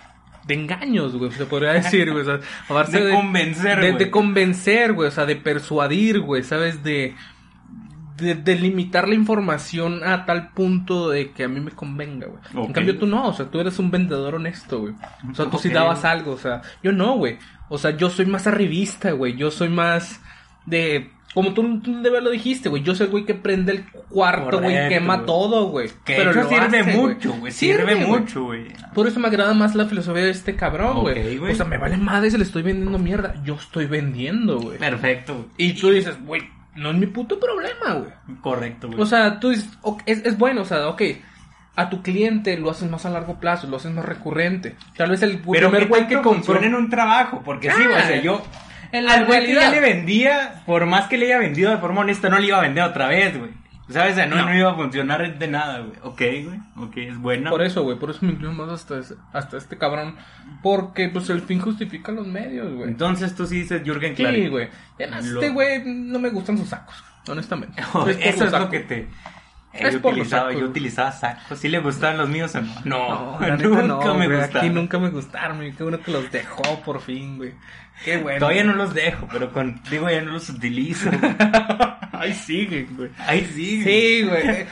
de 0.47 0.55
engaños, 0.55 1.17
güey. 1.17 1.31
Se 1.33 1.47
podría 1.47 1.73
decir, 1.75 2.11
güey. 2.11 2.23
O 2.23 2.25
sea, 2.25 2.41
a 2.69 2.73
base 2.73 3.05
De 3.05 3.13
convencer, 3.15 3.81
de, 3.81 3.91
güey. 3.93 4.05
de 4.05 4.11
convencer, 4.11 4.93
güey. 4.95 5.09
O 5.09 5.11
sea, 5.13 5.27
de 5.27 5.37
persuadir, 5.37 6.21
güey. 6.21 6.43
¿Sabes? 6.43 6.83
De, 6.83 7.15
de, 8.17 8.35
de 8.35 8.55
limitar 8.57 9.07
la 9.07 9.15
información 9.15 10.03
a 10.03 10.25
tal 10.27 10.49
punto 10.51 11.11
de 11.11 11.31
que 11.33 11.45
a 11.45 11.49
mí 11.49 11.61
me 11.61 11.71
convenga, 11.71 12.27
güey. 12.27 12.67
En 12.67 12.73
cambio 12.73 12.99
tú 12.99 13.07
no, 13.07 13.29
o 13.29 13.33
sea, 13.33 13.47
tú 13.47 13.61
eres 13.61 13.79
un 13.79 13.91
vendedor 13.93 14.35
honesto, 14.37 14.81
güey. 14.81 14.95
O 15.31 15.35
sea, 15.35 15.47
tú 15.51 15.59
sí 15.59 15.69
Ok. 15.69 15.75
dabas 15.75 16.05
algo, 16.05 16.33
o 16.33 16.39
sea, 16.39 16.63
yo 16.83 16.91
no, 16.93 17.17
güey. 17.17 17.39
O 17.69 17.79
sea, 17.79 17.93
yo 17.93 18.11
soy 18.11 18.27
más 18.27 18.47
arribista, 18.47 19.13
güey. 19.13 19.37
Yo 19.37 19.51
soy 19.51 19.69
más 19.69 20.21
de... 20.67 21.13
Como 21.35 21.53
tú, 21.53 21.81
tú 21.81 22.03
de 22.03 22.21
lo 22.21 22.31
dijiste, 22.31 22.69
güey. 22.69 22.83
Yo 22.83 22.95
soy 22.95 23.07
el 23.07 23.11
güey 23.11 23.25
que 23.25 23.35
prende 23.35 23.73
el 23.73 23.85
cuarto, 24.09 24.61
güey, 24.61 24.89
quema 24.89 25.27
todo, 25.27 25.69
güey. 25.69 25.89
Que 26.05 26.17
Pero 26.17 26.33
lo 26.33 26.49
sirve 26.49 26.83
mucho, 26.85 27.33
güey. 27.35 27.53
Sirve, 27.53 27.95
güey. 27.95 28.07
mucho, 28.07 28.45
güey. 28.45 28.67
Por 28.95 29.07
eso 29.07 29.21
me 29.21 29.29
agrada 29.29 29.55
más 29.55 29.75
la 29.75 29.87
filosofía 29.87 30.25
de 30.25 30.31
este 30.31 30.57
cabrón, 30.57 31.01
güey. 31.01 31.39
o 31.39 31.55
sea, 31.55 31.67
me 31.67 31.79
vale 31.79 31.97
madre 31.97 32.31
si 32.31 32.39
le 32.39 32.45
estoy 32.45 32.63
vendiendo 32.63 32.99
mierda. 32.99 33.35
Yo 33.45 33.55
estoy 33.55 33.87
vendiendo, 33.87 34.59
güey. 34.59 34.79
Perfecto. 34.79 35.49
Y 35.57 35.75
tú 35.75 35.91
dices, 35.91 36.17
güey, 36.25 36.43
no 36.75 36.91
es 36.91 36.97
mi 36.97 37.07
puto 37.07 37.39
problema, 37.39 37.95
güey. 37.95 38.39
Correcto, 38.41 38.89
güey. 38.89 39.01
O 39.01 39.07
sea, 39.07 39.39
tú 39.39 39.51
dices, 39.51 39.69
ok, 39.83 40.03
es, 40.07 40.25
es 40.25 40.39
bueno, 40.39 40.63
o 40.63 40.65
sea, 40.65 40.89
ok. 40.89 41.03
A 41.77 41.91
tu 41.91 42.03
cliente 42.03 42.57
lo 42.57 42.71
haces 42.71 42.91
más 42.91 43.07
a 43.07 43.11
largo 43.11 43.39
plazo, 43.39 43.69
lo 43.69 43.77
haces 43.77 43.93
más 43.93 44.05
recurrente. 44.05 44.75
Tal 44.97 45.11
vez 45.11 45.23
el 45.23 45.39
pero 45.39 45.71
primer 45.71 45.87
güey 45.87 46.09
que 46.09 46.21
compró. 46.21 46.61
en 46.61 46.75
un 46.75 46.91
trabajo, 46.91 47.43
porque 47.45 47.71
sí, 47.71 47.85
güey, 47.85 47.97
o 47.97 48.01
sea, 48.01 48.21
yo 48.21 48.33
En 48.35 48.41
la 48.41 48.43
al 48.93 49.27
güey 49.27 49.47
que 49.47 49.55
ya 49.55 49.71
le 49.71 49.81
vendía, 49.81 50.63
por 50.67 50.87
más 50.87 51.07
que 51.09 51.19
le 51.19 51.27
haya 51.27 51.39
vendido 51.39 51.71
de 51.71 51.79
forma 51.79 52.01
honesta, 52.03 52.29
no 52.29 52.39
le 52.39 52.47
iba 52.49 52.59
a 52.59 52.63
vender 52.63 52.85
otra 52.85 53.09
vez, 53.09 53.39
güey. 53.39 53.51
¿Sabes? 53.91 54.13
O 54.13 54.17
sea, 54.17 54.27
no, 54.27 54.37
No. 54.37 54.45
no 54.45 54.55
iba 54.55 54.71
a 54.71 54.75
funcionar 54.75 55.39
de 55.39 55.49
nada, 55.49 55.79
güey. 55.79 55.99
Ok, 56.03 56.19
güey. 56.19 56.59
Ok, 56.89 56.97
es 56.99 57.17
bueno. 57.19 57.49
Por 57.51 57.63
eso, 57.63 57.83
güey, 57.85 57.99
por 57.99 58.11
eso 58.11 58.19
me 58.21 58.33
inclino 58.33 58.53
más 58.53 58.69
hasta, 58.69 58.99
ese- 58.99 59.15
hasta 59.33 59.57
este 59.57 59.79
cabrón. 59.79 60.15
Porque, 60.63 61.09
pues, 61.09 61.31
el 61.31 61.41
fin 61.41 61.59
justifica 61.59 62.13
los 62.13 62.27
medios, 62.27 62.71
güey. 62.75 62.87
Entonces 62.89 63.35
tú 63.35 63.47
sí 63.47 63.61
dices 63.61 63.81
Jürgen 63.85 64.15
Klarik. 64.15 64.43
Sí, 64.45 64.49
güey. 64.51 64.69
Y 64.99 65.03
Además, 65.05 65.25
este 65.25 65.49
güey 65.49 65.83
no 65.87 66.19
me 66.19 66.29
gustan 66.29 66.59
sus 66.59 66.69
sacos, 66.69 67.03
honestamente. 67.29 67.83
Es 68.09 68.35
Eso 68.35 68.45
es 68.45 68.53
lo 68.53 68.69
que 68.69 68.81
te... 68.81 68.97
Eh, 69.01 69.09
Es 69.73 69.93
yo, 70.03 70.09
utilizaba, 70.09 70.43
sacos, 70.43 70.53
yo 70.55 70.59
güey. 70.61 70.71
utilizaba 70.71 71.13
sacos. 71.13 71.59
¿Sí 71.59 71.69
le 71.69 71.79
gustaban 71.79 72.19
los 72.19 72.29
míos 72.29 72.55
o 72.57 72.61
no? 72.61 72.75
No, 72.85 73.41
neta 73.41 73.57
nunca 73.57 74.05
no, 74.07 74.15
me 74.17 74.27
güey, 74.27 74.39
gustaron. 74.39 74.67
Aquí 74.67 74.71
nunca 74.75 74.99
me 74.99 75.09
gustaron, 75.11 75.57
güey. 75.59 75.73
Qué 75.73 75.83
bueno 75.83 76.01
que 76.01 76.11
los 76.11 76.31
dejó 76.31 76.81
por 76.85 77.01
fin, 77.01 77.37
güey. 77.39 77.55
Qué 78.05 78.17
bueno. 78.19 78.39
Todavía 78.39 78.65
no 78.65 78.75
los 78.75 78.95
dejo, 78.95 79.29
pero 79.33 79.53
contigo 79.53 80.09
ya 80.11 80.21
no 80.23 80.33
los 80.33 80.49
utilizo. 80.49 81.11
Ahí 82.13 82.33
siguen, 82.35 82.97
güey. 82.97 83.11
Ay, 83.19 83.49
sí. 83.55 83.83
Sí, 83.83 84.23
güey. 84.23 84.49
Eh, 84.49 84.67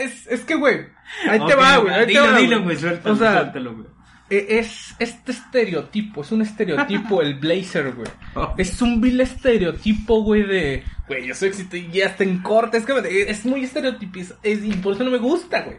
Es, 0.00 0.26
es 0.26 0.40
que, 0.42 0.54
güey. 0.54 0.86
Ahí 1.28 1.38
te 1.38 1.54
Ok, 1.54 1.60
va, 1.60 1.76
güey. 1.78 1.94
Ahí 1.94 2.00
te 2.02 2.06
Dilo, 2.06 2.24
va, 2.24 2.38
dilo, 2.38 2.62
güey, 2.62 2.76
suéltalo, 2.76 3.14
O 3.14 3.18
sea, 3.18 3.32
suéltalo, 3.40 3.74
güey. 3.74 3.86
eh, 4.30 4.46
es 4.60 4.94
este 4.98 5.32
estereotipo, 5.32 6.22
es 6.22 6.32
un 6.32 6.42
estereotipo, 6.42 7.20
el 7.22 7.34
blazer, 7.34 7.92
güey. 7.92 8.08
Es 8.56 8.80
un 8.82 9.00
vil 9.00 9.20
estereotipo, 9.20 10.22
güey, 10.22 10.42
de, 10.44 10.84
güey, 11.08 11.26
yo 11.26 11.34
soy 11.34 11.48
éxito 11.48 11.76
y 11.76 11.88
ya 11.90 12.06
está 12.06 12.24
en 12.24 12.38
corte. 12.42 12.78
Es 12.78 12.84
que 12.86 13.24
es 13.30 13.44
muy 13.44 13.64
estereotipiz 13.64 14.34
es, 14.42 14.64
y 14.64 14.72
por 14.74 14.94
eso 14.94 15.04
no 15.04 15.10
me 15.10 15.18
gusta, 15.18 15.62
güey. 15.62 15.76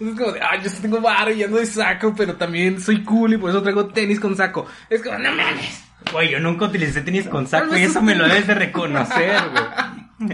Es 0.00 0.18
como 0.18 0.32
de, 0.32 0.40
ay, 0.40 0.60
yo 0.64 0.70
tengo 0.80 1.00
varo 1.00 1.32
y 1.32 1.42
ando 1.44 1.58
de 1.58 1.66
saco, 1.66 2.12
pero 2.16 2.34
también 2.34 2.80
soy 2.80 3.04
cool 3.04 3.34
y 3.34 3.36
por 3.38 3.50
eso 3.50 3.62
traigo 3.62 3.86
tenis 3.86 4.18
con 4.18 4.34
saco. 4.36 4.66
Es 4.90 5.00
como, 5.02 5.18
no 5.18 5.30
mames. 5.32 5.84
Güey, 6.12 6.30
yo 6.30 6.40
nunca 6.40 6.64
utilicé 6.66 7.00
tenis 7.02 7.28
con 7.28 7.46
saco 7.46 7.76
y 7.76 7.82
eso 7.82 8.02
me 8.02 8.14
lo 8.14 8.26
debes 8.26 8.46
de 8.46 8.54
reconocer, 8.54 9.36
güey. 9.52 9.64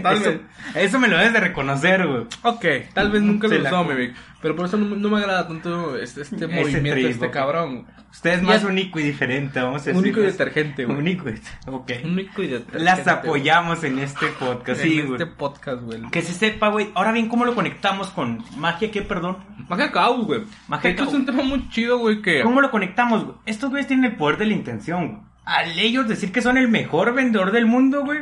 Tal 0.03 0.17
Eso, 0.17 0.29
vez. 0.29 0.39
eso 0.75 0.99
me 0.99 1.07
lo 1.07 1.17
debes 1.17 1.33
de 1.33 1.39
reconocer, 1.39 2.05
güey. 2.05 2.23
Ok, 2.43 2.65
tal 2.93 3.09
vez 3.11 3.23
nunca 3.23 3.47
lo 3.47 3.59
usó, 3.59 3.83
mi 3.83 3.95
Vic, 3.95 4.13
Pero 4.39 4.55
por 4.55 4.67
eso 4.67 4.77
no, 4.77 4.85
me- 4.85 4.97
no 4.97 5.09
me 5.09 5.17
agrada 5.17 5.47
tanto 5.47 5.97
este, 5.97 6.21
este 6.21 6.45
movimiento 6.45 6.89
de 6.89 6.91
trip, 6.91 7.09
este 7.09 7.31
cabrón. 7.31 7.87
Usted 8.11 8.33
es 8.33 8.43
más 8.43 8.61
Ya- 8.61 8.67
único 8.67 8.99
y 8.99 9.03
diferente, 9.03 9.59
vamos 9.59 9.81
a 9.81 9.85
decir. 9.85 9.99
Único 9.99 10.19
y 10.19 10.25
detergente, 10.25 10.85
güey. 10.85 10.95
Único 10.95 11.29
y... 11.29 11.41
Ok. 11.65 11.91
Único 12.03 12.43
y 12.43 12.47
detergente, 12.47 12.83
Las 12.83 13.03
güey. 13.03 13.15
apoyamos 13.15 13.83
en 13.83 13.97
este 13.97 14.27
podcast, 14.27 14.79
En 14.81 14.87
sí, 14.89 14.99
este 14.99 15.07
güey. 15.23 15.35
podcast, 15.35 15.81
güey. 15.81 16.01
Que 16.11 16.21
se 16.21 16.33
sepa, 16.33 16.67
güey. 16.69 16.91
Ahora 16.93 17.11
bien, 17.11 17.27
¿cómo 17.27 17.45
lo 17.45 17.55
conectamos 17.55 18.09
con 18.11 18.43
magia? 18.57 18.91
¿Qué, 18.91 19.01
perdón? 19.01 19.37
Magia 19.69 19.91
Caos, 19.91 20.23
güey. 20.23 20.41
Magia 20.67 20.95
Caos. 20.95 21.07
es 21.09 21.15
un 21.15 21.25
tema 21.25 21.41
muy 21.41 21.67
chido, 21.69 21.97
güey, 21.97 22.21
que... 22.21 22.43
¿Cómo 22.43 22.61
lo 22.61 22.69
conectamos, 22.69 23.23
güey? 23.25 23.37
Estos 23.47 23.71
güeyes 23.71 23.87
tienen 23.87 24.11
el 24.11 24.17
poder 24.17 24.37
de 24.37 24.45
la 24.45 24.53
intención, 24.53 25.07
güey. 25.07 25.28
Al 25.49 25.79
ellos 25.79 26.07
decir 26.07 26.31
que 26.31 26.41
son 26.41 26.57
el 26.57 26.67
mejor 26.67 27.13
vendedor 27.13 27.51
del 27.51 27.65
mundo, 27.65 28.03
güey, 28.05 28.19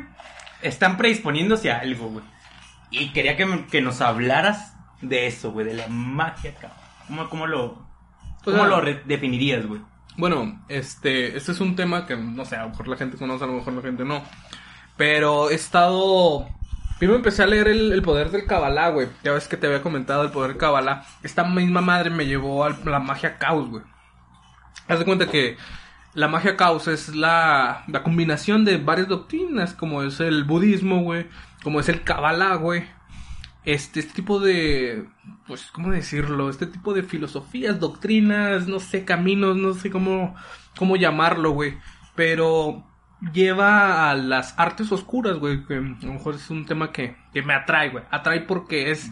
están 0.62 0.96
predisponiéndose 0.98 1.72
a 1.72 1.80
algo, 1.80 2.08
güey. 2.10 2.26
Y 2.90 3.10
quería 3.12 3.36
que, 3.36 3.66
que 3.70 3.82
nos 3.82 4.00
hablaras 4.02 4.76
de 5.02 5.28
eso, 5.28 5.52
güey, 5.52 5.66
de 5.66 5.74
la 5.74 5.88
magia, 5.90 6.54
cabrón. 6.56 6.78
¿Cómo, 7.08 7.30
cómo 7.30 7.48
lo, 7.48 7.86
cómo 8.44 8.58
sea- 8.58 8.68
lo 8.68 8.82
re- 8.82 9.02
definirías, 9.06 9.66
güey? 9.66 9.82
Bueno, 10.16 10.64
este, 10.70 11.36
este 11.38 11.52
es 11.52 11.60
un 11.60 11.76
tema 11.76 12.06
que, 12.08 12.16
no 12.16 12.44
sé, 12.46 12.56
a 12.56 12.64
lo 12.64 12.70
mejor 12.70 12.88
la 12.88 12.98
gente 12.98 13.18
conoce, 13.18 13.44
a 13.44 13.48
lo 13.48 13.54
mejor 13.54 13.74
la 13.74 13.82
gente 13.82 14.04
no. 14.06 14.24
Pero 14.96 15.50
he 15.50 15.56
estado... 15.56 16.48
Primero 16.98 17.18
empecé 17.18 17.44
a 17.44 17.48
leer 17.48 17.68
el, 17.68 17.92
el 17.92 18.02
poder 18.02 18.32
del 18.32 18.48
Kabbalah, 18.48 18.90
güey. 18.90 19.08
Ya 19.24 19.32
ves 19.34 19.48
que 19.48 19.58
te 19.58 19.68
había 19.68 19.84
comentado 19.84 20.24
el 20.24 20.32
poder 20.32 20.52
del 20.52 20.58
Kabbalah. 20.58 21.06
Esta 21.22 21.44
misma 21.44 21.82
madre 21.82 22.10
me 22.10 22.26
llevó 22.26 22.64
a 22.64 22.70
la 22.86 23.00
magia 23.00 23.38
caos, 23.38 23.70
güey. 23.70 23.84
Haz 24.88 24.98
de 25.00 25.06
cuenta 25.06 25.28
que 25.28 25.58
la 26.18 26.28
magia 26.28 26.58
caos 26.58 26.88
es 26.88 27.16
la, 27.16 27.84
la 27.88 28.02
combinación 28.02 28.66
de 28.66 28.78
varias 28.78 29.08
doctrinas, 29.08 29.76
como 29.76 30.02
es 30.02 30.20
el 30.20 30.46
budismo, 30.46 31.04
güey, 31.04 31.28
como 31.62 31.80
es 31.80 31.90
el 31.90 32.02
Kabbalah, 32.02 32.56
güey. 32.56 32.86
Este, 33.66 34.00
este 34.00 34.14
tipo 34.14 34.40
de, 34.40 35.06
pues, 35.46 35.70
¿cómo 35.72 35.92
decirlo? 35.92 36.50
Este 36.50 36.66
tipo 36.66 36.96
de 36.96 37.04
filosofías, 37.04 37.80
doctrinas, 37.80 38.68
no 38.68 38.80
sé, 38.80 39.06
caminos, 39.06 39.58
no 39.58 39.76
sé 39.76 39.92
cómo, 39.92 40.34
cómo 40.76 40.96
llamarlo, 40.96 41.52
güey. 41.52 41.78
Pero 42.16 42.84
lleva 43.34 44.12
a 44.12 44.16
las 44.16 44.54
artes 44.58 44.92
oscuras, 44.92 45.38
güey, 45.38 45.64
que 45.66 45.74
a 45.76 45.78
lo 45.80 46.14
mejor 46.14 46.36
es 46.36 46.50
un 46.50 46.66
tema 46.66 46.92
que, 46.92 47.16
que 47.34 47.42
me 47.42 47.54
atrae, 47.54 47.90
güey. 47.90 48.04
Atrae 48.12 48.42
porque 48.42 48.92
es, 48.92 49.10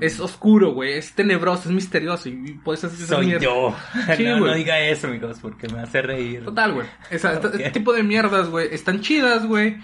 es 0.00 0.20
oscuro, 0.20 0.72
güey, 0.74 0.92
es 0.94 1.14
tenebroso, 1.14 1.68
es 1.68 1.74
misterioso 1.74 2.28
y 2.28 2.58
puedes 2.62 2.84
hacer 2.84 3.06
Soy 3.06 3.26
mierda. 3.26 3.42
yo. 3.44 3.74
Sí, 4.16 4.24
no, 4.24 4.40
no 4.40 4.54
diga 4.54 4.78
eso, 4.80 5.06
amigos, 5.06 5.38
porque 5.40 5.68
me 5.68 5.80
hace 5.80 6.02
reír. 6.02 6.44
Total, 6.44 6.72
güey. 6.74 6.86
Esa- 7.10 7.32
esta- 7.34 7.48
Ok. 7.48 7.54
Este 7.54 7.70
tipo 7.70 7.92
de 7.92 8.02
mierdas, 8.02 8.48
güey, 8.50 8.68
están 8.72 9.00
chidas, 9.00 9.46
güey. 9.46 9.78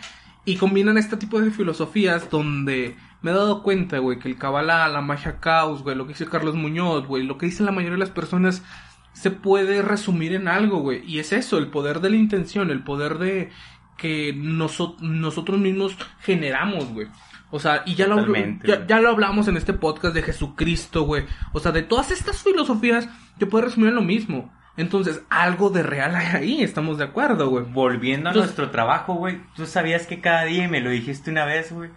Y 0.44 0.56
combinan 0.56 0.98
este 0.98 1.16
tipo 1.16 1.40
de 1.40 1.50
filosofías 1.52 2.28
donde 2.28 2.96
me 3.22 3.30
he 3.30 3.34
dado 3.34 3.62
cuenta, 3.62 3.98
güey, 3.98 4.18
que 4.18 4.28
el 4.28 4.36
Kabbalah, 4.36 4.88
la 4.88 5.00
magia 5.00 5.38
caos, 5.38 5.82
güey, 5.84 5.94
lo 5.96 6.04
que 6.04 6.14
dice 6.14 6.26
Carlos 6.26 6.56
Muñoz, 6.56 7.06
güey, 7.06 7.22
lo 7.22 7.38
que 7.38 7.46
dicen 7.46 7.64
la 7.64 7.70
mayoría 7.72 7.92
de 7.94 8.00
las 8.00 8.10
personas 8.10 8.64
se 9.12 9.30
puede 9.30 9.82
resumir 9.82 10.34
en 10.34 10.48
algo, 10.48 10.78
güey. 10.78 11.02
Y 11.06 11.18
es 11.18 11.32
eso, 11.32 11.58
el 11.58 11.68
poder 11.68 12.00
de 12.00 12.10
la 12.10 12.16
intención, 12.16 12.70
el 12.70 12.82
poder 12.82 13.18
de 13.18 13.50
que 13.96 14.34
noso- 14.34 14.96
nosotros 15.00 15.58
mismos 15.60 15.96
generamos, 16.20 16.92
güey. 16.92 17.08
O 17.50 17.58
sea, 17.60 17.82
y 17.84 17.94
ya 17.94 18.06
lo, 18.06 18.16
ya, 18.86 19.00
lo 19.00 19.10
hablamos 19.10 19.46
en 19.46 19.56
este 19.58 19.74
podcast 19.74 20.14
de 20.14 20.22
Jesucristo, 20.22 21.02
güey. 21.04 21.24
O 21.52 21.60
sea, 21.60 21.70
de 21.72 21.82
todas 21.82 22.10
estas 22.10 22.42
filosofías, 22.42 23.08
te 23.38 23.44
puedes 23.46 23.66
resumir 23.68 23.90
en 23.90 23.96
lo 23.96 24.02
mismo. 24.02 24.50
Entonces, 24.78 25.22
algo 25.28 25.68
de 25.68 25.82
real 25.82 26.14
hay 26.16 26.26
ahí, 26.34 26.62
estamos 26.62 26.96
de 26.96 27.04
acuerdo, 27.04 27.50
güey. 27.50 27.66
Volviendo 27.66 28.30
a 28.30 28.32
Entonces- 28.32 28.52
nuestro 28.56 28.70
trabajo, 28.70 29.14
güey, 29.14 29.40
tú 29.54 29.66
sabías 29.66 30.06
que 30.06 30.22
cada 30.22 30.44
día, 30.44 30.64
y 30.64 30.68
me 30.68 30.80
lo 30.80 30.88
dijiste 30.88 31.30
una 31.30 31.44
vez, 31.44 31.70
güey, 31.72 31.90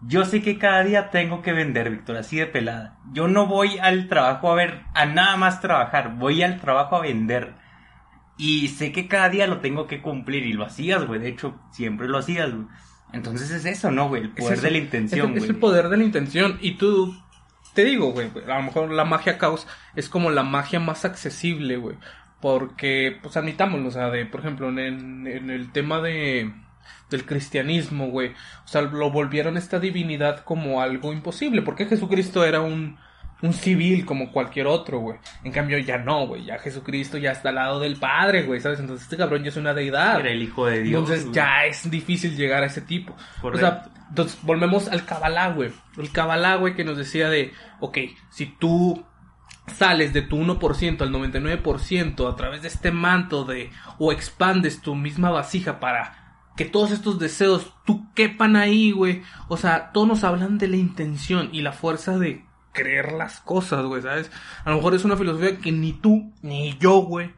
yo 0.00 0.24
sé 0.24 0.42
que 0.42 0.58
cada 0.58 0.84
día 0.84 1.10
tengo 1.10 1.42
que 1.42 1.52
vender, 1.52 1.90
Víctor, 1.90 2.16
así 2.16 2.36
de 2.36 2.46
pelada. 2.46 2.98
Yo 3.12 3.26
no 3.28 3.46
voy 3.46 3.78
al 3.78 4.08
trabajo 4.08 4.50
a 4.52 4.54
ver, 4.54 4.82
a 4.94 5.06
nada 5.06 5.36
más 5.36 5.60
trabajar, 5.60 6.14
voy 6.16 6.42
al 6.42 6.60
trabajo 6.60 6.96
a 6.96 7.00
vender. 7.02 7.54
Y 8.36 8.68
sé 8.68 8.92
que 8.92 9.08
cada 9.08 9.28
día 9.28 9.46
lo 9.48 9.58
tengo 9.58 9.86
que 9.88 10.00
cumplir 10.00 10.44
y 10.46 10.52
lo 10.52 10.64
hacías, 10.64 11.04
güey, 11.06 11.20
de 11.20 11.28
hecho, 11.28 11.58
siempre 11.72 12.06
lo 12.08 12.18
hacías, 12.18 12.52
güey. 12.52 12.66
Entonces 13.12 13.50
es 13.50 13.64
eso, 13.64 13.90
¿no, 13.90 14.08
güey? 14.08 14.22
El 14.22 14.28
Es 14.28 14.34
poder 14.36 14.52
eso, 14.54 14.62
de 14.62 14.70
la 14.70 14.78
es, 14.78 14.84
intención, 14.84 15.32
es 15.32 15.38
güey. 15.38 15.50
el 15.50 15.56
poder 15.56 15.88
de 15.88 15.96
la 15.96 16.04
intención. 16.04 16.58
Y 16.60 16.72
tú, 16.76 17.16
te 17.74 17.84
digo, 17.84 18.12
güey, 18.12 18.30
a 18.48 18.56
lo 18.58 18.62
mejor 18.62 18.90
la 18.92 19.04
magia 19.04 19.38
caos 19.38 19.66
es 19.96 20.08
como 20.08 20.30
la 20.30 20.42
magia 20.44 20.78
más 20.78 21.04
accesible, 21.04 21.76
güey. 21.78 21.96
Porque, 22.40 23.18
pues 23.20 23.36
admitámoslo, 23.36 23.88
o 23.88 23.90
sea, 23.90 24.10
de, 24.10 24.24
por 24.26 24.40
ejemplo, 24.40 24.68
en- 24.68 25.26
en 25.26 25.50
el 25.50 25.72
tema 25.72 26.00
de 26.00 26.52
del 27.10 27.24
cristianismo, 27.24 28.08
güey. 28.08 28.28
O 28.64 28.68
sea, 28.68 28.82
lo 28.82 29.10
volvieron 29.10 29.56
esta 29.56 29.78
divinidad 29.78 30.40
como 30.40 30.80
algo 30.80 31.12
imposible. 31.12 31.62
Porque 31.62 31.86
Jesucristo 31.86 32.44
era 32.44 32.60
un, 32.60 32.98
un 33.42 33.52
civil 33.52 34.04
como 34.04 34.32
cualquier 34.32 34.66
otro, 34.66 34.98
güey. 34.98 35.18
En 35.44 35.52
cambio, 35.52 35.78
ya 35.78 35.98
no, 35.98 36.26
güey. 36.26 36.44
Ya 36.44 36.58
Jesucristo 36.58 37.18
ya 37.18 37.32
está 37.32 37.50
al 37.50 37.56
lado 37.56 37.80
del 37.80 37.96
Padre, 37.96 38.42
güey, 38.42 38.60
¿sabes? 38.60 38.80
Entonces 38.80 39.04
este 39.04 39.16
cabrón 39.16 39.42
ya 39.42 39.50
es 39.50 39.56
una 39.56 39.74
deidad. 39.74 40.20
Era 40.20 40.30
el 40.30 40.42
hijo 40.42 40.66
de 40.66 40.82
Dios. 40.82 41.00
Entonces 41.00 41.24
güey. 41.24 41.34
ya 41.34 41.64
es 41.66 41.90
difícil 41.90 42.36
llegar 42.36 42.62
a 42.62 42.66
ese 42.66 42.80
tipo. 42.80 43.14
Correcto. 43.40 43.66
O 43.66 43.70
sea, 43.70 43.82
entonces 44.08 44.38
volvemos 44.42 44.88
al 44.88 45.04
Kabbalah, 45.04 45.50
güey. 45.52 45.70
El 45.96 46.10
Kabbalah, 46.10 46.56
güey, 46.56 46.74
que 46.74 46.84
nos 46.84 46.96
decía 46.96 47.28
de, 47.28 47.52
ok, 47.80 47.98
si 48.30 48.46
tú 48.46 49.04
sales 49.68 50.12
de 50.12 50.22
tu 50.22 50.36
1% 50.36 51.00
al 51.02 51.12
99% 51.12 52.32
a 52.32 52.36
través 52.36 52.62
de 52.62 52.68
este 52.68 52.90
manto 52.90 53.44
de, 53.44 53.70
o 53.98 54.12
expandes 54.12 54.80
tu 54.80 54.94
misma 54.94 55.30
vasija 55.30 55.78
para 55.80 56.17
que 56.58 56.64
todos 56.64 56.90
estos 56.90 57.20
deseos 57.20 57.72
tú 57.86 58.12
quepan 58.14 58.56
ahí, 58.56 58.90
güey. 58.90 59.22
O 59.46 59.56
sea, 59.56 59.92
todos 59.92 60.08
nos 60.08 60.24
hablan 60.24 60.58
de 60.58 60.66
la 60.66 60.76
intención 60.76 61.50
y 61.52 61.62
la 61.62 61.70
fuerza 61.70 62.18
de 62.18 62.44
creer 62.72 63.12
las 63.12 63.40
cosas, 63.40 63.86
güey, 63.86 64.02
¿sabes? 64.02 64.32
A 64.64 64.70
lo 64.70 64.76
mejor 64.76 64.94
es 64.96 65.04
una 65.04 65.16
filosofía 65.16 65.58
que 65.58 65.70
ni 65.70 65.92
tú 65.92 66.32
ni 66.42 66.76
yo, 66.78 67.02
güey, 67.02 67.30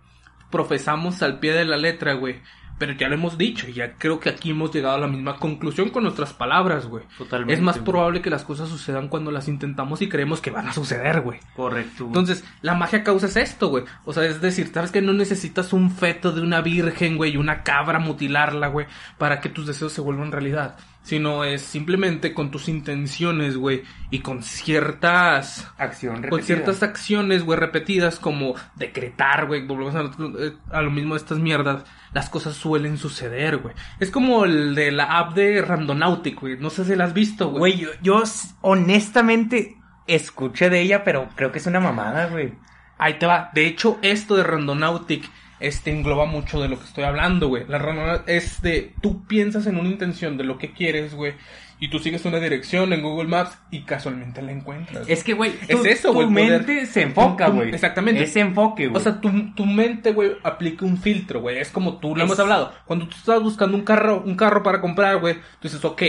profesamos 0.51 1.21
al 1.23 1.39
pie 1.39 1.53
de 1.53 1.67
la 1.67 1.77
letra, 1.77 2.15
güey. 2.15 2.41
Pero 2.81 2.95
ya 2.95 3.09
lo 3.09 3.15
hemos 3.15 3.37
dicho 3.37 3.69
y 3.69 3.75
ya 3.75 3.93
creo 3.99 4.19
que 4.19 4.31
aquí 4.31 4.53
hemos 4.53 4.73
llegado 4.73 4.95
a 4.95 5.01
la 5.01 5.07
misma 5.07 5.37
conclusión 5.37 5.91
con 5.91 6.03
nuestras 6.03 6.33
palabras, 6.33 6.87
güey. 6.87 7.05
Totalmente, 7.19 7.53
Es 7.53 7.61
más 7.61 7.77
güey. 7.77 7.85
probable 7.85 8.23
que 8.23 8.31
las 8.31 8.43
cosas 8.43 8.71
sucedan 8.71 9.09
cuando 9.09 9.31
las 9.31 9.49
intentamos 9.49 10.01
y 10.01 10.09
creemos 10.09 10.41
que 10.41 10.51
van 10.51 10.67
a 10.67 10.73
suceder, 10.73 11.21
güey. 11.21 11.39
Correcto, 11.55 12.05
güey. 12.07 12.09
Entonces, 12.09 12.43
la 12.63 12.75
magia 12.75 13.05
causa 13.05 13.27
es 13.27 13.37
esto, 13.37 13.69
güey. 13.69 13.85
O 14.07 14.15
sea, 14.15 14.25
es 14.25 14.41
decir, 14.41 14.71
sabes 14.73 14.91
que 14.93 15.03
no 15.03 15.13
necesitas 15.13 15.75
un 15.75 15.91
feto 15.91 16.33
de 16.33 16.41
una 16.41 16.63
virgen, 16.63 17.19
güey, 17.19 17.33
y 17.33 17.37
una 17.37 17.63
cabra 17.65 17.99
mutilarla, 17.99 18.69
güey, 18.69 18.87
para 19.19 19.43
que 19.43 19.51
tus 19.51 19.67
deseos 19.67 19.93
se 19.93 20.01
vuelvan 20.01 20.33
realidad. 20.33 20.79
Sino 21.03 21.45
es 21.45 21.61
simplemente 21.63 22.33
con 22.33 22.51
tus 22.51 22.67
intenciones, 22.69 23.59
güey, 23.59 23.83
y 24.11 24.21
con 24.21 24.43
ciertas 24.43 25.71
acción 25.79 26.17
repetida. 26.17 26.31
con 26.31 26.43
ciertas 26.43 26.83
acciones, 26.83 27.45
güey, 27.45 27.59
repetidas, 27.59 28.19
como 28.19 28.55
decretar, 28.77 29.47
güey, 29.47 29.67
volvemos 29.67 29.95
a, 29.95 30.03
eh, 30.39 30.53
a 30.71 30.81
lo 30.83 30.91
mismo 30.91 31.15
de 31.15 31.19
estas 31.19 31.39
mierdas, 31.39 31.85
las 32.13 32.29
cosas 32.29 32.57
suelen 32.57 32.99
suceder, 32.99 33.59
güey. 33.59 33.75
Es 33.99 34.11
como 34.11 34.45
el 34.45 34.75
de 34.75 34.93
la 34.93 35.19
app 35.19 35.35
de 35.35 35.63
Randonautic, 35.63 36.41
güey, 36.41 36.57
no 36.59 36.71
sé 36.71 36.85
si 36.85 36.97
la 36.97 37.05
has 37.05 37.15
visto, 37.15 37.51
güey. 37.51 37.59
Güey, 37.59 37.79
yo, 37.79 37.89
yo 38.03 38.23
honestamente 38.63 39.77
escuché 40.07 40.71
de 40.71 40.81
ella, 40.81 41.05
pero 41.05 41.29
creo 41.37 41.53
que 41.53 41.59
es 41.59 41.67
una 41.67 41.81
mamada, 41.81 42.27
güey. 42.27 42.55
Ahí 42.99 43.19
te 43.19 43.27
va. 43.27 43.51
De 43.55 43.67
hecho, 43.67 43.99
esto 44.03 44.37
de 44.37 44.43
Randonautic, 44.43 45.31
este 45.61 45.91
engloba 45.91 46.27
mucho 46.27 46.61
de 46.61 46.69
lo 46.69 46.79
que 46.79 46.85
estoy 46.85 47.05
hablando, 47.05 47.49
güey. 47.49 47.65
La 47.69 47.79
Randonautic 47.79 48.29
es 48.29 48.61
de, 48.63 48.95
tú 49.01 49.27
piensas 49.27 49.67
en 49.67 49.77
una 49.77 49.89
intención 49.89 50.37
de 50.37 50.45
lo 50.45 50.59
que 50.59 50.73
quieres, 50.73 51.15
güey, 51.15 51.35
y 51.81 51.89
tú 51.89 51.99
sigues 51.99 52.25
una 52.27 52.39
dirección 52.39 52.93
en 52.93 53.03
Google 53.03 53.27
Maps 53.29 53.59
y 53.71 53.81
casualmente 53.83 54.43
la 54.43 54.53
encuentras. 54.53 55.09
Es 55.09 55.25
que, 55.25 55.33
güey, 55.33 55.53
Es 55.67 55.81
tu- 55.81 55.85
eso, 55.87 56.09
tu 56.09 56.15
güey, 56.15 56.29
poder. 56.29 56.65
mente 56.65 56.87
se 56.87 57.03
enfoca, 57.03 57.47
Tu- 57.47 57.51
tu- 57.53 57.57
güey. 57.57 57.75
exactamente. 57.75 58.23
Ese 58.23 58.41
enfoque, 58.41 58.87
güey. 58.89 59.01
O 59.01 59.03
sea, 59.03 59.21
tu, 59.21 59.31
tu 59.55 59.65
mente, 59.67 60.13
güey, 60.13 60.33
aplica 60.45 60.85
un 60.85 60.99
filtro, 60.99 61.41
güey. 61.41 61.59
Es 61.59 61.71
como 61.71 61.97
tú 61.99 62.15
lo 62.15 62.23
Es- 62.23 62.29
hemos 62.29 62.39
hablado. 62.39 62.73
Cuando 62.85 63.09
tú 63.09 63.17
estás 63.17 63.43
buscando 63.43 63.77
un 63.77 63.83
carro, 63.85 64.23
un 64.25 64.37
carro 64.37 64.63
para 64.63 64.81
comprar, 64.81 65.19
güey, 65.19 65.35
tú 65.35 65.41
dices, 65.69 65.85
ok, 65.85 66.03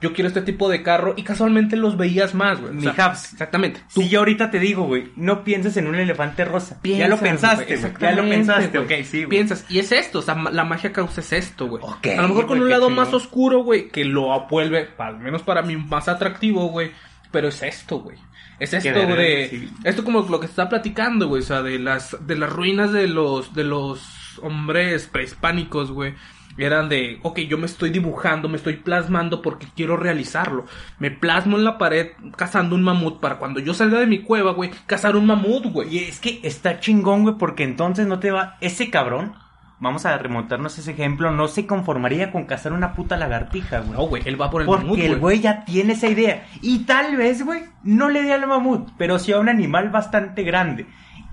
yo 0.00 0.12
quiero 0.12 0.28
este 0.28 0.42
tipo 0.42 0.68
de 0.68 0.82
carro 0.82 1.14
y 1.16 1.24
casualmente 1.24 1.76
los 1.76 1.96
veías 1.96 2.34
más, 2.34 2.60
güey. 2.60 2.70
O 2.70 2.74
Mi 2.74 2.82
sea, 2.82 3.06
Habs. 3.06 3.32
Exactamente. 3.32 3.82
Si 3.88 4.08
yo 4.08 4.20
ahorita 4.20 4.50
te 4.50 4.60
digo, 4.60 4.84
güey, 4.84 5.10
no 5.16 5.42
pienses 5.42 5.76
en 5.76 5.88
un 5.88 5.96
elefante 5.96 6.44
rosa. 6.44 6.78
ya 6.84 7.08
lo 7.08 7.18
Piensas, 7.18 7.58
pensaste, 7.58 7.88
güey. 7.88 8.00
Ya 8.00 8.12
lo 8.12 8.28
pensaste, 8.28 8.78
güey. 8.78 9.00
ok, 9.00 9.06
sí, 9.06 9.18
güey. 9.18 9.28
Piensas, 9.28 9.66
y 9.68 9.80
es 9.80 9.90
esto, 9.90 10.20
o 10.20 10.22
sea, 10.22 10.34
la 10.36 10.64
magia 10.64 10.92
causa 10.92 11.20
es 11.20 11.32
esto, 11.32 11.66
güey. 11.66 11.82
Ok, 11.82 12.06
a 12.16 12.22
lo 12.22 12.28
mejor 12.28 12.46
con 12.46 12.60
un 12.60 12.68
lado 12.70 12.90
más 12.90 13.12
oscuro, 13.12 13.64
güey, 13.64 13.88
que 13.88 14.04
lo 14.04 14.46
vuelve, 14.48 14.88
al 14.98 15.18
menos 15.18 15.42
para 15.42 15.62
mí, 15.62 15.76
más 15.76 16.08
atractivo, 16.08 16.68
güey. 16.68 16.92
Pero 17.30 17.48
es 17.48 17.62
esto, 17.62 17.98
güey. 17.98 18.16
Es 18.58 18.72
esto 18.72 18.90
de... 18.90 19.48
sí. 19.50 19.70
Esto 19.84 20.02
como 20.04 20.22
lo 20.22 20.40
que 20.40 20.46
se 20.46 20.52
está 20.52 20.68
platicando, 20.68 21.28
güey, 21.28 21.42
o 21.42 21.46
sea, 21.46 21.62
de 21.62 21.78
las, 21.78 22.16
de 22.26 22.36
las 22.36 22.50
ruinas 22.50 22.92
de 22.92 23.06
los, 23.06 23.54
de 23.54 23.64
los 23.64 24.38
hombres 24.42 25.08
prehispánicos, 25.08 25.90
güey. 25.90 26.14
Eran 26.58 26.88
de, 26.88 27.20
ok, 27.22 27.38
yo 27.40 27.56
me 27.56 27.66
estoy 27.66 27.90
dibujando, 27.90 28.48
me 28.48 28.56
estoy 28.56 28.74
plasmando 28.76 29.42
porque 29.42 29.68
quiero 29.76 29.96
realizarlo. 29.96 30.64
Me 30.98 31.10
plasmo 31.10 31.56
en 31.56 31.64
la 31.64 31.78
pared 31.78 32.08
cazando 32.36 32.74
un 32.74 32.82
mamut 32.82 33.20
para 33.20 33.38
cuando 33.38 33.60
yo 33.60 33.74
salga 33.74 34.00
de 34.00 34.06
mi 34.06 34.22
cueva, 34.22 34.52
güey, 34.52 34.70
cazar 34.86 35.14
un 35.16 35.26
mamut, 35.26 35.66
güey. 35.66 35.96
Y 35.96 35.98
es 36.00 36.18
que 36.18 36.40
está 36.42 36.80
chingón, 36.80 37.22
güey, 37.22 37.36
porque 37.38 37.62
entonces 37.62 38.06
no 38.08 38.18
te 38.18 38.32
va. 38.32 38.56
Ese 38.60 38.90
cabrón, 38.90 39.34
vamos 39.78 40.04
a 40.04 40.18
remontarnos 40.18 40.76
a 40.76 40.80
ese 40.80 40.90
ejemplo, 40.90 41.30
no 41.30 41.46
se 41.46 41.64
conformaría 41.66 42.32
con 42.32 42.44
cazar 42.46 42.72
una 42.72 42.92
puta 42.92 43.16
lagartija, 43.16 43.78
güey. 43.78 43.92
No, 43.92 44.06
güey, 44.08 44.22
él 44.26 44.40
va 44.40 44.50
por 44.50 44.62
el 44.62 44.68
mamut, 44.68 44.88
Porque 44.88 45.06
el 45.06 45.10
güey. 45.12 45.20
güey 45.20 45.40
ya 45.40 45.64
tiene 45.64 45.92
esa 45.92 46.08
idea. 46.08 46.46
Y 46.60 46.80
tal 46.80 47.16
vez, 47.16 47.44
güey, 47.44 47.62
no 47.84 48.08
le 48.08 48.22
dé 48.22 48.32
al 48.32 48.46
mamut, 48.48 48.88
pero 48.98 49.20
sí 49.20 49.32
a 49.32 49.38
un 49.38 49.48
animal 49.48 49.90
bastante 49.90 50.42
grande. 50.42 50.86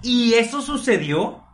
Y 0.03 0.33
eso 0.35 0.61
sucedió 0.61 1.44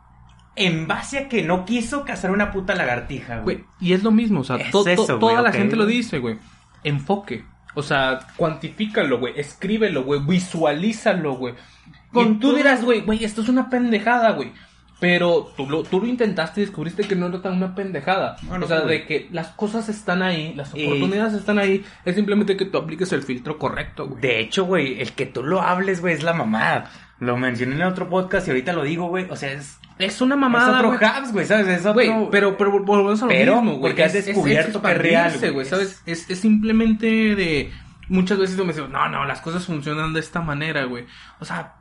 en 0.56 0.86
base 0.86 1.18
a 1.18 1.28
que 1.28 1.42
no 1.42 1.64
quiso 1.64 2.04
cazar 2.04 2.30
una 2.30 2.50
puta 2.50 2.74
lagartija, 2.74 3.38
güey. 3.40 3.64
Y 3.80 3.92
es 3.94 4.02
lo 4.02 4.10
mismo, 4.10 4.40
o 4.40 4.44
sea, 4.44 4.56
Es 4.56 4.70
to- 4.70 4.84
to- 4.84 4.90
eso, 4.90 5.18
toda 5.18 5.40
la 5.42 5.52
gente 5.52 5.76
lo 5.76 5.86
dice, 5.86 6.18
güey. 6.18 6.38
Enfoque. 6.84 7.44
O 7.74 7.82
sea, 7.82 8.18
cuantifícalo, 8.36 9.18
güey. 9.18 9.32
Escríbelo, 9.40 10.04
güey. 10.04 10.20
Visualízalo, 10.20 11.34
güey. 11.36 11.54
Con 12.12 12.32
Y 12.32 12.34
tú 12.34 12.48
todo- 12.48 12.56
dirás, 12.56 12.84
güey, 12.84 13.00
güey, 13.00 13.24
esto 13.24 13.40
es 13.42 13.48
una 13.48 13.70
pendejada, 13.70 14.32
güey. 14.32 14.52
Pero 15.00 15.52
tú 15.56 15.68
lo, 15.68 15.82
tú 15.82 16.00
lo 16.00 16.06
intentaste 16.06 16.60
y 16.60 16.64
descubriste 16.66 17.02
que 17.02 17.16
no 17.16 17.26
era 17.26 17.42
tan 17.42 17.54
una 17.54 17.74
pendejada. 17.74 18.36
Bueno, 18.42 18.66
o 18.66 18.68
sea, 18.68 18.80
güey. 18.80 18.98
de 19.00 19.06
que 19.06 19.28
las 19.32 19.48
cosas 19.48 19.88
están 19.88 20.22
ahí, 20.22 20.52
las 20.54 20.72
Y- 20.76 20.84
oportunidades 20.86 21.32
están 21.34 21.58
ahí. 21.58 21.84
Es 22.04 22.14
simplemente 22.14 22.56
que 22.56 22.66
tú 22.66 22.78
apliques 22.78 23.12
el 23.12 23.22
filtro 23.24 23.58
correcto, 23.58 24.06
güey. 24.06 24.20
De 24.20 24.38
hecho, 24.38 24.64
güey, 24.64 25.00
el 25.00 25.12
que 25.12 25.26
tú 25.26 25.42
lo 25.42 25.60
hables, 25.60 26.00
güey, 26.00 26.14
es 26.14 26.22
la 26.22 26.34
mamada. 26.34 26.88
Lo 27.18 27.36
mencioné 27.36 27.74
en 27.76 27.82
otro 27.82 28.08
podcast 28.08 28.46
y 28.46 28.50
ahorita 28.50 28.72
lo 28.74 28.84
digo, 28.84 29.08
güey. 29.08 29.26
O 29.30 29.34
sea, 29.34 29.52
es, 29.52 29.78
Es 30.04 30.20
una 30.20 30.36
mamada, 30.36 30.80
es 30.80 30.84
otro 30.84 30.98
güey. 30.98 31.20
Hubs, 31.20 31.32
güey, 31.32 31.46
¿sabes? 31.46 31.68
Es 31.68 31.80
otro... 31.80 31.94
Güey, 31.94 32.10
pero, 32.30 32.56
pero 32.56 32.82
volvemos 32.82 33.22
a 33.22 33.26
lo 33.26 33.28
Pero, 33.28 33.56
mismo, 33.56 33.78
güey. 33.78 33.92
porque 33.92 34.04
has 34.04 34.12
descubierto 34.12 34.82
que 34.82 34.90
es 34.90 34.98
real, 34.98 35.52
güey. 35.52 35.66
¿sabes? 35.66 36.02
Es, 36.06 36.28
es 36.28 36.38
simplemente 36.40 37.06
de... 37.36 37.72
Muchas 38.08 38.38
veces 38.38 38.56
me 38.58 38.66
dicen, 38.66 38.90
no, 38.90 39.08
no, 39.08 39.24
las 39.24 39.40
cosas 39.40 39.64
funcionan 39.64 40.12
de 40.12 40.20
esta 40.20 40.40
manera, 40.40 40.84
güey. 40.84 41.06
O 41.38 41.44
sea, 41.44 41.74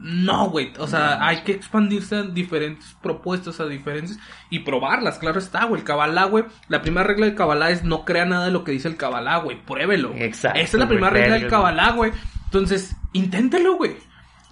no, 0.00 0.50
güey. 0.50 0.72
O 0.78 0.86
sea, 0.86 1.24
hay 1.26 1.42
que 1.42 1.52
expandirse 1.52 2.16
a 2.16 2.22
diferentes 2.22 2.96
propuestas, 3.02 3.58
a 3.60 3.66
diferentes... 3.66 4.18
Y 4.50 4.60
probarlas, 4.60 5.18
claro 5.18 5.40
está, 5.40 5.64
güey. 5.64 5.80
El 5.80 5.86
Kabbalah, 5.86 6.24
güey. 6.26 6.44
La 6.68 6.80
primera 6.80 7.06
regla 7.06 7.26
del 7.26 7.34
Kabbalah 7.34 7.70
es 7.70 7.82
no 7.82 8.04
crea 8.04 8.24
nada 8.24 8.46
de 8.46 8.52
lo 8.52 8.62
que 8.62 8.72
dice 8.72 8.86
el 8.86 8.96
Kabbalah, 8.96 9.38
güey. 9.38 9.60
Pruébelo. 9.60 10.12
Exacto, 10.14 10.60
Esa 10.60 10.76
es 10.76 10.80
la 10.80 10.88
primera 10.88 11.10
regla 11.10 11.34
del. 11.38 11.48
Kabbalah, 11.48 11.90
güey. 11.92 12.12
Entonces, 12.44 12.96
inténtelo, 13.12 13.76
güey. 13.76 13.96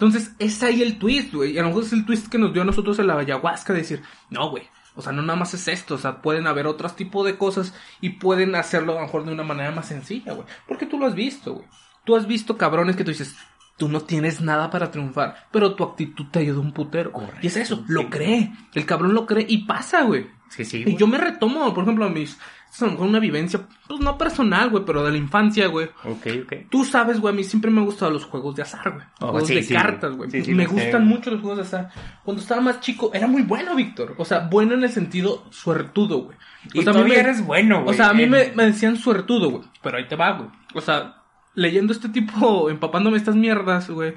Entonces, 0.03 0.35
es 0.41 0.61
ahí 0.65 0.83
el 0.83 0.99
twist, 0.99 1.33
güey. 1.33 1.53
Y 1.53 1.59
a 1.59 1.63
lo 1.63 1.69
mejor 1.69 1.85
es 1.85 1.93
el 1.93 2.05
twist 2.05 2.27
que 2.27 2.37
nos 2.37 2.53
dio 2.53 2.63
a 2.63 2.65
nosotros 2.65 2.99
en 2.99 3.07
la 3.07 3.17
ayahuasca, 3.17 3.73
de 3.73 3.79
decir, 3.79 4.03
no, 4.31 4.51
güey. 4.51 4.65
O 4.97 5.01
sea, 5.01 5.13
no 5.13 5.23
nada 5.23 5.39
más 5.39 5.55
es 5.55 5.69
esto, 5.69 5.95
o 5.95 5.99
sea, 5.99 6.21
pueden 6.21 6.49
haber 6.49 6.67
otros 6.67 6.97
tipos 6.97 7.25
de 7.25 7.39
cosas 7.39 7.73
y 8.01 8.11
pueden 8.11 8.57
hacerlo 8.57 8.93
a 8.93 8.95
lo 8.97 9.03
mejor 9.03 9.25
de 9.25 9.33
una 9.33 9.45
manera 9.45 9.71
más 9.71 9.87
sencilla, 9.87 10.33
güey. 10.33 10.45
Porque 10.67 10.87
tú 10.87 10.99
lo 10.99 11.07
has 11.07 11.15
visto, 11.15 11.55
güey. 11.55 11.67
Tú 12.05 12.17
has 12.17 12.27
visto 12.27 12.59
cabrones 12.59 12.97
que 12.97 13.05
tú 13.05 13.13
dices, 13.13 13.37
tú 13.77 13.89
no 13.89 14.01
tienes 14.03 14.41
nada 14.41 14.71
para 14.71 14.91
triunfar, 14.91 15.49
pero 15.51 15.75
tu 15.75 15.85
actitud 15.85 16.27
te 16.31 16.41
ayuda 16.41 16.61
un 16.61 16.73
putero. 16.73 17.13
Correcto, 17.13 17.39
y 17.43 17.47
es 17.47 17.57
eso, 17.57 17.77
sí. 17.77 17.83
lo 17.89 18.09
cree. 18.11 18.53
El 18.75 18.87
cabrón 18.87 19.15
lo 19.15 19.27
cree 19.27 19.47
y 19.49 19.65
pasa, 19.65 20.03
güey. 20.03 20.27
Sí, 20.49 20.65
sí, 20.65 20.79
Y 20.79 20.83
güey. 20.85 20.97
yo 20.97 21.07
me 21.07 21.19
retomo, 21.19 21.73
por 21.75 21.85
ejemplo, 21.85 22.05
a 22.05 22.11
mis... 22.11 22.39
mejor 22.83 23.07
una 23.09 23.19
vivencia, 23.19 23.67
pues 23.89 24.01
no 24.01 24.19
personal, 24.19 24.69
güey, 24.71 24.85
pero 24.85 25.03
de 25.03 25.11
la 25.13 25.17
infancia, 25.17 25.67
güey. 25.69 25.87
Ok, 26.05 26.27
ok. 26.45 26.53
Tú 26.71 26.85
sabes, 26.85 27.21
güey, 27.21 27.33
a 27.33 27.37
mí 27.37 27.43
siempre 27.43 27.71
me 27.71 27.81
han 27.81 27.87
gustado 27.87 28.11
los 28.11 28.25
juegos 28.27 28.55
de 28.55 28.63
azar, 28.63 28.93
güey. 28.93 29.05
Oh, 29.21 29.29
juegos 29.31 29.49
sí, 29.49 29.55
de 29.55 29.63
sí, 29.63 29.75
cartas, 29.75 30.13
güey. 30.15 30.31
Sí, 30.31 30.45
sí, 30.45 30.53
me 30.55 30.67
sé, 30.67 30.73
gustan 30.75 31.07
mucho 31.07 31.31
los 31.31 31.41
juegos 31.41 31.57
de 31.59 31.63
azar. 31.65 31.91
Cuando 32.23 32.43
estaba 32.43 32.61
más 32.61 32.81
chico, 32.81 33.11
era 33.15 33.27
muy 33.27 33.43
bueno, 33.43 33.75
Víctor. 33.75 34.15
O 34.19 34.25
sea, 34.27 34.41
bueno 34.51 34.75
en 34.75 34.85
el 34.85 34.91
sentido 34.91 35.47
suertudo, 35.51 36.25
güey. 36.25 36.37
Y 36.75 36.81
o 36.81 36.83
sea, 36.83 36.93
a 36.93 36.95
mí 36.97 37.01
todavía 37.01 37.15
me- 37.15 37.21
eres 37.31 37.45
bueno, 37.47 37.83
güey. 37.83 37.91
O 37.91 37.97
sea, 37.97 38.11
a 38.11 38.15
mí 38.15 38.27
me, 38.27 38.53
me 38.55 38.67
decían 38.67 38.97
suertudo, 38.97 39.51
güey. 39.51 39.65
Pero 39.83 39.97
ahí 39.99 40.07
te 40.07 40.17
va, 40.17 40.33
güey. 40.33 40.51
O 40.75 40.81
sea, 40.83 41.22
leyendo 41.55 41.93
este 41.93 42.09
tipo, 42.09 42.71
empapándome 42.71 43.17
estas 43.17 43.35
mierdas, 43.37 43.91
güey. 43.91 44.15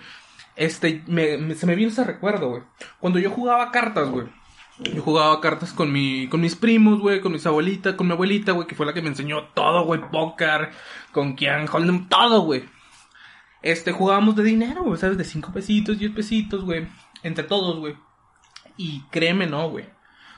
Este, 0.55 1.03
me, 1.07 1.37
me- 1.37 1.55
se 1.55 1.65
me 1.65 1.75
vino 1.75 1.89
ese 1.89 2.03
recuerdo, 2.03 2.49
güey. 2.49 2.63
Cuando 2.99 3.19
yo 3.19 3.29
jugaba 3.29 3.71
cartas, 3.71 4.09
güey. 4.09 4.27
Yo 4.77 5.01
jugaba 5.01 5.39
cartas 5.39 5.71
con 5.71 5.91
mi, 5.93 6.27
con 6.27 6.41
mis 6.41 6.55
primos, 6.55 6.99
güey, 6.99 7.21
con 7.21 7.31
mis 7.31 7.45
abuelitas, 7.45 7.95
con 7.95 8.07
mi 8.07 8.13
abuelita, 8.13 8.51
güey, 8.51 8.67
que 8.67 8.75
fue 8.75 8.85
la 8.85 8.93
que 8.93 9.01
me 9.01 9.07
enseñó 9.07 9.45
todo, 9.53 9.85
güey, 9.85 10.01
póker, 10.11 10.71
con 11.13 11.35
Kian 11.37 11.65
Hold'em, 11.71 12.09
todo, 12.09 12.41
güey. 12.41 12.65
Este, 13.61 13.93
jugábamos 13.93 14.35
de 14.35 14.43
dinero, 14.43 14.83
güey, 14.83 14.99
¿sabes? 14.99 15.17
De 15.17 15.23
5 15.23 15.53
pesitos, 15.53 15.97
10 15.97 16.11
pesitos, 16.11 16.65
güey, 16.65 16.87
entre 17.23 17.45
todos, 17.45 17.79
güey. 17.79 17.95
Y 18.77 19.01
créeme, 19.11 19.47
no, 19.47 19.69
güey. 19.69 19.85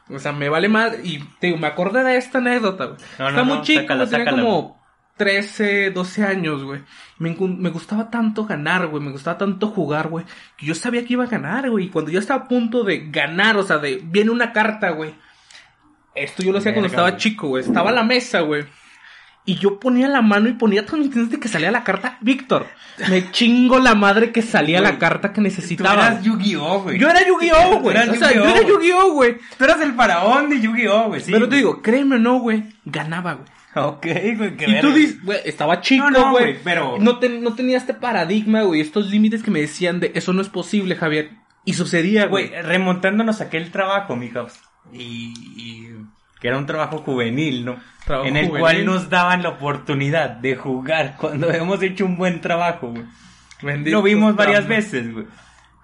O 0.09 0.19
sea, 0.19 0.31
me 0.33 0.49
vale 0.49 0.69
más, 0.69 0.93
y 1.03 1.17
te 1.39 1.47
digo, 1.47 1.57
me 1.57 1.67
acordé 1.67 2.03
de 2.03 2.17
esta 2.17 2.37
anécdota, 2.37 2.85
güey. 2.85 2.97
No, 3.17 3.25
no, 3.25 3.29
Está 3.31 3.43
muy 3.43 3.57
no, 3.57 3.63
chico, 3.63 3.81
sácala, 3.81 4.05
tenía 4.07 4.25
sácala, 4.25 4.43
como 4.43 4.81
13, 5.17 5.91
12 5.91 6.23
años, 6.23 6.63
güey. 6.63 6.81
Me, 7.17 7.35
me 7.35 7.69
gustaba 7.69 8.09
tanto 8.09 8.45
ganar, 8.45 8.87
güey. 8.87 9.03
Me 9.03 9.11
gustaba 9.11 9.37
tanto 9.37 9.67
jugar, 9.67 10.07
güey. 10.09 10.25
Que 10.57 10.65
yo 10.67 10.75
sabía 10.75 11.03
que 11.05 11.13
iba 11.13 11.23
a 11.25 11.27
ganar, 11.27 11.69
güey. 11.69 11.85
Y 11.85 11.89
cuando 11.89 12.11
yo 12.11 12.19
estaba 12.19 12.45
a 12.45 12.47
punto 12.47 12.83
de 12.83 13.09
ganar, 13.09 13.57
o 13.57 13.63
sea, 13.63 13.77
de 13.79 13.99
viene 14.03 14.31
una 14.31 14.53
carta, 14.53 14.91
güey. 14.91 15.13
Esto 16.15 16.43
yo 16.43 16.51
lo 16.51 16.59
hacía 16.59 16.73
cuando 16.73 16.87
estaba 16.87 17.17
chico, 17.17 17.47
güey. 17.49 17.63
Estaba 17.63 17.89
a 17.89 17.93
la 17.93 18.03
mesa, 18.03 18.41
güey. 18.41 18.65
Y 19.45 19.55
yo 19.55 19.79
ponía 19.79 20.09
la 20.09 20.21
mano 20.21 20.49
y 20.49 20.53
ponía 20.53 20.85
todos 20.85 20.99
mis 20.99 21.07
intentos 21.07 21.31
de 21.31 21.39
que 21.39 21.47
salía 21.47 21.71
la 21.71 21.83
carta. 21.85 22.17
Víctor, 22.19 22.67
me 23.09 23.31
chingo 23.31 23.79
la 23.79 23.95
madre 23.95 24.31
que 24.33 24.41
salía 24.41 24.81
la 24.81 24.97
carta 24.99 25.29
que 25.29 25.35
Tú 25.35 25.41
necesitaba. 25.41 25.93
eras 25.93 26.23
Yu-Gi-Oh, 26.23 26.81
güey. 26.81 26.99
Yo 26.99 27.07
era 27.09 27.25
Yu-Gi-Oh, 27.25 27.77
Tú 27.77 27.79
güey. 27.79 27.97
O 28.09 28.15
sea, 28.15 28.33
yo 28.33 28.43
era. 28.45 28.67
Yu-Gi-Oh, 28.67 29.13
güey. 29.13 29.37
Tú 29.57 29.63
eras 29.63 29.79
el 29.79 29.93
faraón 29.93 30.49
de 30.49 30.59
Yu-Gi-Oh, 30.59 31.07
güey. 31.07 31.21
Sí, 31.21 31.31
Pero 31.31 31.47
te 31.47 31.55
digo, 31.55 31.81
créeme 31.81 32.17
o 32.17 32.19
no, 32.19 32.39
güey. 32.39 32.63
Ganaba, 32.83 33.35
güey. 33.35 33.47
Ok, 33.75 34.05
güey, 34.37 34.55
qué 34.57 34.65
Y 34.65 34.79
tú 34.79 34.87
verga. 34.87 34.93
dices, 34.95 35.23
güey, 35.23 35.39
estaba 35.45 35.81
chico, 35.81 36.09
No, 36.09 36.19
no, 36.19 36.31
güey. 36.31 36.43
güey, 36.53 36.57
pero- 36.63 36.97
No, 36.99 37.19
te- 37.19 37.29
no 37.29 37.53
tenía 37.53 37.77
este 37.77 37.93
paradigma, 37.93 38.61
güey. 38.63 38.81
Estos 38.81 39.09
límites 39.11 39.43
que 39.43 39.51
me 39.51 39.61
decían 39.61 39.99
de 39.99 40.11
eso 40.15 40.33
no 40.33 40.41
es 40.41 40.49
posible, 40.49 40.95
Javier. 40.95 41.31
Y 41.65 41.73
sucedía, 41.73 42.25
güey. 42.27 42.47
Güey, 42.49 42.61
remontándonos 42.63 43.39
a 43.41 43.45
aquel 43.45 43.71
trabajo, 43.71 44.15
mijos. 44.15 44.53
Y, 44.93 45.33
y 45.57 45.95
que 46.39 46.47
era 46.47 46.57
un 46.57 46.65
trabajo 46.65 46.99
juvenil, 46.99 47.65
¿no? 47.65 47.75
Trabajo 48.05 48.27
en 48.29 48.37
el 48.37 48.45
juvenil. 48.47 48.61
cual 48.61 48.85
nos 48.85 49.09
daban 49.09 49.43
la 49.43 49.49
oportunidad 49.49 50.29
de 50.31 50.55
jugar 50.55 51.15
cuando 51.19 51.51
hemos 51.51 51.81
hecho 51.83 52.05
un 52.05 52.15
buen 52.17 52.41
trabajo, 52.41 52.87
güey. 52.91 53.03
Bendito 53.61 53.97
Lo 53.97 54.03
vimos 54.03 54.35
varias 54.35 54.67
veces, 54.67 55.11
güey. 55.13 55.25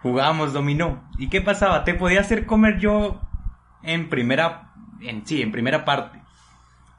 Jugábamos 0.02 0.54
dominó. 0.54 1.10
¿Y 1.18 1.30
qué 1.30 1.42
pasaba? 1.42 1.84
Te 1.84 1.94
podía 1.94 2.22
hacer 2.22 2.46
comer 2.46 2.78
yo 2.80 3.22
en 3.84 4.10
primera, 4.10 4.72
en 5.02 5.26
sí, 5.28 5.42
en 5.42 5.52
primera 5.52 5.86
parte. 5.86 6.20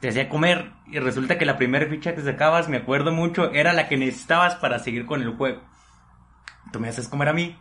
Te 0.05 0.11
hacía 0.11 0.29
comer 0.29 0.71
y 0.87 0.99
resulta 0.99 1.38
que 1.38 1.47
la 1.47 1.57
primera 1.57 1.87
ficha 1.87 2.14
que 2.14 2.21
sacabas, 2.21 2.69
me 2.69 2.77
acuerdo 2.77 3.11
mucho, 3.11 3.51
era 3.55 3.73
la 3.73 3.88
que 3.88 3.97
necesitabas 3.97 4.55
para 4.57 4.79
seguir 4.79 5.07
con 5.07 5.23
el 5.23 5.31
juego. 5.31 5.62
Tú 6.75 6.79
me 6.79 6.88
haces 6.88 7.09
comer 7.09 7.31
a 7.31 7.33
mí 7.33 7.57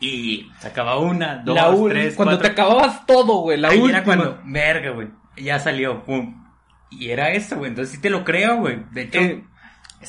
y 0.00 0.50
sacaba 0.58 0.98
una, 0.98 1.42
dos, 1.44 1.54
La 1.54 1.70
ul- 1.70 1.90
tres, 1.90 2.14
cuando 2.16 2.38
cuatro. 2.38 2.46
te 2.48 2.52
acababas 2.62 3.04
todo, 3.04 3.42
güey. 3.42 3.58
La 3.58 3.68
Ahí 3.68 3.76
última. 3.78 3.98
era 3.98 4.04
cuando, 4.06 4.40
verga, 4.46 4.90
güey, 4.92 5.08
ya 5.36 5.58
salió, 5.58 6.02
pum. 6.02 6.42
Y 6.88 7.10
era 7.10 7.30
eso, 7.32 7.56
güey, 7.58 7.68
entonces 7.68 7.94
sí 7.94 8.00
te 8.00 8.08
lo 8.08 8.24
creo, 8.24 8.56
güey. 8.56 8.82
De 8.92 9.02
hecho, 9.02 9.20
Eh, 9.20 9.44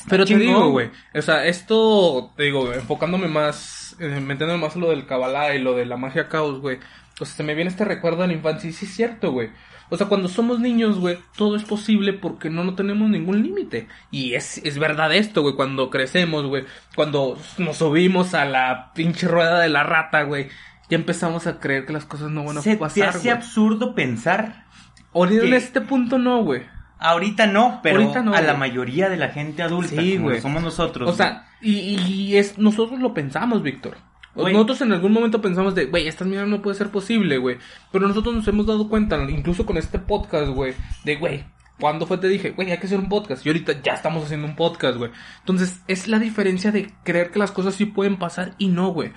Pero 0.08 0.24
te 0.24 0.30
chingón, 0.30 0.48
digo, 0.48 0.70
güey. 0.70 0.90
O 1.14 1.22
sea, 1.22 1.46
esto, 1.48 2.32
te 2.38 2.44
digo, 2.44 2.72
enfocándome 2.72 3.28
más, 3.28 3.98
eh, 4.00 4.22
metiéndome 4.22 4.58
más 4.58 4.78
lo 4.78 4.90
del 4.92 5.06
Kabbalah 5.06 5.54
y 5.54 5.60
lo 5.60 5.74
de 5.76 5.86
la 5.86 5.98
magia 5.98 6.30
caos, 6.30 6.62
güey. 6.62 6.78
O 7.20 7.26
sea, 7.26 7.36
se 7.36 7.44
me 7.44 7.56
viene 7.56 7.70
este 7.70 7.84
recuerdo 7.84 8.22
de 8.22 8.30
la 8.30 8.34
infancia 8.36 8.70
y 8.70 8.74
sí 8.74 8.86
es 8.86 8.96
cierto, 8.96 9.34
güey. 9.34 9.50
O 9.94 9.98
sea, 9.98 10.08
cuando 10.08 10.30
somos 10.30 10.60
niños, 10.60 10.98
güey, 11.00 11.20
todo 11.36 11.56
es 11.58 11.64
posible 11.64 12.14
porque 12.14 12.50
no, 12.50 12.64
no 12.64 12.74
tenemos 12.76 13.10
ningún 13.10 13.44
límite. 13.44 13.88
Y 14.10 14.34
es, 14.34 14.58
es 14.60 14.80
verdad 14.80 15.14
esto, 15.14 15.42
güey, 15.44 15.56
cuando 15.56 15.90
crecemos, 15.90 16.46
güey. 16.48 16.64
Cuando 16.96 17.38
nos 17.60 17.78
subimos 17.78 18.34
a 18.34 18.46
la 18.46 18.94
pinche 18.96 19.28
rueda 19.28 19.60
de 19.60 19.70
la 19.70 19.84
rata, 19.84 20.24
güey. 20.24 20.48
Ya 20.90 20.96
empezamos 20.96 21.46
a 21.46 21.60
creer 21.60 21.86
que 21.86 21.94
las 21.94 22.06
cosas 22.06 22.32
no 22.32 22.44
van 22.46 22.58
a 22.58 22.62
Se 22.62 22.78
pasar, 22.78 23.10
hace 23.10 23.20
güey. 23.20 23.30
absurdo 23.32 23.94
pensar 23.94 24.66
Ahorita 25.14 25.46
en 25.46 25.54
este 25.54 25.82
punto 25.82 26.18
no, 26.18 26.42
güey. 26.44 26.64
Ahorita 26.98 27.48
no, 27.48 27.80
pero 27.84 28.00
Ahorita 28.02 28.22
no, 28.22 28.34
a 28.34 28.42
la 28.42 28.54
mayoría 28.54 29.10
de 29.10 29.18
la 29.18 29.30
gente 29.30 29.64
adulta, 29.64 30.02
Sí, 30.02 30.14
como 30.14 30.30
güey. 30.30 30.42
somos 30.42 30.64
nosotros. 30.64 31.10
O 31.10 31.14
sea, 31.14 31.48
y, 31.60 31.98
y 32.00 32.38
es, 32.38 32.58
nosotros 32.58 33.00
lo 33.00 33.14
pensamos, 33.14 33.62
Víctor. 33.64 33.98
Nosotros 34.36 34.82
en 34.82 34.94
algún 34.94 35.12
momento 35.12 35.42
pensamos 35.42 35.76
de, 35.76 35.86
güey, 35.86 36.08
esta 36.08 36.26
mierda 36.26 36.46
no 36.46 36.62
puede 36.62 36.78
ser 36.78 36.90
posible, 36.90 37.38
güey. 37.38 37.58
Pero 37.92 38.08
nosotros 38.08 38.34
nos 38.34 38.48
hemos 38.48 38.66
dado 38.66 38.88
cuenta, 38.88 39.22
incluso 39.30 39.66
con 39.66 39.78
este 39.78 40.00
podcast, 40.00 40.52
güey, 40.52 40.74
de, 41.04 41.18
güey, 41.18 41.44
¿cuándo 41.80 42.06
fue 42.06 42.18
te 42.18 42.28
dije, 42.28 42.52
güey, 42.52 42.72
hay 42.72 42.78
que 42.78 42.86
hacer 42.86 43.00
un 43.00 43.10
podcast? 43.10 43.46
Y 43.46 43.50
ahorita 43.50 43.82
ya 43.82 43.94
estamos 43.94 44.24
haciendo 44.24 44.48
un 44.48 44.56
podcast, 44.56 44.98
güey. 44.98 45.12
Entonces, 45.40 45.82
es 45.88 46.08
la 46.08 46.20
diferencia 46.20 46.72
de 46.72 46.94
creer 47.04 47.32
que 47.32 47.40
las 47.40 47.52
cosas 47.52 47.76
sí 47.76 47.86
pueden 47.86 48.18
pasar 48.18 48.54
y 48.58 48.70
no, 48.70 48.90
güey. 48.90 49.12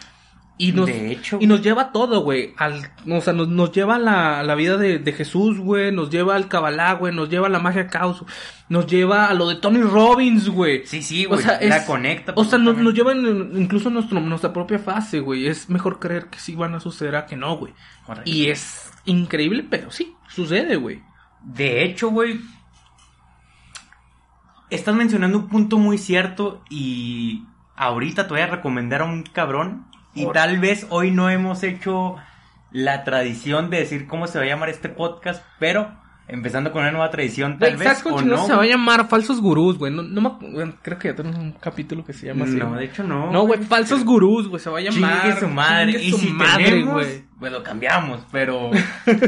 Y 0.56 0.70
nos, 0.70 0.86
De 0.86 1.10
hecho, 1.10 1.38
y 1.40 1.48
nos 1.48 1.62
lleva 1.62 1.82
a 1.82 1.92
todo, 1.92 2.20
güey. 2.20 2.54
Al, 2.56 2.92
o 3.10 3.20
sea, 3.20 3.32
nos, 3.32 3.48
nos 3.48 3.72
lleva 3.72 3.96
a 3.96 3.98
la, 3.98 4.38
a 4.38 4.42
la 4.44 4.54
vida 4.54 4.76
de, 4.76 5.00
de 5.00 5.12
Jesús, 5.12 5.58
güey. 5.58 5.90
Nos 5.90 6.10
lleva 6.10 6.36
al 6.36 6.46
Kabbalah, 6.46 6.92
güey. 6.92 7.12
Nos 7.12 7.28
lleva 7.28 7.48
a 7.48 7.50
la 7.50 7.58
magia 7.58 7.88
caos. 7.88 8.24
Nos 8.68 8.86
lleva 8.86 9.26
a 9.26 9.34
lo 9.34 9.48
de 9.48 9.56
Tony 9.56 9.82
Robbins, 9.82 10.48
güey. 10.48 10.86
Sí, 10.86 11.02
sí, 11.02 11.26
O 11.26 11.30
güey. 11.30 11.42
sea, 11.42 11.58
la 11.60 11.78
es- 11.78 11.84
conecta. 11.84 12.34
O 12.36 12.44
sea, 12.44 12.58
nos, 12.60 12.76
nos 12.76 12.94
lleva 12.94 13.10
en- 13.10 13.50
incluso 13.60 13.90
nuestro, 13.90 14.20
nuestra 14.20 14.52
propia 14.52 14.78
fase, 14.78 15.18
güey. 15.18 15.48
Es 15.48 15.68
mejor 15.68 15.98
creer 15.98 16.26
que 16.26 16.38
sí 16.38 16.54
van 16.54 16.74
a 16.76 16.80
suceder 16.80 17.16
a 17.16 17.26
que 17.26 17.36
no, 17.36 17.56
güey. 17.56 17.72
Y 18.24 18.46
es 18.46 18.92
increíble, 19.06 19.66
pero 19.68 19.90
sí, 19.90 20.14
sucede, 20.28 20.76
güey. 20.76 21.02
De 21.42 21.82
hecho, 21.84 22.10
güey. 22.10 22.40
Estás 24.70 24.94
mencionando 24.94 25.38
un 25.38 25.48
punto 25.48 25.78
muy 25.78 25.98
cierto 25.98 26.62
y 26.70 27.44
ahorita 27.76 28.24
te 28.26 28.34
voy 28.34 28.40
a 28.42 28.46
recomendar 28.46 29.02
a 29.02 29.04
un 29.04 29.22
cabrón. 29.24 29.86
Y 30.14 30.26
tal 30.32 30.58
vez 30.58 30.86
hoy 30.90 31.10
no 31.10 31.28
hemos 31.30 31.62
hecho 31.62 32.16
la 32.70 33.04
tradición 33.04 33.70
de 33.70 33.78
decir 33.78 34.06
cómo 34.06 34.26
se 34.26 34.38
va 34.38 34.44
a 34.44 34.48
llamar 34.48 34.68
este 34.68 34.88
podcast, 34.88 35.44
pero 35.58 35.92
empezando 36.26 36.72
con 36.72 36.82
una 36.82 36.90
nueva 36.90 37.10
tradición, 37.10 37.58
tal 37.58 37.76
vez 37.76 37.82
¿Sabes 37.82 38.02
cómo 38.02 38.16
o 38.16 38.22
no. 38.22 38.46
se 38.46 38.54
va 38.54 38.62
a 38.62 38.66
llamar? 38.66 39.08
Falsos 39.08 39.40
gurús, 39.40 39.78
güey. 39.78 39.92
No, 39.92 40.02
no 40.02 40.20
me 40.20 40.72
creo 40.82 40.98
que 40.98 41.08
ya 41.08 41.14
tenemos 41.14 41.38
un 41.38 41.52
capítulo 41.52 42.04
que 42.04 42.12
se 42.12 42.26
llama 42.26 42.44
así. 42.44 42.56
No, 42.56 42.68
güey. 42.68 42.80
de 42.80 42.84
hecho 42.86 43.04
no. 43.04 43.30
No, 43.30 43.46
güey, 43.46 43.60
falsos 43.62 44.04
gurús, 44.04 44.48
güey. 44.48 44.60
Se 44.60 44.70
va 44.70 44.78
a 44.78 44.82
llamar. 44.82 45.22
Chingue 45.22 45.40
su 45.40 45.48
madre. 45.48 45.92
Chingue 45.92 46.06
y 46.06 46.10
su 46.10 46.18
si 46.18 46.30
madre, 46.30 46.64
tenemos, 46.64 46.94
güey. 46.94 47.24
pues 47.38 47.52
lo 47.52 47.62
cambiamos, 47.62 48.20
pero... 48.32 48.70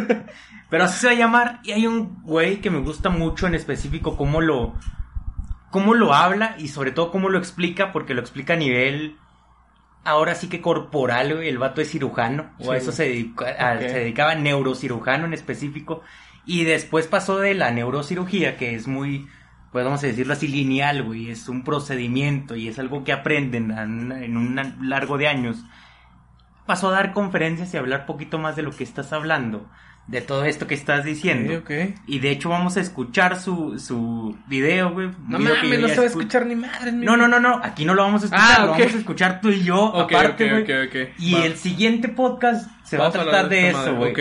pero 0.70 0.84
así 0.84 1.00
se 1.00 1.06
va 1.08 1.12
a 1.12 1.16
llamar. 1.16 1.60
Y 1.64 1.72
hay 1.72 1.86
un 1.86 2.22
güey 2.22 2.60
que 2.60 2.70
me 2.70 2.80
gusta 2.80 3.10
mucho 3.10 3.46
en 3.46 3.54
específico 3.54 4.16
cómo 4.16 4.40
lo... 4.40 4.74
Cómo 5.70 5.94
lo 5.94 6.14
habla 6.14 6.54
y 6.58 6.68
sobre 6.68 6.92
todo 6.92 7.10
cómo 7.10 7.28
lo 7.28 7.38
explica, 7.38 7.92
porque 7.92 8.14
lo 8.14 8.20
explica 8.20 8.54
a 8.54 8.56
nivel... 8.56 9.16
Ahora 10.06 10.34
sí 10.34 10.48
que 10.48 10.60
corporal, 10.60 11.34
güey. 11.34 11.48
El 11.48 11.58
vato 11.58 11.80
es 11.80 11.90
cirujano. 11.90 12.50
o 12.58 12.64
Sí, 12.64 12.70
a 12.70 12.76
eso 12.76 12.92
se, 12.92 13.04
dedica- 13.08 13.50
a- 13.58 13.78
se 13.78 13.98
dedicaba 14.00 14.34
neurocirujano 14.34 15.26
en 15.26 15.34
específico. 15.34 16.02
Y 16.44 16.64
después 16.64 17.06
pasó 17.08 17.38
de 17.38 17.54
la 17.54 17.70
neurocirugía, 17.72 18.56
que 18.56 18.74
es 18.74 18.86
muy, 18.86 19.26
pues 19.72 19.84
vamos 19.84 20.02
a 20.04 20.06
decirlo 20.06 20.32
así, 20.32 20.46
lineal, 20.48 21.02
güey. 21.02 21.30
Es 21.30 21.48
un 21.48 21.64
procedimiento 21.64 22.54
y 22.56 22.68
es 22.68 22.78
algo 22.78 23.02
que 23.04 23.12
aprenden 23.12 23.70
en, 23.72 24.12
en 24.12 24.36
un 24.36 24.88
largo 24.88 25.18
de 25.18 25.26
años. 25.28 25.64
Pasó 26.66 26.88
a 26.88 26.92
dar 26.92 27.12
conferencias 27.12 27.72
y 27.74 27.76
hablar 27.76 28.06
poquito 28.06 28.38
más 28.38 28.56
de 28.56 28.62
lo 28.62 28.70
que 28.72 28.84
estás 28.84 29.12
hablando. 29.12 29.68
De 30.06 30.20
todo 30.20 30.44
esto 30.44 30.68
que 30.68 30.74
estás 30.74 31.04
diciendo. 31.04 31.52
Ok, 31.58 31.64
ok. 31.64 31.98
Y 32.06 32.20
de 32.20 32.30
hecho 32.30 32.48
vamos 32.50 32.76
a 32.76 32.80
escuchar 32.80 33.40
su, 33.40 33.78
su 33.80 34.36
video, 34.46 34.92
güey. 34.92 35.10
No 35.26 35.38
video 35.38 35.56
mames, 35.56 35.80
no 35.80 35.88
se 35.88 35.96
va 35.96 36.02
a 36.02 36.04
escu- 36.04 36.08
escuchar 36.10 36.46
ni 36.46 36.54
madre. 36.54 36.92
No, 36.92 37.16
no, 37.16 37.26
no, 37.26 37.40
no. 37.40 37.60
Aquí 37.62 37.84
no 37.84 37.92
lo 37.94 38.02
vamos 38.02 38.22
a 38.22 38.26
escuchar. 38.26 38.46
Ah, 38.60 38.66
Lo 38.66 38.72
ok. 38.72 38.78
vamos 38.78 38.94
a 38.94 38.98
escuchar 38.98 39.40
tú 39.40 39.48
y 39.50 39.64
yo. 39.64 39.96
Aparte, 39.96 40.48
güey. 40.48 41.08
Y 41.18 41.34
el 41.34 41.56
siguiente 41.56 42.08
podcast 42.08 42.70
se 42.86 42.96
Vamos 42.96 43.16
va 43.16 43.20
a 43.20 43.24
tratar 43.24 43.48
de 43.48 43.68
eso, 43.70 43.96
güey. 43.96 44.14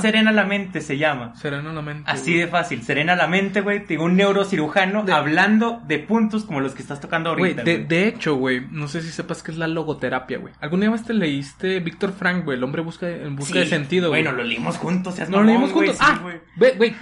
Serena 0.00 0.32
la 0.32 0.44
mente 0.44 0.80
se 0.80 0.96
llama. 0.96 1.36
Serena 1.36 1.72
la 1.72 1.82
mente. 1.82 2.10
Así 2.10 2.34
de 2.34 2.46
fácil, 2.46 2.82
serena 2.82 3.14
la 3.14 3.26
mente, 3.26 3.60
güey. 3.60 3.84
Tengo 3.84 4.04
un 4.04 4.16
neurocirujano 4.16 5.02
De- 5.04 5.12
hablando 5.12 5.82
de 5.86 5.98
puntos 5.98 6.44
como 6.44 6.60
los 6.60 6.74
que 6.74 6.80
estás 6.82 7.00
tocando 7.00 7.30
ahorita. 7.30 7.62
de, 7.62 7.74
güey. 7.76 7.86
de 7.86 8.08
hecho, 8.08 8.36
güey, 8.36 8.66
no 8.70 8.88
sé 8.88 9.02
si 9.02 9.10
sepas 9.10 9.42
qué 9.42 9.52
es 9.52 9.58
la 9.58 9.68
logoterapia, 9.68 10.38
güey. 10.38 10.54
¿Alguna 10.60 10.90
vez 10.90 11.04
te 11.04 11.12
leíste 11.12 11.80
Víctor 11.80 12.12
Frank, 12.12 12.44
güey? 12.44 12.56
El 12.56 12.64
hombre 12.64 12.80
busca, 12.82 13.08
en 13.08 13.36
busca 13.36 13.58
de 13.58 13.66
sentido, 13.66 14.08
güey. 14.08 14.22
Bueno, 14.22 14.36
lo 14.36 14.44
leímos 14.44 14.78
juntos, 14.78 15.14
seas 15.16 15.28
No 15.28 15.38
lo 15.38 15.44
leímos 15.44 15.72
juntos. 15.72 15.96
sí, 15.96 16.04
ah, 16.04 16.20
güey. 16.22 16.94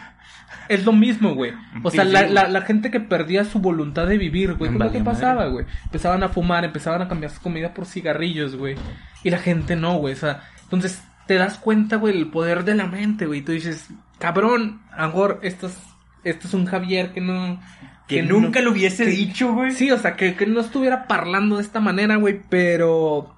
Es 0.68 0.84
lo 0.84 0.92
mismo, 0.92 1.34
güey. 1.34 1.52
O 1.82 1.90
sea, 1.90 2.04
sí, 2.04 2.10
la, 2.10 2.26
la, 2.26 2.48
la 2.48 2.62
gente 2.62 2.90
que 2.90 2.98
perdía 3.00 3.44
su 3.44 3.58
voluntad 3.58 4.06
de 4.06 4.16
vivir, 4.16 4.54
güey. 4.54 4.70
¿Qué 4.72 4.78
valía 4.78 5.04
pasaba, 5.04 5.46
güey? 5.46 5.66
Empezaban 5.84 6.22
a 6.22 6.28
fumar, 6.30 6.64
empezaban 6.64 7.02
a 7.02 7.08
cambiar 7.08 7.30
su 7.32 7.40
comida 7.42 7.74
por 7.74 7.84
cigarrillos, 7.86 8.56
güey. 8.56 8.74
Y 9.22 9.30
la 9.30 9.38
gente 9.38 9.76
no, 9.76 9.96
güey. 9.98 10.14
O 10.14 10.16
sea, 10.16 10.42
entonces 10.64 11.02
te 11.26 11.34
das 11.34 11.56
cuenta, 11.58 11.96
güey, 11.96 12.16
el 12.18 12.28
poder 12.28 12.64
de 12.64 12.74
la 12.74 12.86
mente, 12.86 13.26
güey. 13.26 13.40
Y 13.40 13.42
tú 13.42 13.52
dices, 13.52 13.88
cabrón, 14.18 14.80
a 14.92 15.06
mejor 15.06 15.40
esto 15.42 15.68
es, 15.68 15.78
esto 16.24 16.48
es 16.48 16.54
un 16.54 16.66
Javier 16.66 17.12
que 17.12 17.20
no... 17.20 17.60
Que 18.06 18.22
nunca 18.22 18.60
lo 18.60 18.72
hubiese 18.72 19.04
que- 19.04 19.10
dicho, 19.10 19.54
güey. 19.54 19.70
Sí, 19.70 19.90
o 19.90 19.96
sea, 19.98 20.14
que, 20.16 20.34
que 20.34 20.46
no 20.46 20.60
estuviera 20.60 21.06
parlando 21.06 21.56
de 21.56 21.62
esta 21.62 21.80
manera, 21.80 22.16
güey, 22.16 22.40
pero... 22.50 23.30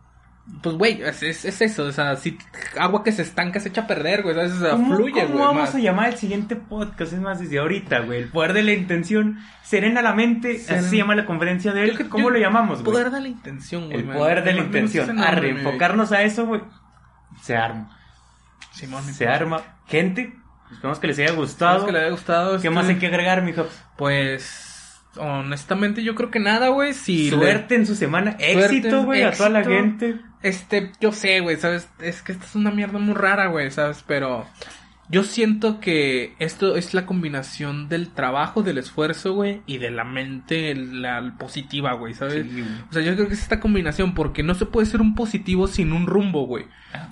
Pues, 0.63 0.77
güey, 0.77 1.03
es, 1.03 1.25
es, 1.25 1.45
es 1.45 1.61
eso, 1.61 1.85
o 1.85 1.93
sea, 1.93 2.15
si 2.17 2.39
agua 2.79 3.03
que 3.03 3.11
se 3.11 3.23
estanca 3.23 3.59
se 3.59 3.69
echa 3.69 3.81
a 3.83 3.87
perder, 3.89 4.23
güey, 4.23 4.35
¿sabes? 4.37 4.53
O 4.53 4.61
sea, 4.61 4.71
¿Cómo, 4.71 4.95
fluye, 4.95 5.13
cómo 5.23 5.27
güey. 5.35 5.39
vamos 5.45 5.63
más. 5.63 5.75
a 5.75 5.79
llamar 5.81 6.09
el 6.11 6.17
siguiente 6.17 6.55
podcast? 6.55 7.13
Es 7.13 7.19
más, 7.21 7.41
desde 7.41 7.59
ahorita, 7.59 8.01
güey. 8.01 8.23
El 8.23 8.29
poder 8.29 8.53
de 8.53 8.63
la 8.63 8.73
intención. 8.73 9.39
Serena 9.65 10.03
la 10.03 10.15
mente. 10.15 10.61
Así 10.69 10.89
se 10.91 10.97
llama 10.99 11.17
la 11.17 11.27
conferencia 11.27 11.73
de 11.73 11.83
él. 11.85 12.09
¿Cómo 12.09 12.25
yo- 12.27 12.31
lo 12.31 12.39
llamamos, 12.39 12.83
güey? 12.85 12.93
Poder 12.93 13.11
de 13.11 13.21
la 13.23 13.29
intención, 13.29 13.87
güey. 13.87 13.99
El 13.99 14.05
man. 14.07 14.17
poder 14.19 14.45
de 14.45 14.53
la 14.53 14.61
intención. 14.61 15.19
A 15.19 15.33
reenfocarnos 15.33 16.13
a 16.13 16.23
eso, 16.23 16.47
güey. 16.47 16.61
Se 17.47 17.57
arma. 17.57 17.97
Simón, 18.73 19.05
Se 19.05 19.29
arma. 19.29 19.63
Gente, 19.87 20.35
esperamos 20.73 20.99
que 20.99 21.07
les 21.07 21.19
haya 21.21 21.33
gustado. 21.33 21.87
que 21.87 21.93
le 21.93 22.01
haya 22.01 22.11
gustado. 22.11 22.51
¿Qué 22.53 22.57
este- 22.57 22.71
más 22.71 22.89
hay 22.89 22.97
que 22.97 23.07
agregar, 23.07 23.43
mijo? 23.43 23.67
Pues, 23.97 25.01
honestamente, 25.17 26.03
yo 26.03 26.15
creo 26.17 26.31
que 26.33 26.41
nada, 26.41 26.69
güey. 26.69 26.93
Si 26.93 27.31
le- 27.31 27.37
Suerte 27.37 27.77
en 27.77 27.87
su 27.87 27.95
semana. 27.95 28.37
Éxito, 28.41 29.05
güey, 29.05 29.23
a 29.23 29.31
toda 29.33 29.49
la 29.51 29.63
gente. 29.63 30.17
Este, 30.43 30.93
yo 31.01 31.13
sé, 31.13 31.41
güey, 31.41 31.57
¿sabes? 31.57 31.89
Es 32.01 32.23
que 32.23 32.33
esta 32.33 32.45
es 32.45 32.55
una 32.57 32.71
mierda 32.71 32.99
muy 32.99 33.15
rara, 33.15 33.47
güey, 33.47 33.71
¿sabes? 33.71 34.03
Pero 34.07 34.47
yo 35.09 35.23
siento 35.25 35.79
que 35.81 36.35
esto 36.39 36.77
es 36.77 36.93
la 36.95 37.07
combinación 37.07 37.89
del 37.89 38.09
trabajo, 38.09 38.63
del 38.63 38.79
esfuerzo, 38.79 39.35
güey, 39.35 39.63
y 39.67 39.79
de 39.79 39.91
la 39.91 40.05
mente 40.05 40.75
la 40.75 41.35
positiva, 41.39 41.93
güey, 41.93 42.15
¿sabes? 42.15 42.45
Sí, 42.47 42.53
güey. 42.61 42.65
O 42.91 42.93
sea, 42.93 43.03
yo 43.03 43.15
creo 43.15 43.29
que 43.29 43.35
es 43.35 43.43
esta 43.43 43.61
combinación 43.61 44.15
porque 44.15 44.43
no 44.43 44.55
se 44.55 44.67
puede 44.67 44.87
ser 44.87 45.01
un 45.01 45.15
positivo 45.15 45.67
sin 45.69 45.93
un 45.93 46.07
rumbo, 46.07 46.47
güey. 46.47 46.65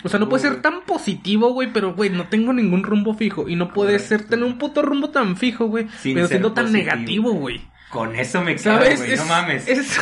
O 0.02 0.08
sea, 0.08 0.18
no 0.18 0.28
puede 0.28 0.42
ser 0.42 0.62
tan 0.62 0.82
positivo, 0.86 1.52
güey, 1.52 1.72
pero, 1.72 1.94
güey, 1.94 2.10
no 2.10 2.26
tengo 2.28 2.52
ningún 2.52 2.82
rumbo 2.82 3.14
fijo. 3.14 3.48
Y 3.48 3.56
no 3.56 3.68
puede 3.72 3.92
Correcto. 3.92 4.08
ser 4.08 4.24
tener 4.24 4.44
un 4.44 4.58
puto 4.58 4.82
rumbo 4.82 5.10
tan 5.10 5.36
fijo, 5.36 5.66
güey, 5.66 5.86
Sin 6.00 6.14
pero 6.14 6.26
siendo 6.26 6.52
tan 6.52 6.64
positivo. 6.66 6.84
negativo, 6.92 7.32
güey. 7.32 7.60
Con 7.90 8.16
eso 8.16 8.40
me 8.42 8.56
quedo, 8.56 8.64
¿Sabes? 8.64 8.98
güey. 9.00 9.12
Es- 9.12 9.20
No 9.20 9.26
mames. 9.26 9.68
es- 9.68 10.00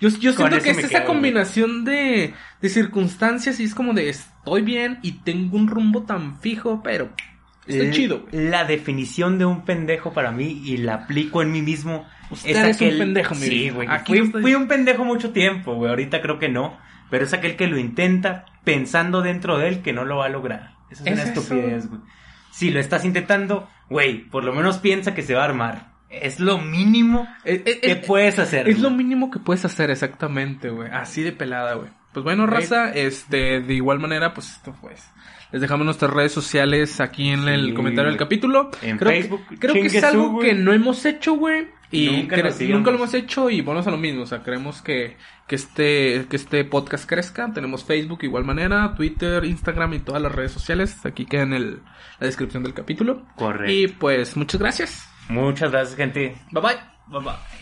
yo 0.00 0.08
yo 0.08 0.32
siento 0.32 0.58
que 0.60 0.70
es 0.70 0.78
esa 0.78 1.04
combinación 1.04 1.84
de, 1.84 2.34
de 2.60 2.68
circunstancias 2.68 3.60
y 3.60 3.64
es 3.64 3.74
como 3.74 3.92
de 3.94 4.08
estoy 4.08 4.62
bien 4.62 4.98
y 5.02 5.12
tengo 5.22 5.56
un 5.56 5.68
rumbo 5.68 6.02
tan 6.04 6.40
fijo, 6.40 6.80
pero 6.82 7.10
está 7.66 7.82
L- 7.84 7.90
chido. 7.92 8.26
La 8.32 8.64
definición 8.64 9.38
de 9.38 9.44
un 9.44 9.64
pendejo 9.64 10.12
para 10.12 10.32
mí 10.32 10.62
y 10.64 10.78
la 10.78 10.94
aplico 10.94 11.42
en 11.42 11.52
mí 11.52 11.62
mismo. 11.62 12.06
Usted 12.30 12.64
es 12.66 12.80
un 12.80 12.98
pendejo, 12.98 13.34
mi 13.34 13.40
Sí, 13.42 13.70
güey. 13.70 13.88
Aquí 13.90 14.16
Fui, 14.18 14.26
estoy- 14.26 14.54
un 14.54 14.68
pendejo 14.68 15.04
mucho 15.04 15.30
tiempo, 15.30 15.74
güey. 15.74 15.90
Ahorita 15.90 16.20
creo 16.22 16.38
que 16.38 16.48
no. 16.48 16.78
Pero 17.10 17.24
es 17.24 17.32
aquel 17.32 17.56
que 17.56 17.66
lo 17.66 17.76
intenta 17.76 18.46
pensando 18.62 19.20
dentro 19.20 19.58
de 19.58 19.66
él 19.68 19.82
que 19.82 19.92
no 19.92 20.04
lo 20.04 20.18
va 20.18 20.26
a 20.26 20.28
lograr. 20.28 20.74
Eso 20.90 21.02
es, 21.04 21.08
¿Es 21.08 21.12
una 21.12 21.22
eso? 21.30 21.40
estupidez, 21.40 21.88
güey. 21.88 22.00
Si 22.52 22.70
lo 22.70 22.78
estás 22.78 23.04
intentando, 23.04 23.68
güey, 23.88 24.18
por 24.28 24.44
lo 24.44 24.52
menos 24.52 24.78
piensa 24.78 25.12
que 25.14 25.22
se 25.22 25.34
va 25.34 25.42
a 25.42 25.46
armar. 25.46 25.89
Es 26.10 26.40
lo 26.40 26.58
mínimo 26.58 27.28
Es, 27.44 27.62
es- 27.64 27.76
que 27.78 27.92
es- 27.92 28.06
puedes 28.06 28.38
hacer. 28.38 28.68
es 28.68 28.80
lo 28.80 28.90
mínimo 28.90 29.30
que 29.30 29.38
puedes 29.38 29.64
hacer 29.64 29.90
exactamente, 29.90 30.68
güey. 30.70 30.90
Así 30.92 31.22
de 31.22 31.32
pelada, 31.32 31.74
güey. 31.74 31.88
Pues 32.12 32.24
bueno, 32.24 32.46
Güey. 32.46 32.60
raza, 32.60 32.90
este, 32.92 33.60
de 33.60 33.74
igual 33.74 34.00
manera, 34.00 34.34
pues 34.34 34.50
esto 34.50 34.74
pues. 34.80 35.00
Les 35.52 35.60
dejamos 35.60 35.84
nuestras 35.84 36.12
redes 36.12 36.32
sociales 36.32 37.00
aquí 37.00 37.28
en 37.28 37.48
el 37.48 37.66
Sí, 37.68 37.74
comentario 37.74 38.08
del 38.10 38.18
capítulo. 38.18 38.70
En 38.82 38.98
creo 38.98 39.10
Facebook, 39.12 39.48
Que, 39.48 39.56
creo 39.58 39.74
que 39.74 39.86
es 39.86 40.04
algo 40.04 40.30
güey. 40.30 40.48
que 40.48 40.54
no 40.54 40.72
hemos 40.72 41.04
hecho, 41.06 41.34
güey. 41.34 41.68
Y 41.92 42.08
Nunca 42.08 42.36
lo 42.36 42.48
hacíamos. 42.48 42.76
nunca 42.78 42.90
lo 42.92 42.96
hemos 42.98 43.14
hecho 43.14 43.50
y 43.50 43.60
vamos 43.62 43.84
a 43.86 43.90
lo 43.90 43.96
mismo. 43.96 44.22
O 44.22 44.26
sea, 44.26 44.44
queremos 44.44 44.80
que, 44.80 45.16
que, 45.48 45.56
este, 45.56 46.26
que 46.30 46.36
este 46.36 46.64
podcast 46.64 47.08
crezca. 47.08 47.52
Tenemos 47.52 47.84
Facebook 47.84 48.20
de 48.20 48.26
igual 48.28 48.44
manera, 48.44 48.94
Twitter, 48.96 49.44
Instagram 49.44 49.94
y 49.94 49.98
todas 49.98 50.22
las 50.22 50.32
redes 50.32 50.52
sociales. 50.52 51.04
Aquí 51.04 51.26
queda 51.26 51.42
en 51.42 51.52
el, 51.52 51.80
la 52.20 52.26
descripción 52.28 52.62
del 52.62 52.74
capítulo. 52.74 53.26
Correcto. 53.34 53.72
Y 53.72 53.88
pues 53.88 54.36
muchas 54.36 54.60
gracias. 54.60 55.09
Muchas 55.30 55.70
gracias, 55.70 55.96
gente. 55.96 56.36
Bye 56.50 56.62
bye. 56.62 56.76
Bye 57.06 57.20
bye. 57.24 57.59